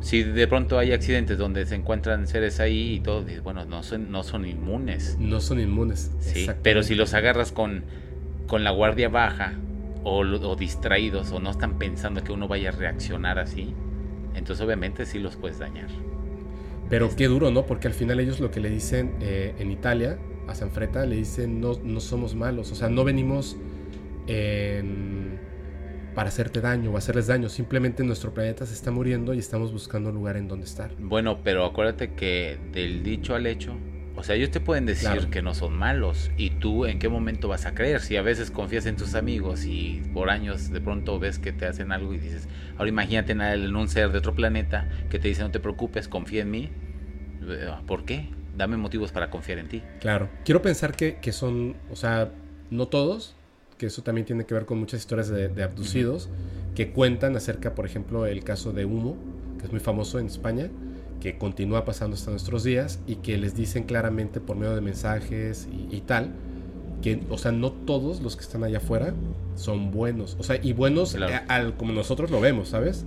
si 0.00 0.22
de 0.22 0.48
pronto 0.48 0.78
hay 0.78 0.92
accidentes 0.92 1.38
donde 1.38 1.64
se 1.66 1.74
encuentran 1.74 2.26
seres 2.26 2.58
ahí 2.60 2.94
y 2.94 3.00
todo, 3.00 3.24
bueno, 3.42 3.64
no 3.64 3.82
son, 3.82 4.10
no 4.10 4.22
son 4.22 4.46
inmunes. 4.46 5.16
No 5.20 5.40
son 5.40 5.60
inmunes. 5.60 6.10
Sí, 6.20 6.48
pero 6.62 6.82
si 6.82 6.94
los 6.94 7.14
agarras 7.14 7.52
con, 7.52 7.84
con 8.46 8.64
la 8.64 8.70
guardia 8.70 9.08
baja 9.08 9.52
o, 10.02 10.20
o 10.20 10.56
distraídos 10.56 11.30
o 11.32 11.40
no 11.40 11.50
están 11.50 11.78
pensando 11.78 12.24
que 12.24 12.32
uno 12.32 12.48
vaya 12.48 12.70
a 12.70 12.72
reaccionar 12.72 13.38
así, 13.38 13.74
entonces 14.34 14.64
obviamente 14.64 15.06
sí 15.06 15.18
los 15.18 15.36
puedes 15.36 15.58
dañar. 15.58 15.88
Pero 16.90 17.14
qué 17.14 17.26
duro, 17.26 17.50
¿no? 17.50 17.64
Porque 17.64 17.86
al 17.86 17.94
final 17.94 18.18
ellos 18.20 18.40
lo 18.40 18.50
que 18.50 18.60
le 18.60 18.68
dicen 18.68 19.14
eh, 19.20 19.54
en 19.58 19.70
Italia, 19.70 20.18
a 20.46 20.54
Sanfreta, 20.54 21.06
le 21.06 21.16
dicen 21.16 21.60
no, 21.60 21.78
no 21.82 22.00
somos 22.00 22.34
malos, 22.34 22.72
o 22.72 22.74
sea, 22.74 22.88
no 22.88 23.04
venimos 23.04 23.56
para 26.14 26.28
hacerte 26.28 26.60
daño 26.60 26.90
o 26.90 26.96
hacerles 26.96 27.26
daño, 27.26 27.48
simplemente 27.48 28.04
nuestro 28.04 28.32
planeta 28.32 28.66
se 28.66 28.74
está 28.74 28.90
muriendo 28.90 29.34
y 29.34 29.38
estamos 29.38 29.72
buscando 29.72 30.10
un 30.10 30.14
lugar 30.14 30.36
en 30.36 30.48
donde 30.48 30.66
estar. 30.66 30.94
Bueno, 30.98 31.42
pero 31.42 31.64
acuérdate 31.64 32.14
que 32.14 32.58
del 32.72 33.02
dicho 33.02 33.34
al 33.34 33.46
hecho 33.46 33.76
o 34.14 34.22
sea, 34.22 34.36
ellos 34.36 34.50
te 34.50 34.60
pueden 34.60 34.84
decir 34.84 35.28
que 35.30 35.40
no 35.40 35.54
son 35.54 35.76
malos 35.76 36.30
y 36.36 36.50
tú 36.50 36.84
en 36.84 36.98
qué 36.98 37.08
momento 37.08 37.48
vas 37.48 37.64
a 37.64 37.74
creer. 37.74 38.00
Si 38.00 38.16
a 38.16 38.22
veces 38.22 38.50
confías 38.50 38.84
en 38.86 38.96
tus 38.96 39.14
amigos 39.14 39.64
y 39.64 40.02
por 40.12 40.28
años 40.28 40.70
de 40.70 40.80
pronto 40.80 41.18
ves 41.18 41.38
que 41.38 41.52
te 41.52 41.66
hacen 41.66 41.92
algo 41.92 42.12
y 42.12 42.18
dices, 42.18 42.46
ahora 42.76 42.88
imagínate 42.90 43.32
en 43.32 43.74
un 43.74 43.88
ser 43.88 44.12
de 44.12 44.18
otro 44.18 44.34
planeta 44.34 44.88
que 45.08 45.18
te 45.18 45.28
dice 45.28 45.42
no 45.42 45.50
te 45.50 45.60
preocupes, 45.60 46.08
confía 46.08 46.42
en 46.42 46.50
mí. 46.50 46.70
Eh, 47.42 47.70
¿Por 47.86 48.04
qué? 48.04 48.28
Dame 48.56 48.76
motivos 48.76 49.12
para 49.12 49.30
confiar 49.30 49.58
en 49.58 49.68
ti. 49.68 49.82
Claro. 50.00 50.28
Quiero 50.44 50.60
pensar 50.62 50.94
que, 50.94 51.16
que 51.16 51.32
son, 51.32 51.74
o 51.90 51.96
sea, 51.96 52.30
no 52.70 52.86
todos, 52.88 53.34
que 53.78 53.86
eso 53.86 54.02
también 54.02 54.26
tiene 54.26 54.44
que 54.44 54.54
ver 54.54 54.66
con 54.66 54.78
muchas 54.78 55.00
historias 55.00 55.28
de, 55.28 55.48
de 55.48 55.62
abducidos, 55.62 56.28
que 56.74 56.90
cuentan 56.92 57.34
acerca, 57.36 57.74
por 57.74 57.86
ejemplo, 57.86 58.26
el 58.26 58.44
caso 58.44 58.72
de 58.72 58.84
Humo, 58.84 59.16
que 59.58 59.66
es 59.66 59.70
muy 59.72 59.80
famoso 59.80 60.18
en 60.18 60.26
España, 60.26 60.68
que 61.20 61.38
continúa 61.38 61.84
pasando 61.84 62.14
hasta 62.14 62.30
nuestros 62.30 62.64
días 62.64 62.98
y 63.06 63.16
que 63.16 63.38
les 63.38 63.54
dicen 63.54 63.84
claramente 63.84 64.40
por 64.40 64.56
medio 64.56 64.74
de 64.74 64.80
mensajes 64.80 65.68
y, 65.72 65.94
y 65.96 66.00
tal, 66.02 66.30
que, 67.00 67.20
o 67.30 67.38
sea, 67.38 67.52
no 67.52 67.72
todos 67.72 68.20
los 68.20 68.36
que 68.36 68.42
están 68.42 68.64
allá 68.64 68.78
afuera 68.78 69.14
son 69.56 69.90
buenos, 69.90 70.36
o 70.38 70.42
sea, 70.42 70.58
y 70.62 70.72
buenos 70.72 71.14
Claro. 71.14 71.34
a- 71.48 71.54
al- 71.54 71.76
como 71.76 71.92
nosotros 71.92 72.30
lo 72.30 72.40
vemos, 72.40 72.68
¿sabes? 72.68 73.04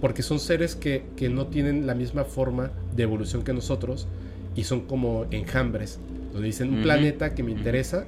Porque 0.00 0.22
son 0.22 0.38
seres 0.40 0.74
que, 0.76 1.04
que 1.16 1.28
no 1.28 1.46
tienen 1.46 1.86
la 1.86 1.94
misma 1.94 2.24
forma 2.24 2.70
de 2.96 3.02
evolución 3.04 3.42
que 3.42 3.52
nosotros 3.52 4.06
y 4.54 4.64
son 4.64 4.82
como 4.82 5.26
enjambres, 5.30 5.98
donde 6.32 6.46
dicen 6.46 6.72
un 6.74 6.82
planeta 6.82 7.34
que 7.34 7.42
me 7.42 7.50
interesa 7.52 8.04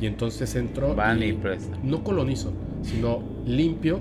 y 0.00 0.06
entonces 0.06 0.54
entro 0.56 0.94
Van 0.94 1.22
y 1.22 1.26
y 1.26 1.38
no 1.82 2.02
colonizo, 2.02 2.52
sino 2.82 3.22
limpio 3.46 4.00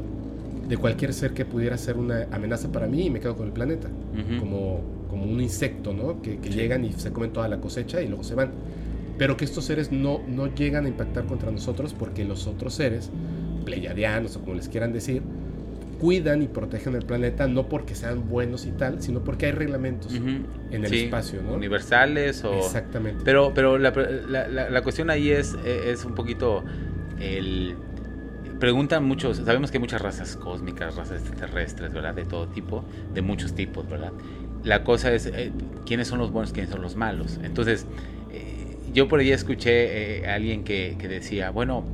de 0.67 0.77
cualquier 0.77 1.13
ser 1.13 1.33
que 1.33 1.45
pudiera 1.45 1.77
ser 1.77 1.97
una 1.97 2.27
amenaza 2.31 2.71
para 2.71 2.87
mí 2.87 3.05
y 3.05 3.09
me 3.09 3.19
quedo 3.19 3.35
con 3.35 3.47
el 3.47 3.53
planeta. 3.53 3.89
Como, 4.39 4.81
como 5.09 5.25
un 5.25 5.41
insecto, 5.41 5.93
¿no? 5.93 6.21
Que, 6.21 6.37
que 6.37 6.49
Sí. 6.51 6.55
llegan 6.57 6.85
y 6.85 6.93
se 6.93 7.11
comen 7.11 7.31
toda 7.31 7.47
la 7.47 7.59
cosecha 7.59 8.01
y 8.01 8.07
luego 8.07 8.23
se 8.23 8.33
van. 8.35 8.51
Pero 9.17 9.37
que 9.37 9.45
estos 9.45 9.65
seres 9.65 9.91
no, 9.91 10.21
no 10.27 10.47
llegan 10.55 10.85
a 10.85 10.89
impactar 10.89 11.25
contra 11.25 11.51
nosotros 11.51 11.93
porque 11.93 12.25
los 12.25 12.47
otros 12.47 12.73
seres, 12.73 13.11
pleiadianos 13.65 14.35
o 14.37 14.41
como 14.41 14.55
les 14.55 14.69
quieran 14.69 14.91
decir, 14.93 15.21
cuidan 16.03 16.41
y 16.41 16.47
protegen 16.49 16.95
el 16.95 17.05
planeta 17.05 17.47
no 17.47 17.69
porque 17.69 17.95
sean 17.95 18.27
buenos 18.27 18.65
y 18.65 18.71
tal, 18.71 19.01
sino 19.01 19.23
porque 19.23 19.45
hay 19.45 19.51
reglamentos 19.53 20.11
en 20.13 20.45
el 20.83 20.87
Sí, 20.87 21.05
espacio, 21.05 21.41
¿no? 21.41 21.53
Universales 21.53 22.43
o... 22.43 22.57
Exactamente. 22.57 23.21
Pero, 23.23 23.53
pero 23.55 23.77
la, 23.77 23.91
la- 24.49 24.81
cuestión 24.81 25.09
ahí 25.09 25.29
es, 25.31 25.55
es 25.65 26.03
un 26.03 26.13
poquito 26.13 26.65
el... 27.21 27.75
Preguntan 28.59 29.05
muchos, 29.05 29.37
sabemos 29.37 29.71
que 29.71 29.77
hay 29.77 29.81
muchas 29.81 30.01
razas 30.01 30.35
cósmicas, 30.35 30.97
razas 30.97 31.21
extraterrestres, 31.21 31.93
¿verdad? 31.93 32.13
De 32.13 32.25
todo 32.25 32.47
tipo, 32.49 32.83
de 33.13 33.21
muchos 33.21 33.53
tipos, 33.55 33.87
¿verdad? 33.89 34.11
La 34.65 34.83
cosa 34.83 35.13
es, 35.13 35.27
eh, 35.27 35.51
¿quiénes 35.85 36.09
son 36.09 36.19
los 36.19 36.31
buenos, 36.31 36.51
quiénes 36.51 36.69
son 36.69 36.81
los 36.81 36.97
malos? 36.97 37.39
Entonces, 37.43 37.85
eh, 38.29 38.75
yo 38.93 39.07
por 39.07 39.21
ahí 39.21 39.31
escuché 39.31 40.19
eh, 40.23 40.27
a 40.27 40.35
alguien 40.35 40.65
que, 40.65 40.97
que 40.99 41.07
decía, 41.07 41.49
bueno, 41.49 41.85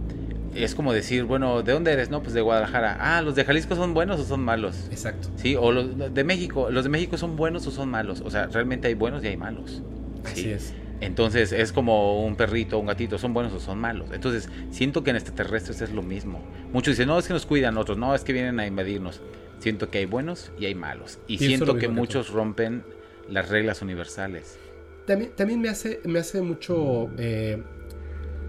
es 0.55 0.75
como 0.75 0.93
decir, 0.93 1.23
bueno, 1.25 1.61
¿de 1.63 1.73
dónde 1.73 1.91
eres? 1.91 2.09
No, 2.09 2.21
pues 2.21 2.33
de 2.33 2.41
Guadalajara. 2.41 2.97
Ah, 2.99 3.21
¿los 3.21 3.35
de 3.35 3.45
Jalisco 3.45 3.75
son 3.75 3.93
buenos 3.93 4.19
o 4.19 4.25
son 4.25 4.41
malos? 4.41 4.87
Exacto. 4.91 5.29
Sí, 5.35 5.55
o 5.55 5.71
los 5.71 6.13
de 6.13 6.23
México, 6.23 6.69
¿los 6.71 6.83
de 6.83 6.89
México 6.89 7.17
son 7.17 7.35
buenos 7.35 7.65
o 7.67 7.71
son 7.71 7.89
malos? 7.89 8.21
O 8.25 8.29
sea, 8.31 8.47
realmente 8.47 8.87
hay 8.87 8.93
buenos 8.93 9.23
y 9.23 9.27
hay 9.27 9.37
malos. 9.37 9.81
Así 10.25 10.43
Sí. 10.43 10.49
es. 10.51 10.73
Entonces 11.01 11.53
es 11.53 11.71
como 11.71 12.25
un 12.25 12.35
perrito, 12.35 12.77
un 12.77 12.87
gatito, 12.87 13.17
son 13.17 13.33
buenos 13.33 13.53
o 13.53 13.59
son 13.59 13.79
malos. 13.79 14.09
Entonces 14.11 14.49
siento 14.69 15.01
que 15.03 15.11
en 15.11 15.15
extraterrestres 15.15 15.79
es 15.81 15.91
lo 15.93 16.01
mismo. 16.01 16.41
Muchos 16.73 16.93
dicen, 16.95 17.07
no, 17.07 17.17
es 17.17 17.25
que 17.27 17.33
nos 17.33 17.45
cuidan, 17.45 17.77
otros, 17.77 17.97
no, 17.97 18.13
es 18.13 18.23
que 18.25 18.33
vienen 18.33 18.59
a 18.59 18.67
invadirnos. 18.67 19.21
Siento 19.59 19.89
que 19.89 19.99
hay 19.99 20.05
buenos 20.05 20.51
y 20.59 20.65
hay 20.65 20.75
malos. 20.75 21.19
Y 21.27 21.37
siento 21.37 21.75
que 21.77 21.87
muchos 21.87 22.31
rompen 22.31 22.83
las 23.29 23.47
reglas 23.49 23.81
universales. 23.81 24.57
También, 25.05 25.31
también 25.35 25.61
me 25.61 25.69
hace, 25.69 26.01
me 26.03 26.19
hace 26.19 26.41
mucho. 26.41 27.09
eh, 27.17 27.63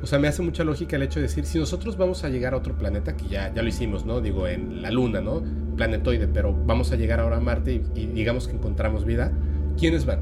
o 0.03 0.07
sea, 0.07 0.18
me 0.18 0.28
hace 0.28 0.42
mucha 0.42 0.64
lógica 0.64 0.96
el 0.96 1.03
hecho 1.03 1.20
de 1.20 1.24
decir, 1.26 1.44
si 1.44 1.59
nosotros 1.59 1.96
vamos 1.96 2.24
a 2.24 2.28
llegar 2.28 2.55
a 2.55 2.57
otro 2.57 2.74
planeta, 2.76 3.16
que 3.16 3.26
ya, 3.28 3.53
ya 3.55 3.62
lo 3.62 3.68
hicimos, 3.68 4.05
¿no? 4.07 4.20
Digo, 4.20 4.46
en 4.48 4.82
la 4.82 4.90
Luna, 4.90 5.20
¿no? 5.20 5.42
Planetoide, 5.76 6.26
pero 6.28 6.53
vamos 6.66 6.92
a 6.92 6.96
llegar 6.96 7.20
ahora 7.20 7.36
a 7.36 7.40
Marte 7.40 7.74
y, 7.74 8.01
y 8.01 8.07
digamos 8.07 8.48
que 8.48 8.55
encontramos 8.55 9.05
vida, 9.05 9.32
¿quiénes 9.78 10.07
van? 10.07 10.20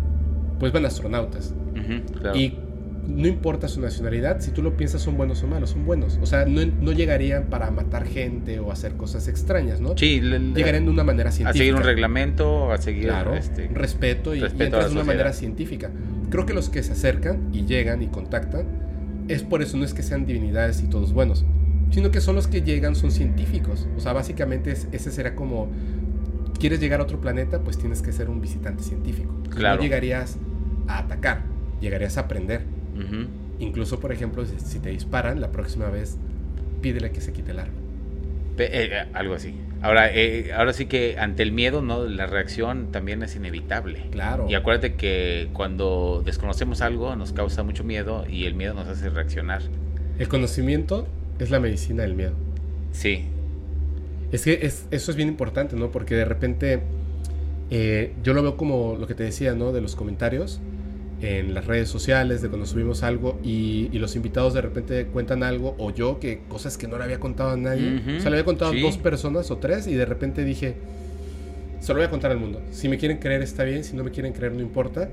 Pues 0.59 0.73
van 0.73 0.85
astronautas. 0.87 1.55
Claro. 2.21 2.37
Y 2.37 2.59
no 3.07 3.27
importa 3.27 3.69
su 3.69 3.81
nacionalidad, 3.81 4.41
si 4.41 4.51
tú 4.51 4.63
lo 4.63 4.77
piensas, 4.77 5.01
son 5.01 5.17
buenos 5.17 5.43
o 5.43 5.47
malos, 5.47 5.71
son 5.71 5.87
buenos. 5.87 6.19
O 6.21 6.27
sea, 6.27 6.45
no, 6.45 6.61
no 6.81 6.93
llegarían 6.93 7.45
para 7.45 7.71
matar 7.71 8.05
gente 8.05 8.59
o 8.59 8.71
hacer 8.71 8.95
cosas 8.97 9.29
extrañas, 9.29 9.81
¿no? 9.81 9.97
sí, 9.97 10.21
le- 10.21 10.39
le- 10.39 10.55
Llegarían 10.55 10.85
de 10.85 10.91
una 10.91 11.05
manera 11.05 11.31
a 11.31 11.33
científica. 11.33 11.59
seguir 11.59 11.75
un 11.75 11.83
reglamento, 11.85 12.71
a 12.71 12.77
seguir 12.79 13.05
Claro, 13.05 13.35
este, 13.35 13.69
respeto 13.69 14.35
y, 14.35 14.41
respeto 14.41 14.63
a 14.63 14.67
entras 14.67 14.87
de 14.89 14.93
una 14.97 15.05
manera 15.05 15.33
científica. 15.33 15.91
Creo 16.29 16.45
que 16.45 16.53
los 16.53 16.69
que 16.69 16.83
se 16.83 16.93
acercan 16.93 17.49
y 17.53 17.65
llegan 17.65 18.03
y 18.03 18.09
contactan, 18.09 18.67
es 19.29 19.43
por 19.43 19.63
eso, 19.63 19.77
no 19.77 19.85
es 19.85 19.95
que 19.95 20.03
sean 20.03 20.27
divinidades 20.27 20.83
y 20.83 20.87
todos 20.89 21.13
buenos, 21.13 21.45
sino 21.91 22.11
que 22.11 22.21
son 22.21 22.35
los 22.35 22.47
que 22.49 22.63
llegan, 22.63 22.95
son 22.97 23.11
científicos. 23.11 23.87
O 23.97 24.01
sea, 24.01 24.13
básicamente 24.13 24.71
es- 24.73 24.89
ese 24.93 25.11
será 25.11 25.35
como, 25.35 25.69
quieres 26.59 26.81
llegar 26.81 27.01
a 27.01 27.05
otro 27.05 27.21
planeta, 27.21 27.61
pues 27.61 27.79
tienes 27.79 28.03
que 28.03 28.13
ser 28.13 28.29
un 28.31 28.41
visitante 28.41 28.83
científico. 28.83 29.33
Claro. 29.51 29.77
No 29.77 29.83
llegarías 29.83 30.37
a 30.87 30.99
atacar, 30.99 31.43
llegarías 31.81 32.17
a 32.19 32.23
aprender. 32.23 32.63
Incluso, 33.61 34.01
por 34.01 34.13
ejemplo, 34.13 34.45
si, 34.47 34.79
te 34.79 34.91
disparan, 34.91 35.41
la 35.41 35.51
próxima 35.53 35.89
vez 35.91 36.17
pídele 36.81 37.11
que 37.11 37.21
se 37.21 37.33
quite 37.33 37.51
el 37.53 37.59
arma. 37.61 37.75
Pe- 38.57 38.67
eh, 38.67 38.89
eh, 38.93 39.07
algo 39.15 39.35
así. 39.35 39.55
Ahora, 39.81 40.11
eh, 40.13 40.53
ahora 40.57 40.73
sí 40.73 40.87
que 40.87 41.17
ante 41.19 41.43
el 41.45 41.53
miedo, 41.53 41.83
¿no? 41.83 42.05
La 42.05 42.27
reacción 42.27 42.89
también 42.91 43.23
es 43.23 43.37
inevitable. 43.37 44.07
Claro. 44.11 44.47
Y 44.49 44.55
acuérdate 44.55 44.95
que 44.95 45.49
cuando 45.53 46.23
desconocemos 46.25 46.81
algo 46.81 47.15
nos 47.15 47.33
causa 47.33 47.63
mucho 47.63 47.85
miedo 47.85 48.25
y 48.29 48.47
el 48.47 48.55
miedo 48.55 48.75
nos 48.75 48.89
hace 48.89 49.09
reaccionar. 49.09 49.63
El 50.19 50.27
conocimiento 50.29 51.07
es 51.39 51.51
la 51.51 51.61
medicina 51.61 52.03
del 52.03 52.15
miedo. 52.15 52.33
Sí, 52.93 53.25
Es 54.31 54.45
que 54.45 54.59
es- 54.63 54.87
eso 54.91 55.11
es 55.11 55.17
bien 55.17 55.29
importante, 55.29 55.75
¿no? 55.75 55.91
Porque 55.91 56.15
de 56.15 56.25
repente 56.27 56.81
eh, 57.71 58.13
yo 58.23 58.35
lo 58.35 58.43
veo 58.43 58.57
como 58.59 58.97
lo 58.99 59.07
que 59.07 59.15
te 59.15 59.23
decía, 59.23 59.55
¿no? 59.55 59.73
De 59.73 59.81
los 59.81 59.95
comentarios 59.97 60.61
en 61.21 61.53
las 61.55 61.67
redes 61.67 61.89
sociales, 61.89 62.43
de 62.43 62.49
cuando 62.49 62.67
subimos 62.67 63.03
algo 63.03 63.41
y, 63.43 63.89
y 63.93 63.99
los 63.99 64.15
invitados 64.17 64.55
de 64.55 64.61
repente 64.61 65.07
cuentan 65.07 65.43
algo, 65.43 65.75
o 65.79 65.91
yo 65.91 66.21
que 66.21 66.43
cosas 66.49 66.79
que 66.79 66.87
no 66.87 66.97
le 66.99 67.05
había 67.05 67.19
contado 67.19 67.51
a 67.51 67.57
nadie. 67.57 67.97
Ujú, 67.97 68.17
O 68.19 68.21
sea, 68.21 68.31
le 68.31 68.37
había 68.37 68.45
contado 68.45 68.73
sí. 68.73 68.79
a 68.79 68.83
dos 68.83 68.99
personas 68.99 69.51
o 69.51 69.57
tres 69.59 69.87
y 69.87 69.95
de 69.95 70.05
repente 70.07 70.45
dije, 70.45 70.77
se 71.81 71.93
lo 71.93 71.99
voy 71.99 72.07
a 72.07 72.11
contar 72.11 72.31
al 72.31 72.39
mundo. 72.39 72.61
Si 72.71 72.89
me 72.89 72.99
quieren 72.99 73.19
creer 73.19 73.43
está 73.43 73.65
bien, 73.65 73.85
si 73.85 73.97
no 73.97 74.05
me 74.05 74.11
quieren 74.11 74.33
creer 74.33 74.53
no 74.53 74.61
importa. 74.61 75.09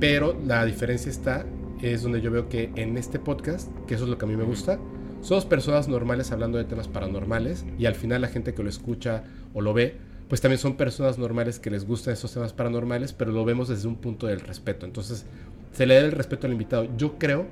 Pero 0.00 0.36
la 0.46 0.64
diferencia 0.64 1.10
está, 1.10 1.44
es 1.80 2.02
donde 2.02 2.20
yo 2.20 2.30
veo 2.30 2.48
que 2.48 2.70
en 2.76 2.96
este 2.96 3.18
podcast, 3.18 3.68
que 3.86 3.94
eso 3.94 4.04
es 4.04 4.10
lo 4.10 4.18
que 4.18 4.24
a 4.24 4.28
mí 4.28 4.36
me 4.36 4.44
gusta, 4.44 4.78
somos 5.20 5.44
personas 5.44 5.86
normales 5.86 6.32
hablando 6.32 6.58
de 6.58 6.64
temas 6.64 6.88
paranormales 6.88 7.64
y 7.78 7.86
al 7.86 7.94
final 7.94 8.22
la 8.22 8.28
gente 8.28 8.54
que 8.54 8.62
lo 8.62 8.68
escucha 8.68 9.22
o 9.54 9.60
lo 9.60 9.72
ve, 9.72 9.96
pues 10.32 10.40
también 10.40 10.58
son 10.58 10.76
personas 10.78 11.18
normales 11.18 11.58
que 11.60 11.68
les 11.70 11.86
gustan 11.86 12.14
esos 12.14 12.32
temas 12.32 12.54
paranormales, 12.54 13.12
pero 13.12 13.32
lo 13.32 13.44
vemos 13.44 13.68
desde 13.68 13.86
un 13.86 13.96
punto 13.96 14.28
del 14.28 14.40
respeto. 14.40 14.86
Entonces, 14.86 15.26
se 15.72 15.84
le 15.84 15.94
da 15.96 16.00
el 16.00 16.12
respeto 16.12 16.46
al 16.46 16.54
invitado. 16.54 16.88
Yo 16.96 17.18
creo 17.18 17.44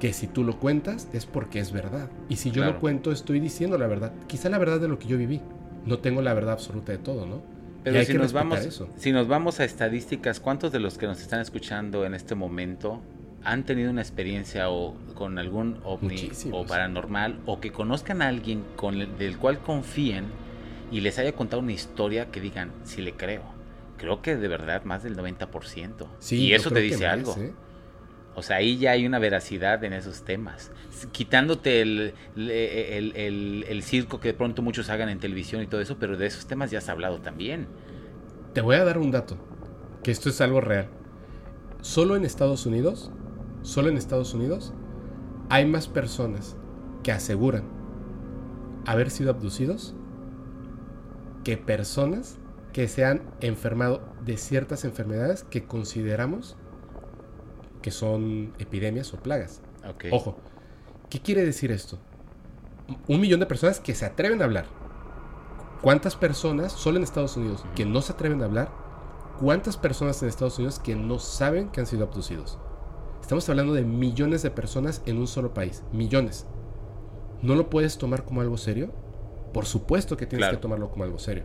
que 0.00 0.14
si 0.14 0.26
tú 0.26 0.42
lo 0.42 0.58
cuentas 0.58 1.08
es 1.12 1.26
porque 1.26 1.58
es 1.60 1.72
verdad. 1.72 2.08
Y 2.30 2.36
si 2.36 2.48
yo 2.52 2.62
Claro. 2.62 2.72
lo 2.72 2.80
cuento, 2.80 3.12
estoy 3.12 3.38
diciendo 3.38 3.76
la 3.76 3.86
verdad. 3.86 4.12
Quizá 4.28 4.48
la 4.48 4.56
verdad 4.56 4.80
de 4.80 4.88
lo 4.88 4.98
que 4.98 5.08
yo 5.08 5.18
viví. 5.18 5.42
No 5.84 5.98
tengo 5.98 6.22
la 6.22 6.32
verdad 6.32 6.54
absoluta 6.54 6.90
de 6.90 6.96
todo, 6.96 7.26
¿no? 7.26 7.36
Y 7.36 7.40
pero 7.84 7.98
hay 7.98 8.06
si 8.06 8.12
que 8.12 8.18
nos, 8.18 8.32
vamos, 8.32 8.60
eso. 8.60 8.88
si 8.96 9.12
nos 9.12 9.28
vamos 9.28 9.60
a 9.60 9.64
estadísticas, 9.64 10.40
¿cuántos 10.40 10.72
de 10.72 10.80
los 10.80 10.96
que 10.96 11.06
nos 11.06 11.20
están 11.20 11.40
escuchando 11.40 12.06
en 12.06 12.14
este 12.14 12.34
momento 12.34 13.02
han 13.44 13.64
tenido 13.64 13.90
una 13.90 14.00
experiencia 14.00 14.70
o 14.70 14.94
con 15.14 15.38
algún 15.38 15.76
ovni 15.84 16.14
Muchísimos. 16.14 16.64
o 16.64 16.66
paranormal 16.66 17.40
o 17.44 17.60
que 17.60 17.72
conozcan 17.72 18.22
a 18.22 18.28
alguien 18.28 18.64
con 18.76 18.94
el- 19.02 19.18
del 19.18 19.36
cual 19.36 19.58
confíen 19.58 20.24
y 20.90 21.00
les 21.00 21.18
haya 21.18 21.32
contado 21.32 21.62
una 21.62 21.72
historia 21.72 22.30
que 22.30 22.40
digan, 22.40 22.72
si 22.84 23.02
le 23.02 23.12
creo? 23.12 23.42
Creo 23.96 24.22
que 24.22 24.36
de 24.36 24.48
verdad 24.48 24.84
más 24.84 25.02
del 25.02 25.16
90%. 25.16 26.06
Sí, 26.18 26.36
y 26.46 26.54
eso 26.54 26.70
te 26.70 26.80
dice 26.80 27.04
más, 27.04 27.12
algo. 27.12 27.34
¿eh? 27.38 27.52
O 28.34 28.42
sea, 28.42 28.56
ahí 28.56 28.78
ya 28.78 28.92
hay 28.92 29.06
una 29.06 29.18
veracidad 29.18 29.82
en 29.84 29.92
esos 29.92 30.22
temas. 30.24 30.70
Quitándote 31.12 31.82
el, 31.82 32.14
el, 32.36 33.12
el- 33.16 33.64
el 33.68 33.82
circo 33.82 34.20
que 34.20 34.28
de 34.28 34.34
pronto 34.34 34.62
muchos 34.62 34.88
hagan 34.88 35.08
en 35.08 35.18
televisión 35.18 35.62
y 35.62 35.66
todo 35.66 35.80
eso, 35.80 35.96
pero 35.98 36.16
de 36.16 36.26
esos 36.26 36.46
temas 36.46 36.70
ya 36.70 36.78
has 36.78 36.88
hablado 36.88 37.20
también. 37.20 37.66
Te 38.54 38.60
voy 38.62 38.76
a 38.76 38.84
dar 38.84 38.98
un 38.98 39.10
dato, 39.10 39.36
que 40.02 40.10
esto 40.10 40.28
es 40.30 40.40
algo 40.40 40.60
real. 40.60 40.88
Solo 41.82 42.16
en 42.16 42.24
Estados 42.24 42.66
Unidos, 42.66 43.10
solo 43.62 43.88
en 43.88 43.96
Estados 43.96 44.32
Unidos, 44.32 44.72
hay 45.50 45.66
más 45.66 45.88
personas 45.88 46.56
que 47.02 47.12
aseguran 47.12 47.64
haber 48.86 49.10
sido 49.10 49.30
abducidos 49.30 49.94
que 51.44 51.56
personas 51.56 52.38
que 52.72 52.88
se 52.88 53.04
han 53.04 53.22
enfermado 53.40 54.02
de 54.24 54.36
ciertas 54.36 54.84
enfermedades 54.84 55.44
que 55.44 55.64
consideramos 55.64 56.56
que 57.82 57.90
son 57.90 58.52
epidemias 58.58 59.12
o 59.14 59.18
plagas. 59.18 59.62
Ok. 59.88 60.06
Ojo, 60.12 60.36
¿qué 61.08 61.20
quiere 61.20 61.44
decir 61.44 61.72
esto? 61.72 61.98
Un 63.08 63.20
millón 63.20 63.40
de 63.40 63.46
personas 63.46 63.80
que 63.80 63.94
se 63.94 64.04
atreven 64.04 64.42
a 64.42 64.44
hablar. 64.44 64.66
¿Cuántas 65.80 66.14
personas, 66.14 66.72
solo 66.72 66.98
en 66.98 67.04
Estados 67.04 67.36
Unidos, 67.36 67.64
que 67.74 67.86
no 67.86 68.02
se 68.02 68.12
atreven 68.12 68.42
a 68.42 68.44
hablar? 68.44 68.70
¿Cuántas 69.40 69.78
personas 69.78 70.22
en 70.22 70.28
Estados 70.28 70.58
Unidos 70.58 70.78
que 70.78 70.94
no 70.94 71.18
saben 71.18 71.70
que 71.70 71.80
han 71.80 71.86
sido 71.86 72.04
abducidos? 72.04 72.58
Estamos 73.22 73.48
hablando 73.48 73.72
de 73.72 73.84
millones 73.84 74.42
de 74.42 74.50
personas 74.50 75.02
en 75.06 75.16
un 75.16 75.26
solo 75.26 75.54
país. 75.54 75.82
Millones. 75.92 76.46
¿No 77.40 77.54
lo 77.54 77.70
puedes 77.70 77.96
tomar 77.96 78.24
como 78.24 78.42
algo 78.42 78.58
serio? 78.58 78.92
Por 79.52 79.66
supuesto 79.66 80.16
que 80.16 80.26
tienes 80.26 80.46
Claro. 80.46 80.58
que 80.58 80.62
tomarlo 80.62 80.90
como 80.90 81.04
algo 81.04 81.18
serio. 81.18 81.44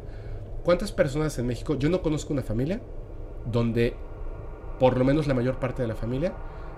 ¿Cuántas 0.64 0.91
personas 0.91 1.38
en 1.39 1.47
México? 1.47 1.76
Yo 1.76 1.89
no 1.89 2.01
conozco 2.01 2.34
una 2.34 2.41
familia 2.43 2.82
donde 3.51 3.95
por 4.80 4.97
lo 4.97 5.06
menos 5.06 5.28
la 5.28 5.34
mayor 5.34 5.56
parte 5.60 5.82
de 5.82 5.88
la 5.88 5.95
familia 5.95 6.34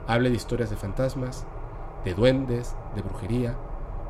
hable 0.07 0.29
de 0.29 0.35
historias 0.35 0.69
de 0.69 0.75
fantasmas, 0.75 1.45
de 2.05 2.13
duendes, 2.13 2.75
de 2.95 3.01
brujería. 3.01 3.57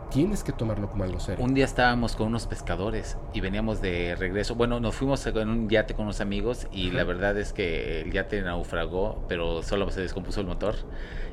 Tienes 0.10 0.44
que 0.44 0.52
tomarlo 0.52 0.90
como 0.90 1.04
algo 1.04 1.20
serio. 1.20 1.44
Un 1.44 1.54
día 1.54 1.66
estábamos 1.66 2.16
con 2.16 2.28
unos 2.28 2.48
pescadores 2.48 3.18
y 3.34 3.42
veníamos 3.42 3.82
de 3.82 4.16
regreso. 4.16 4.56
Bueno, 4.56 4.80
nos 4.80 4.96
fuimos 4.96 5.26
en 5.28 5.50
un 5.50 5.70
yate 5.70 5.94
con 5.94 6.06
unos 6.06 6.22
amigos 6.22 6.68
y 6.72 6.92
la 6.92 7.04
verdad 7.04 7.38
es 7.38 7.54
que 7.54 8.02
el 8.02 8.12
yate 8.12 8.42
naufragó, 8.42 9.26
pero 9.28 9.64
solo 9.64 9.90
se 9.92 10.02
descompuso 10.02 10.42
el 10.42 10.48
motor 10.48 10.76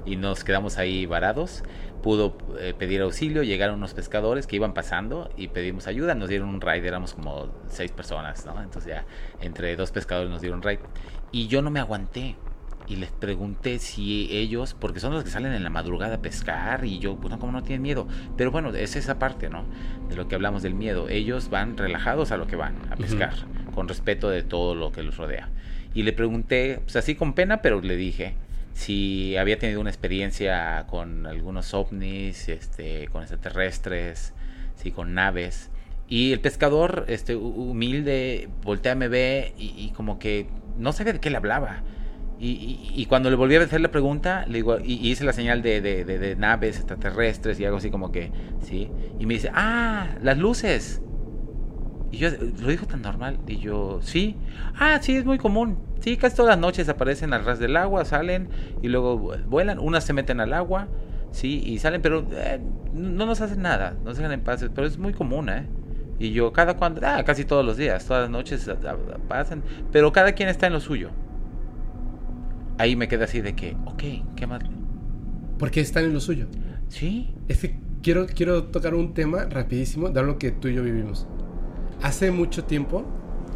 y 0.04 0.16
nos 0.16 0.44
quedamos 0.44 0.78
ahí 0.78 1.06
varados. 1.06 1.62
Pudo 2.02 2.36
eh, 2.58 2.74
pedir 2.76 3.00
auxilio, 3.00 3.42
llegaron 3.42 3.76
unos 3.76 3.94
pescadores 3.94 4.46
que 4.46 4.56
iban 4.56 4.74
pasando 4.74 5.30
y 5.36 5.48
pedimos 5.48 5.86
ayuda. 5.86 6.14
Nos 6.14 6.28
dieron 6.28 6.48
un 6.48 6.60
ride, 6.60 6.86
éramos 6.86 7.14
como 7.14 7.48
seis 7.68 7.92
personas, 7.92 8.44
¿no? 8.44 8.60
Entonces 8.60 8.92
ya 8.92 9.04
entre 9.40 9.74
dos 9.76 9.90
pescadores 9.90 10.30
nos 10.30 10.42
dieron 10.42 10.62
ride. 10.62 10.80
Y 11.32 11.46
yo 11.48 11.62
no 11.62 11.70
me 11.70 11.80
aguanté 11.80 12.36
y 12.86 12.96
les 12.96 13.10
pregunté 13.10 13.78
si 13.78 14.28
ellos, 14.30 14.76
porque 14.78 15.00
son 15.00 15.14
los 15.14 15.24
que 15.24 15.30
salen 15.30 15.52
en 15.52 15.62
la 15.62 15.70
madrugada 15.70 16.16
a 16.16 16.22
pescar 16.22 16.84
y 16.84 16.98
yo, 16.98 17.16
bueno, 17.16 17.38
como 17.38 17.52
no 17.52 17.62
tienen 17.62 17.82
miedo? 17.82 18.06
Pero 18.36 18.50
bueno, 18.50 18.70
es 18.74 18.96
esa 18.96 19.18
parte, 19.18 19.48
¿no? 19.48 19.64
De 20.08 20.16
lo 20.16 20.28
que 20.28 20.34
hablamos 20.34 20.62
del 20.62 20.74
miedo. 20.74 21.08
Ellos 21.08 21.48
van 21.48 21.78
relajados 21.78 22.30
a 22.30 22.36
lo 22.36 22.46
que 22.46 22.56
van, 22.56 22.76
a 22.90 22.96
pescar, 22.96 23.34
con 23.74 23.88
respeto 23.88 24.28
de 24.28 24.42
todo 24.42 24.74
lo 24.74 24.92
que 24.92 25.02
los 25.02 25.16
rodea. 25.16 25.48
Y 25.94 26.02
le 26.02 26.12
pregunté, 26.12 26.80
pues 26.82 26.96
así 26.96 27.14
con 27.14 27.32
pena, 27.32 27.62
pero 27.62 27.80
le 27.80 27.96
dije 27.96 28.34
si 28.74 29.36
había 29.36 29.56
tenido 29.56 29.80
una 29.80 29.90
experiencia 29.90 30.84
con 30.88 31.26
algunos 31.26 31.72
ovnis, 31.74 32.48
este, 32.48 33.06
con 33.08 33.22
extraterrestres, 33.22 34.34
sí, 34.74 34.90
con 34.90 35.14
naves. 35.14 35.70
Y 36.08 36.32
el 36.32 36.40
pescador, 36.40 37.04
este, 37.08 37.36
humilde, 37.36 38.48
voltea, 38.62 38.96
me 38.96 39.08
ve 39.08 39.54
y, 39.56 39.74
y 39.78 39.90
como 39.92 40.18
que 40.18 40.48
no 40.76 40.92
sabía 40.92 41.14
de 41.14 41.20
qué 41.20 41.30
le 41.30 41.36
hablaba 41.36 41.82
y, 42.38 43.06
cuando 43.08 43.30
le 43.30 43.36
volví 43.36 43.54
a 43.56 43.62
hacer 43.62 43.80
la 43.80 43.90
pregunta, 43.90 44.44
le 44.46 44.54
digo, 44.54 44.78
y, 44.78 45.08
hice 45.08 45.24
la 45.24 45.32
señal 45.32 45.62
de, 45.62 45.80
de, 45.80 46.36
naves 46.36 46.76
extraterrestres 46.76 47.60
y 47.60 47.64
algo 47.64 47.78
así 47.78 47.90
como 47.90 48.10
que, 48.12 48.32
¿sí? 48.60 48.90
Y 49.18 49.26
me 49.26 49.34
dice, 49.34 49.50
ah, 49.54 50.08
las 50.22 50.36
luces. 50.38 51.00
Y 52.10 52.18
yo, 52.18 52.28
lo 52.30 52.68
dijo 52.68 52.86
tan 52.86 53.02
normal. 53.02 53.38
Y 53.46 53.58
yo, 53.58 54.00
sí. 54.02 54.36
Ah, 54.78 54.98
sí, 55.00 55.16
es 55.16 55.24
muy 55.24 55.38
común. 55.38 55.78
Sí, 56.00 56.16
casi 56.16 56.36
todas 56.36 56.50
las 56.50 56.58
noches 56.58 56.88
aparecen 56.88 57.32
al 57.32 57.44
ras 57.44 57.58
del 57.58 57.76
agua, 57.76 58.04
salen 58.04 58.48
y 58.82 58.88
luego 58.88 59.16
vuelan. 59.46 59.78
Unas 59.78 60.04
se 60.04 60.12
meten 60.12 60.40
al 60.40 60.52
agua, 60.52 60.88
sí, 61.30 61.62
y 61.64 61.78
salen, 61.78 62.02
pero 62.02 62.26
eh, 62.32 62.60
no 62.92 63.26
nos 63.26 63.40
hacen 63.40 63.62
nada, 63.62 63.96
no 64.04 64.12
se 64.12 64.18
dejan 64.18 64.32
en 64.32 64.42
paz. 64.42 64.66
Pero 64.74 64.86
es 64.86 64.98
muy 64.98 65.12
común, 65.14 65.48
¿eh? 65.48 65.66
Y 66.18 66.32
yo, 66.32 66.52
cada 66.52 66.76
cuando, 66.76 67.00
ah, 67.04 67.22
casi 67.24 67.44
todos 67.44 67.64
los 67.64 67.76
días, 67.76 68.04
todas 68.06 68.22
las 68.22 68.30
noches 68.30 68.70
pasan. 69.28 69.62
Pero 69.92 70.12
cada 70.12 70.32
quien 70.32 70.48
está 70.48 70.66
en 70.66 70.74
lo 70.74 70.80
suyo 70.80 71.10
ahí 72.78 72.96
me 72.96 73.08
queda 73.08 73.24
así 73.24 73.40
de 73.40 73.54
que, 73.54 73.76
ok, 73.84 74.02
¿qué 74.36 74.46
más? 74.46 74.62
Porque 75.58 75.80
están 75.80 76.04
en 76.04 76.14
lo 76.14 76.20
suyo. 76.20 76.46
Sí. 76.88 77.34
Es 77.48 77.58
que 77.58 77.76
quiero, 78.02 78.26
quiero 78.26 78.64
tocar 78.64 78.94
un 78.94 79.14
tema 79.14 79.44
rapidísimo 79.44 80.10
de 80.10 80.20
algo 80.20 80.38
que 80.38 80.50
tú 80.50 80.68
y 80.68 80.74
yo 80.74 80.82
vivimos. 80.82 81.26
Hace 82.02 82.30
mucho 82.30 82.64
tiempo 82.64 83.04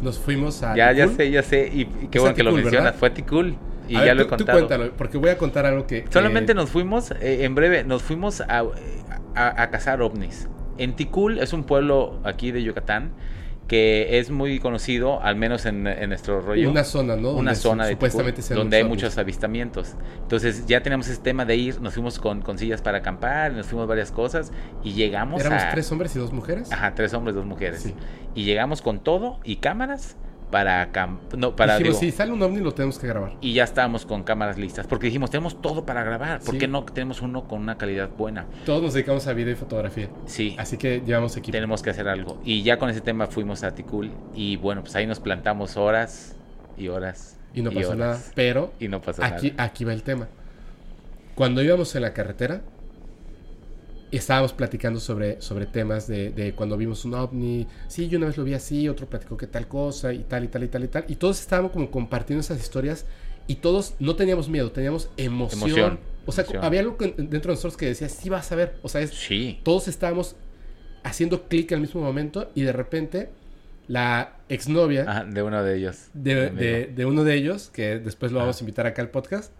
nos 0.01 0.17
fuimos 0.17 0.63
a. 0.63 0.75
Ya, 0.75 0.91
ya 0.91 1.07
sé, 1.07 1.29
ya 1.31 1.43
sé. 1.43 1.69
Y, 1.73 1.85
qué 2.09 2.19
bueno 2.19 2.35
que 2.35 2.43
lo 2.43 2.51
mencionas. 2.51 2.95
Fue 2.95 3.09
Tikul. 3.09 3.57
Y 3.87 3.93
ya 3.93 4.13
lo 4.13 4.23
he 4.23 4.27
contado. 4.27 4.59
Tú 4.59 4.67
cuéntalo, 4.67 4.91
porque 4.95 5.17
voy 5.17 5.29
a 5.29 5.37
contar 5.37 5.65
algo 5.65 5.87
que. 5.87 6.05
Solamente 6.09 6.53
nos 6.53 6.69
fuimos, 6.69 7.11
eh, 7.11 7.43
en 7.43 7.55
breve, 7.55 7.83
nos 7.83 8.03
fuimos 8.03 8.41
a, 8.41 8.63
a, 9.35 9.61
a 9.63 9.69
cazar 9.71 10.01
ovnis. 10.01 10.47
En 10.77 10.95
Tikul 10.95 11.39
es 11.39 11.53
un 11.53 11.63
pueblo 11.63 12.21
aquí 12.23 12.51
de 12.51 12.63
Yucatán 12.63 13.11
que 13.69 14.17
es 14.17 14.31
muy 14.31 14.59
conocido, 14.59 15.21
al 15.21 15.35
menos 15.35 15.65
en, 15.67 15.83
nuestro 15.83 16.41
rollo. 16.41 16.71
Una 16.71 16.83
zona, 16.83 17.15
¿no? 17.15 17.33
Una 17.33 17.53
zona 17.53 17.85
de 17.85 17.93
supuestamente 17.93 18.41
donde 18.55 18.77
hay 18.77 18.83
muchos 18.83 19.17
avistamientos. 19.19 19.93
Entonces 20.23 20.65
ya 20.65 20.81
teníamos 20.81 21.07
ese 21.07 21.21
tema 21.21 21.45
de 21.45 21.55
ir, 21.55 21.79
nos 21.79 21.93
fuimos 21.93 22.19
con, 22.19 22.41
con 22.41 22.57
sillas 22.57 22.81
para 22.81 22.97
acampar, 22.97 23.53
nos 23.53 23.67
fuimos 23.67 23.87
varias 23.87 24.11
cosas 24.11 24.51
y 24.83 24.93
llegamos 24.93 25.39
¿Éramos 25.39 25.63
tres 25.71 25.91
hombres 25.91 26.15
y 26.15 26.19
dos 26.19 26.33
mujeres? 26.33 26.71
Ajá, 26.71 26.95
tres 26.95 27.13
hombres, 27.13 27.35
dos 27.35 27.45
mujeres. 27.45 27.93
Y 28.33 28.43
llegamos 28.43 28.81
con 28.81 29.03
todo 29.03 29.39
y 29.43 29.57
cámaras 29.57 30.17
para 30.51 30.89
no 31.37 31.55
para 31.55 31.77
dijimos, 31.77 31.99
si 31.99 32.11
sale 32.11 32.31
un 32.31 32.41
ovni 32.41 32.59
lo 32.59 32.73
tenemos 32.73 32.97
que 32.97 33.07
grabar. 33.07 33.33
Y 33.41 33.53
ya 33.53 33.63
estábamos 33.63 34.05
con 34.05 34.23
cámaras 34.23 34.57
listas 34.57 34.87
porque 34.87 35.07
dijimos 35.07 35.29
tenemos 35.29 35.61
todo 35.61 35.85
para 35.85 36.03
grabar 36.03 36.39
¿por 36.39 36.57
qué 36.57 36.67
no 36.67 36.83
tenemos 36.83 37.21
uno 37.21 37.47
con 37.47 37.61
una 37.61 37.77
calidad 37.77 38.09
buena? 38.09 38.45
todos 38.65 38.81
nos 38.81 38.93
dedicamos 38.93 39.27
a 39.27 39.33
video 39.33 39.53
y 39.53 39.55
fotografía. 39.55 40.09
Sí. 40.25 40.55
Así 40.57 40.77
que 40.77 41.01
llevamos 41.05 41.35
equipo. 41.37 41.53
Tenemos 41.53 41.81
que 41.81 41.89
hacer 41.89 42.07
algo. 42.07 42.39
Y 42.43 42.63
ya 42.63 42.77
con 42.77 42.89
ese 42.89 43.01
tema 43.01 43.27
fuimos 43.27 43.63
a 43.63 43.73
Ticul 43.73 44.11
y 44.33 44.57
bueno 44.57 44.81
pues 44.81 44.95
ahí 44.95 45.05
nos 45.05 45.19
plantamos 45.19 45.77
horas 45.77 46.35
y 46.77 46.87
horas 46.87 47.37
y 47.53 47.61
no 47.61 47.71
pasó 47.71 47.95
nada 47.95 48.19
pero 48.35 48.73
y 48.79 48.87
no 48.87 49.01
pasó 49.01 49.23
aquí 49.23 49.51
nada. 49.51 49.63
aquí 49.63 49.83
va 49.83 49.93
el 49.93 50.03
tema. 50.03 50.27
Cuando 51.35 51.61
íbamos 51.61 51.95
en 51.95 52.01
la 52.01 52.13
carretera 52.13 52.61
estábamos 54.17 54.53
platicando 54.53 54.99
sobre, 54.99 55.41
sobre 55.41 55.65
temas 55.65 56.07
de, 56.07 56.31
de, 56.31 56.53
cuando 56.53 56.77
vimos 56.77 57.05
un 57.05 57.13
ovni. 57.13 57.67
Sí, 57.87 58.07
yo 58.07 58.17
una 58.17 58.27
vez 58.27 58.37
lo 58.37 58.43
vi 58.43 58.53
así, 58.53 58.89
otro 58.89 59.07
platicó 59.07 59.37
que 59.37 59.47
tal 59.47 59.67
cosa 59.67 60.13
y 60.13 60.19
tal 60.19 60.43
y 60.43 60.47
tal 60.47 60.63
y 60.63 60.67
tal 60.67 60.83
y 60.83 60.87
tal. 60.87 61.05
Y 61.07 61.15
todos 61.15 61.39
estábamos 61.39 61.71
como 61.71 61.91
compartiendo 61.91 62.41
esas 62.41 62.59
historias 62.59 63.05
y 63.47 63.55
todos 63.55 63.95
no 63.99 64.15
teníamos 64.15 64.49
miedo, 64.49 64.71
teníamos 64.71 65.09
emoción. 65.17 65.99
O 66.25 66.31
sea, 66.31 66.45
había 66.61 66.81
algo 66.81 66.97
dentro 66.99 67.51
de 67.51 67.55
nosotros 67.55 67.77
que 67.77 67.87
decía, 67.87 68.09
sí 68.09 68.29
vas 68.29 68.51
a 68.51 68.55
ver. 68.55 68.75
O 68.83 68.89
sea, 68.89 69.01
es, 69.01 69.11
sí. 69.11 69.59
todos 69.63 69.87
estábamos 69.87 70.35
haciendo 71.03 71.47
clic 71.47 71.71
al 71.71 71.81
mismo 71.81 72.01
momento 72.01 72.51
y 72.55 72.61
de 72.61 72.73
repente 72.73 73.29
la 73.87 74.37
exnovia 74.49 75.25
de 75.27 75.41
uno 75.41 75.63
de 75.63 75.77
ellos. 75.77 76.09
De, 76.13 76.51
de, 76.51 76.85
de, 76.87 77.05
uno 77.05 77.23
de 77.23 77.35
ellos, 77.35 77.69
que 77.69 77.97
después 77.97 78.31
lo 78.31 78.39
vamos 78.39 78.57
a 78.57 78.59
invitar 78.59 78.85
acá 78.85 79.01
al 79.01 79.09
podcast, 79.09 79.51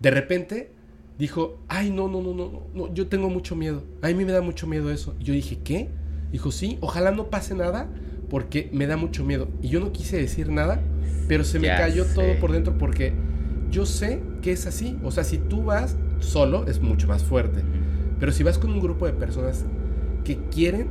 de 0.00 0.10
repente 0.10 0.70
dijo, 1.18 1.60
ay, 1.68 1.90
no, 1.90 2.08
no, 2.08 2.22
no, 2.22 2.34
no, 2.34 2.62
no, 2.74 2.94
yo 2.94 3.06
tengo 3.06 3.28
mucho 3.30 3.54
miedo. 3.56 3.84
A 4.02 4.08
mí 4.08 4.24
me 4.24 4.32
da 4.32 4.40
mucho 4.40 4.66
miedo 4.66 4.90
eso. 4.90 5.14
Y 5.20 5.24
yo 5.24 5.34
dije, 5.34 5.58
¿qué? 5.62 5.88
Dijo, 6.32 6.50
sí, 6.50 6.78
ojalá 6.80 7.10
no 7.10 7.30
pase 7.30 7.54
nada 7.54 7.88
porque 8.28 8.68
me 8.72 8.86
da 8.86 8.96
mucho 8.96 9.24
miedo. 9.24 9.48
Y 9.62 9.68
yo 9.68 9.80
no 9.80 9.92
quise 9.92 10.16
decir 10.16 10.50
nada, 10.50 10.80
pero 11.28 11.44
se 11.44 11.58
me 11.58 11.68
cayó 11.68 12.04
todo 12.06 12.38
por 12.40 12.52
dentro 12.52 12.76
porque 12.76 13.12
yo 13.70 13.86
sé 13.86 14.20
que 14.42 14.52
es 14.52 14.66
así. 14.66 14.98
O 15.04 15.10
sea, 15.10 15.24
si 15.24 15.38
tú 15.38 15.64
vas 15.64 15.96
solo, 16.18 16.66
es 16.66 16.80
mucho 16.80 17.06
más 17.06 17.22
fuerte. 17.22 17.62
Pero 18.18 18.32
si 18.32 18.42
vas 18.42 18.58
con 18.58 18.72
un 18.72 18.80
grupo 18.80 19.06
de 19.06 19.12
personas 19.12 19.64
que 20.24 20.38
quieren, 20.50 20.88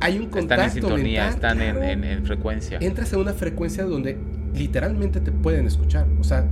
hay 0.00 0.18
un 0.18 0.26
contacto. 0.26 0.66
Están 0.66 0.76
en 0.76 0.88
sintonía, 0.88 1.28
están 1.28 1.62
en, 1.62 2.04
en 2.04 2.26
frecuencia. 2.26 2.78
Entras 2.80 3.12
en 3.12 3.20
una 3.20 3.32
frecuencia 3.32 3.84
donde 3.84 4.18
literalmente 4.54 5.20
te 5.20 5.32
pueden 5.32 5.66
escuchar. 5.66 6.06
O 6.20 6.24
sea, 6.24 6.46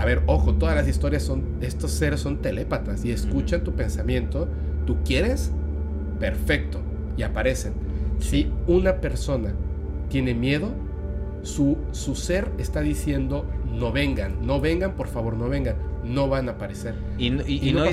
a 0.00 0.04
ver, 0.04 0.22
ojo, 0.26 0.54
todas 0.54 0.76
las 0.76 0.88
historias 0.88 1.22
son, 1.22 1.42
estos 1.62 1.90
seres 1.90 2.20
son 2.20 2.38
telépatas 2.38 3.04
y 3.04 3.12
escuchan 3.12 3.64
tu 3.64 3.72
pensamiento. 3.72 4.46
¿Tú 4.86 4.98
quieres? 5.04 5.50
Perfecto. 6.20 6.80
Y 7.16 7.22
aparecen. 7.22 7.72
Si 8.18 8.50
una 8.66 8.96
persona 8.96 9.54
tiene 10.10 10.34
miedo, 10.34 10.70
su, 11.42 11.78
su 11.92 12.14
ser 12.14 12.50
está 12.58 12.80
diciendo, 12.80 13.46
no 13.72 13.90
vengan, 13.90 14.46
no 14.46 14.60
vengan, 14.60 14.96
por 14.96 15.08
favor, 15.08 15.34
no 15.34 15.48
vengan. 15.48 15.76
No 16.04 16.28
van 16.28 16.48
a 16.48 16.52
aparecer. 16.52 16.94
Y, 17.18 17.30
no, 17.30 17.42
y, 17.46 17.72
no, 17.72 17.84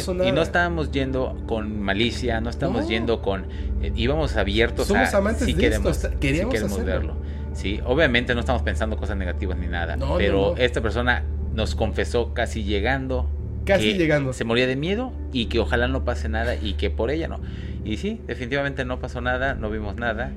estábamos 0.41 0.91
yendo 0.91 1.41
con 1.47 1.82
malicia, 1.82 2.41
no 2.41 2.49
estamos 2.49 2.88
yendo 2.88 3.22
con... 3.22 3.45
Eh, 3.82 3.91
íbamos 3.95 4.36
abiertos 4.36 4.88
Somos 4.88 5.12
amantes 5.16 5.47
de 5.47 5.56
queremos, 5.56 6.04
esto, 6.04 6.20
queríamos, 6.20 6.86
verlo. 6.86 7.16
Sí, 7.54 7.80
obviamente 7.86 8.36
no 8.36 8.41
estamos 8.41 8.62
pensando 8.62 8.97
cosas 8.97 9.18
negativas 9.18 9.58
ni 9.58 9.68
nada, 9.68 9.97
pero 10.18 10.56
esta 10.58 10.80
persona 10.82 11.24
nos 11.54 11.76
confesó 11.76 12.34
casi 12.34 12.64
llegando. 12.64 13.30
Casi 13.66 13.93
llegando. 13.93 14.34
Se 14.34 14.43
moría 14.43 14.68
de 14.68 14.76
miedo 14.76 15.14
y 15.32 15.45
que 15.45 15.60
ojalá 15.60 15.88
no 15.88 16.04
pase 16.04 16.30
nada 16.30 16.56
y 16.56 16.74
que 16.74 16.89
por 16.89 17.12
ella 17.12 17.28
no. 17.28 17.39
Y 17.86 17.97
sí, 17.97 18.22
definitivamente 18.28 18.86
no 18.86 18.99
pasó 18.99 19.22
nada, 19.22 19.56
no 19.56 19.70
vimos 19.70 19.95
nada. 19.95 20.32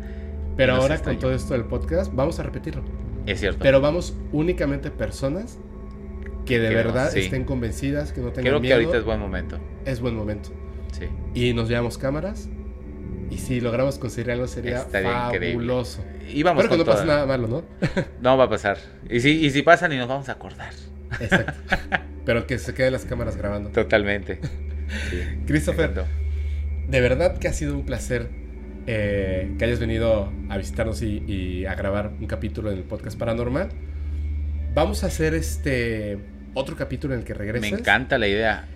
Pero 0.56 0.74
ahora 0.74 0.98
con 0.98 1.18
todo 1.18 1.32
esto 1.32 1.54
del 1.54 1.64
podcast, 1.64 2.12
vamos 2.14 2.38
a 2.38 2.42
repetirlo. 2.42 2.82
Es 3.26 3.40
cierto. 3.40 3.58
Pero 3.62 3.80
vamos 3.80 4.16
únicamente 4.32 4.90
personas 4.90 5.58
que 6.44 6.58
de 6.58 6.74
verdad 6.74 7.14
estén 7.16 7.44
convencidas, 7.44 8.12
que 8.12 8.20
no 8.20 8.28
tengan 8.28 8.44
Creo 8.44 8.60
miedo. 8.60 8.76
Creo 8.76 8.78
que 8.78 8.84
ahorita 8.84 8.98
es 8.98 9.04
buen 9.04 9.20
momento. 9.20 9.58
Es 9.84 10.00
buen 10.00 10.14
momento. 10.14 10.50
Sí. 10.92 11.06
Y 11.34 11.52
nos 11.52 11.68
llevamos 11.68 11.98
cámaras. 11.98 12.48
Y 13.28 13.38
si 13.38 13.60
logramos 13.60 13.98
conseguir 13.98 14.30
algo 14.30 14.46
sería 14.46 14.82
fabuloso. 14.82 16.04
Y 16.32 16.42
vamos 16.44 16.62
Pero 16.62 16.72
que 16.72 16.78
no 16.78 16.84
pasa 16.84 17.04
nada 17.04 17.26
malo, 17.26 17.48
¿no? 17.48 17.64
no 18.20 18.36
va 18.36 18.44
a 18.44 18.48
pasar. 18.48 18.78
Y 19.10 19.20
si, 19.20 19.30
y 19.44 19.50
si 19.50 19.62
pasa, 19.62 19.88
ni 19.88 19.96
nos 19.96 20.08
vamos 20.08 20.28
a 20.28 20.32
acordar. 20.32 20.72
Exacto. 21.20 21.76
Pero 22.24 22.46
que 22.46 22.59
se 22.59 22.74
queden 22.74 22.92
las 22.92 23.04
cámaras 23.04 23.36
grabando. 23.36 23.70
Totalmente. 23.70 24.40
Christopher, 25.46 26.04
de 26.88 27.00
verdad 27.00 27.38
que 27.38 27.48
ha 27.48 27.52
sido 27.52 27.74
un 27.74 27.84
placer 27.84 28.28
eh, 28.86 29.52
que 29.59 29.64
hayas 29.64 29.80
venido 29.80 30.32
a 30.48 30.57
visitarnos 30.57 31.02
y, 31.02 31.66
a 31.66 31.74
grabar 31.74 32.12
un 32.20 32.26
capítulo 32.26 32.70
en 32.70 32.78
el 32.78 32.84
podcast 32.84 33.18
paranormal. 33.18 33.70
Vamos 34.74 35.04
a 35.04 35.09
hacer 35.09 35.34
este 35.34 36.18
otro 36.54 36.76
capítulo 36.76 37.14
en 37.14 37.20
el 37.20 37.26
que 37.26 37.34
regreses. 37.34 37.70
Me 37.70 37.78
encanta 37.78 38.18
la 38.18 38.28
idea. 38.28 38.68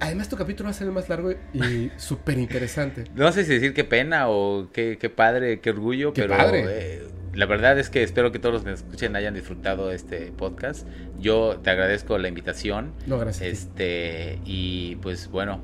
Además, 0.00 0.30
tu 0.30 0.36
capítulo 0.36 0.68
va 0.68 0.70
a 0.70 0.74
ser 0.74 0.86
el 0.86 0.94
más 0.94 1.10
largo 1.10 1.32
y 1.52 1.90
súper 1.96 2.38
interesante. 2.38 3.04
No 3.14 3.30
sé 3.32 3.44
si 3.44 3.52
decir 3.52 3.74
qué 3.74 3.84
pena 3.84 4.30
o 4.30 4.70
qué, 4.72 5.12
padre, 5.14 5.60
qué 5.60 5.70
orgullo, 5.70 6.14
pero 6.14 6.34
eh, 6.54 7.02
la 7.34 7.46
verdad 7.46 7.78
es 7.78 7.90
que 7.90 8.02
espero 8.02 8.32
que 8.32 8.38
todos 8.38 8.54
los 8.54 8.62
que 8.62 8.70
me 8.70 8.74
escuchen 8.74 9.14
hayan 9.14 9.34
disfrutado 9.34 9.88
de 9.88 9.96
este 9.96 10.32
podcast. 10.36 10.86
Yo 11.20 11.60
te 11.62 11.70
agradezco 11.70 12.18
la 12.18 12.28
invitación. 12.28 12.92
No, 13.06 13.18
gracias. 13.18 13.48
Este, 13.48 14.38
y 14.44 14.96
pues 14.96 15.28
bueno, 15.30 15.60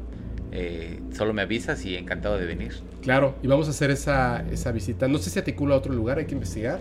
eh, 0.53 1.01
solo 1.13 1.33
me 1.33 1.43
avisas 1.43 1.85
y 1.85 1.97
encantado 1.97 2.39
de 2.39 2.47
venir. 2.47 2.75
Claro, 3.03 3.35
y 3.43 3.49
vamos 3.49 3.67
a 3.67 3.71
hacer 3.71 3.91
esa, 3.91 4.45
esa 4.51 4.71
visita. 4.71 5.09
No 5.09 5.19
sé 5.19 5.31
si 5.31 5.39
articula 5.39 5.75
a 5.75 5.79
otro 5.79 5.93
lugar, 5.93 6.19
hay 6.19 6.27
que 6.27 6.35
investigar. 6.35 6.81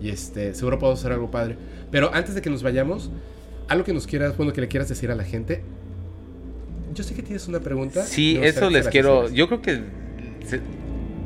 Y 0.00 0.10
este, 0.10 0.54
seguro 0.54 0.78
puedo 0.78 0.92
hacer 0.92 1.12
algo 1.12 1.30
padre. 1.30 1.56
Pero 1.90 2.12
antes 2.14 2.34
de 2.34 2.42
que 2.42 2.50
nos 2.50 2.62
vayamos, 2.62 3.10
algo 3.68 3.84
que 3.84 3.92
nos 3.92 4.06
quieras, 4.06 4.36
bueno, 4.36 4.52
que 4.52 4.60
le 4.60 4.68
quieras 4.68 4.88
decir 4.88 5.10
a 5.10 5.14
la 5.16 5.24
gente. 5.24 5.62
Yo 6.94 7.02
sé 7.02 7.14
que 7.14 7.22
tienes 7.22 7.48
una 7.48 7.60
pregunta. 7.60 8.04
Sí, 8.04 8.38
eso 8.40 8.70
les 8.70 8.88
quiero. 8.88 9.28
Yo 9.30 9.48
creo 9.48 9.62
que 9.62 9.82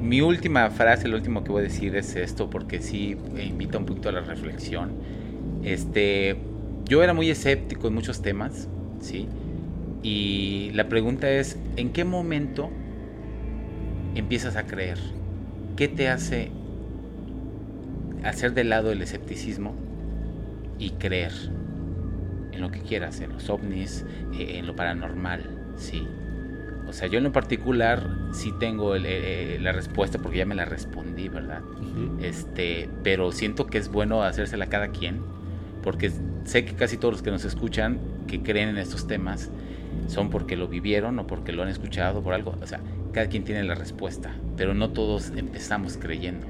mi 0.06 0.20
última 0.20 0.70
frase, 0.70 1.08
lo 1.08 1.16
último 1.16 1.44
que 1.44 1.52
voy 1.52 1.60
a 1.60 1.64
decir 1.64 1.96
es 1.96 2.16
esto, 2.16 2.48
porque 2.48 2.80
sí 2.80 3.16
invita 3.38 3.78
un 3.78 3.86
poquito 3.86 4.08
a 4.08 4.12
la 4.12 4.20
reflexión. 4.20 4.92
Este, 5.62 6.36
yo 6.84 7.02
era 7.02 7.12
muy 7.12 7.30
escéptico 7.30 7.88
en 7.88 7.94
muchos 7.94 8.22
temas, 8.22 8.68
sí. 9.00 9.28
Y 10.02 10.70
la 10.74 10.88
pregunta 10.88 11.30
es, 11.30 11.58
¿en 11.76 11.92
qué 11.92 12.04
momento 12.04 12.70
empiezas 14.14 14.56
a 14.56 14.66
creer? 14.66 14.98
¿Qué 15.76 15.88
te 15.88 16.08
hace 16.08 16.50
hacer 18.24 18.54
de 18.54 18.64
lado 18.64 18.92
el 18.92 19.02
escepticismo 19.02 19.74
y 20.78 20.90
creer 20.90 21.32
en 22.52 22.60
lo 22.60 22.70
que 22.70 22.80
quieras, 22.80 23.20
en 23.20 23.32
los 23.32 23.50
ovnis, 23.50 24.04
eh, 24.38 24.58
en 24.58 24.66
lo 24.66 24.76
paranormal, 24.76 25.74
sí. 25.76 26.06
O 26.88 26.92
sea, 26.92 27.08
yo 27.08 27.18
en 27.18 27.24
lo 27.24 27.32
particular 27.32 28.08
sí 28.32 28.52
tengo 28.58 28.94
eh, 28.96 29.58
la 29.60 29.72
respuesta 29.72 30.18
porque 30.18 30.38
ya 30.38 30.46
me 30.46 30.54
la 30.54 30.64
respondí, 30.64 31.28
¿verdad? 31.28 31.62
Este, 32.20 32.88
pero 33.02 33.32
siento 33.32 33.66
que 33.66 33.78
es 33.78 33.90
bueno 33.90 34.22
hacérsela 34.22 34.66
a 34.66 34.68
cada 34.68 34.88
quien, 34.88 35.20
porque 35.82 36.12
sé 36.44 36.64
que 36.64 36.74
casi 36.74 36.96
todos 36.96 37.12
los 37.12 37.22
que 37.22 37.30
nos 37.30 37.44
escuchan, 37.44 37.98
que 38.26 38.42
creen 38.42 38.68
en 38.68 38.78
estos 38.78 39.06
temas, 39.06 39.50
son 40.06 40.30
porque 40.30 40.56
lo 40.56 40.68
vivieron 40.68 41.18
o 41.18 41.26
porque 41.26 41.52
lo 41.52 41.62
han 41.62 41.68
escuchado 41.68 42.22
por 42.22 42.34
algo. 42.34 42.54
O 42.60 42.66
sea, 42.66 42.80
cada 43.12 43.28
quien 43.28 43.44
tiene 43.44 43.64
la 43.64 43.74
respuesta, 43.74 44.34
pero 44.56 44.74
no 44.74 44.90
todos 44.90 45.32
empezamos 45.36 45.96
creyendo. 45.96 46.46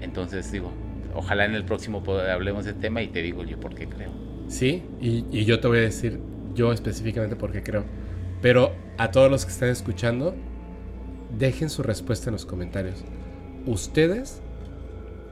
Entonces 0.00 0.50
digo, 0.52 0.72
ojalá 1.14 1.44
en 1.44 1.54
el 1.54 1.64
próximo 1.64 2.02
hablemos 2.30 2.64
del 2.64 2.76
tema 2.76 3.02
y 3.02 3.08
te 3.08 3.22
digo 3.22 3.44
yo 3.44 3.58
por 3.58 3.74
qué 3.74 3.88
creo. 3.88 4.10
Sí, 4.46 4.82
y, 5.00 5.24
y 5.32 5.44
yo 5.44 5.58
te 5.60 5.68
voy 5.68 5.78
a 5.78 5.82
decir 5.82 6.20
yo 6.54 6.72
específicamente 6.72 7.36
por 7.36 7.52
qué 7.52 7.62
creo. 7.62 7.84
Pero 8.42 8.72
a 8.98 9.10
todos 9.10 9.30
los 9.30 9.46
que 9.46 9.52
están 9.52 9.68
escuchando, 9.70 10.34
dejen 11.38 11.70
su 11.70 11.82
respuesta 11.82 12.28
en 12.28 12.32
los 12.32 12.44
comentarios. 12.44 12.96
¿Ustedes 13.64 14.42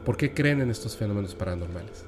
por 0.05 0.17
qué 0.17 0.33
creen 0.33 0.61
en 0.61 0.71
estos 0.71 0.97
fenómenos 0.97 1.35
paranormales? 1.35 2.07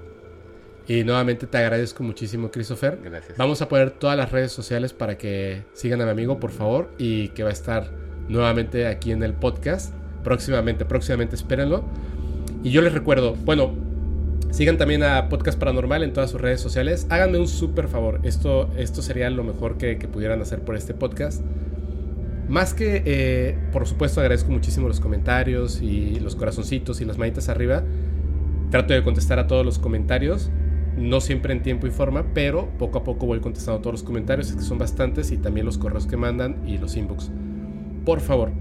Y 0.87 1.05
nuevamente 1.05 1.47
te 1.47 1.59
agradezco 1.59 2.03
muchísimo, 2.03 2.51
Christopher. 2.51 2.99
Gracias. 3.03 3.37
Vamos 3.37 3.63
a 3.63 3.69
poner 3.69 3.91
todas 3.91 4.17
las 4.17 4.33
redes 4.33 4.53
sociales 4.53 4.93
para 4.93 5.19
que 5.19 5.65
sigan 5.75 6.01
a 6.01 6.05
mi 6.05 6.11
amigo, 6.11 6.41
por 6.41 6.51
favor, 6.51 6.91
y 6.99 7.29
que 7.29 7.43
va 7.43 7.51
a 7.51 7.53
estar 7.53 7.91
nuevamente 8.29 8.87
aquí 8.87 9.13
en 9.13 9.23
el 9.23 9.35
podcast. 9.35 9.95
Próximamente, 10.25 10.85
próximamente, 10.85 11.37
espérenlo. 11.37 11.85
Y 12.63 12.71
yo 12.71 12.81
les 12.81 12.93
recuerdo, 12.93 13.35
bueno, 13.35 13.75
sigan 14.53 14.79
también 14.79 15.03
a 15.03 15.29
Podcast 15.29 15.59
Paranormal 15.59 16.05
en 16.05 16.13
todas 16.13 16.31
sus 16.31 16.41
redes 16.41 16.61
sociales. 16.61 17.09
Háganme 17.11 17.39
un 17.39 17.49
súper 17.49 17.89
favor. 17.89 18.21
Esto, 18.23 18.71
esto 18.77 19.03
sería 19.03 19.29
lo 19.31 19.43
mejor 19.43 19.79
que, 19.79 19.97
pudieran 19.97 20.41
hacer 20.41 20.61
por 20.61 20.77
este 20.77 20.95
podcast. 20.95 21.43
Más 22.49 22.75
que, 22.75 23.03
eh, 23.05 23.59
por 23.73 23.89
supuesto, 23.89 24.21
agradezco 24.21 24.53
muchísimo 24.53 24.87
los 24.87 25.01
comentarios 25.01 25.83
y 25.83 26.21
los 26.21 26.37
corazoncitos 26.37 27.01
y 27.01 27.05
las 27.05 27.19
manitas 27.19 27.49
arriba. 27.49 27.83
Trato 28.71 28.95
de 28.95 29.03
contestar 29.03 29.41
a 29.41 29.49
todos 29.49 29.65
los 29.67 29.81
comentarios 29.81 30.51
no 30.97 31.21
siempre 31.21 31.53
en 31.53 31.63
tiempo 31.63 31.87
y 31.87 31.91
forma, 31.91 32.27
pero 32.35 32.69
poco 32.79 32.99
a 32.99 33.05
poco 33.05 33.27
voy 33.27 33.41
contestando 33.41 33.81
todos 33.81 33.95
los 33.95 34.03
comentarios, 34.03 34.51
es 34.51 34.57
que 34.57 34.63
son 34.63 34.79
bastantes, 34.79 35.31
y 35.31 35.39
también 35.39 35.67
los 35.67 35.79
correos 35.79 36.07
que 36.07 36.17
mandan 36.17 36.63
y 36.67 36.79
los 36.79 36.97
inbox. 36.97 37.31
Por 38.05 38.21
favor, 38.21 38.53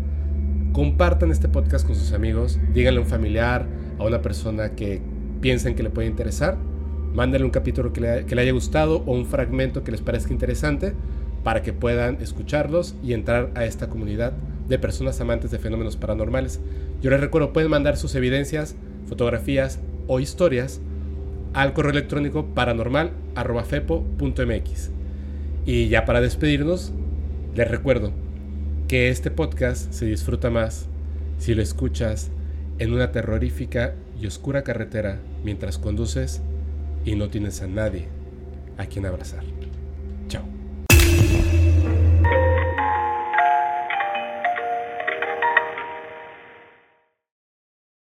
compartan 0.71 1.31
este 1.31 1.49
podcast 1.49 1.85
con 1.85 1.95
sus 1.95 2.13
amigos, 2.13 2.59
díganle 2.73 2.99
a 2.99 3.03
un 3.03 3.09
familiar, 3.09 3.67
a 3.99 4.03
una 4.05 4.21
persona 4.21 4.69
que 4.75 5.01
piensen 5.41 5.75
que 5.75 5.83
le 5.83 5.89
puede 5.89 6.07
interesar, 6.07 6.57
mándenle 7.13 7.45
un 7.45 7.51
capítulo 7.51 7.91
que 7.91 8.01
le, 8.01 8.25
que 8.25 8.35
le 8.35 8.43
haya 8.43 8.51
gustado 8.51 9.03
o 9.05 9.13
un 9.13 9.25
fragmento 9.25 9.83
que 9.83 9.91
les 9.91 10.01
parezca 10.01 10.31
interesante 10.31 10.93
para 11.43 11.61
que 11.61 11.73
puedan 11.73 12.21
escucharlos 12.21 12.95
y 13.03 13.13
entrar 13.13 13.51
a 13.55 13.65
esta 13.65 13.89
comunidad 13.89 14.33
de 14.69 14.79
personas 14.79 15.19
amantes 15.19 15.51
de 15.51 15.59
fenómenos 15.59 15.97
paranormales. 15.97 16.61
Yo 17.01 17.09
les 17.09 17.19
recuerdo, 17.19 17.51
pueden 17.51 17.71
mandar 17.71 17.97
sus 17.97 18.15
evidencias, 18.15 18.75
fotografías 19.07 19.79
o 20.07 20.19
historias 20.19 20.81
al 21.53 21.73
correo 21.73 21.91
electrónico 21.91 22.45
paranormal.fepo.mx. 22.45 24.91
Y 25.65 25.89
ya 25.89 26.05
para 26.05 26.21
despedirnos, 26.21 26.93
les 27.55 27.69
recuerdo 27.69 28.13
que 28.87 29.09
este 29.09 29.31
podcast 29.31 29.91
se 29.91 30.05
disfruta 30.05 30.49
más 30.49 30.87
si 31.37 31.53
lo 31.53 31.61
escuchas 31.61 32.31
en 32.79 32.93
una 32.93 33.11
terrorífica 33.11 33.95
y 34.19 34.27
oscura 34.27 34.63
carretera 34.63 35.19
mientras 35.43 35.77
conduces 35.77 36.41
y 37.05 37.15
no 37.15 37.29
tienes 37.29 37.61
a 37.61 37.67
nadie 37.67 38.07
a 38.77 38.85
quien 38.85 39.05
abrazar. 39.05 39.43
Chao. 40.27 40.60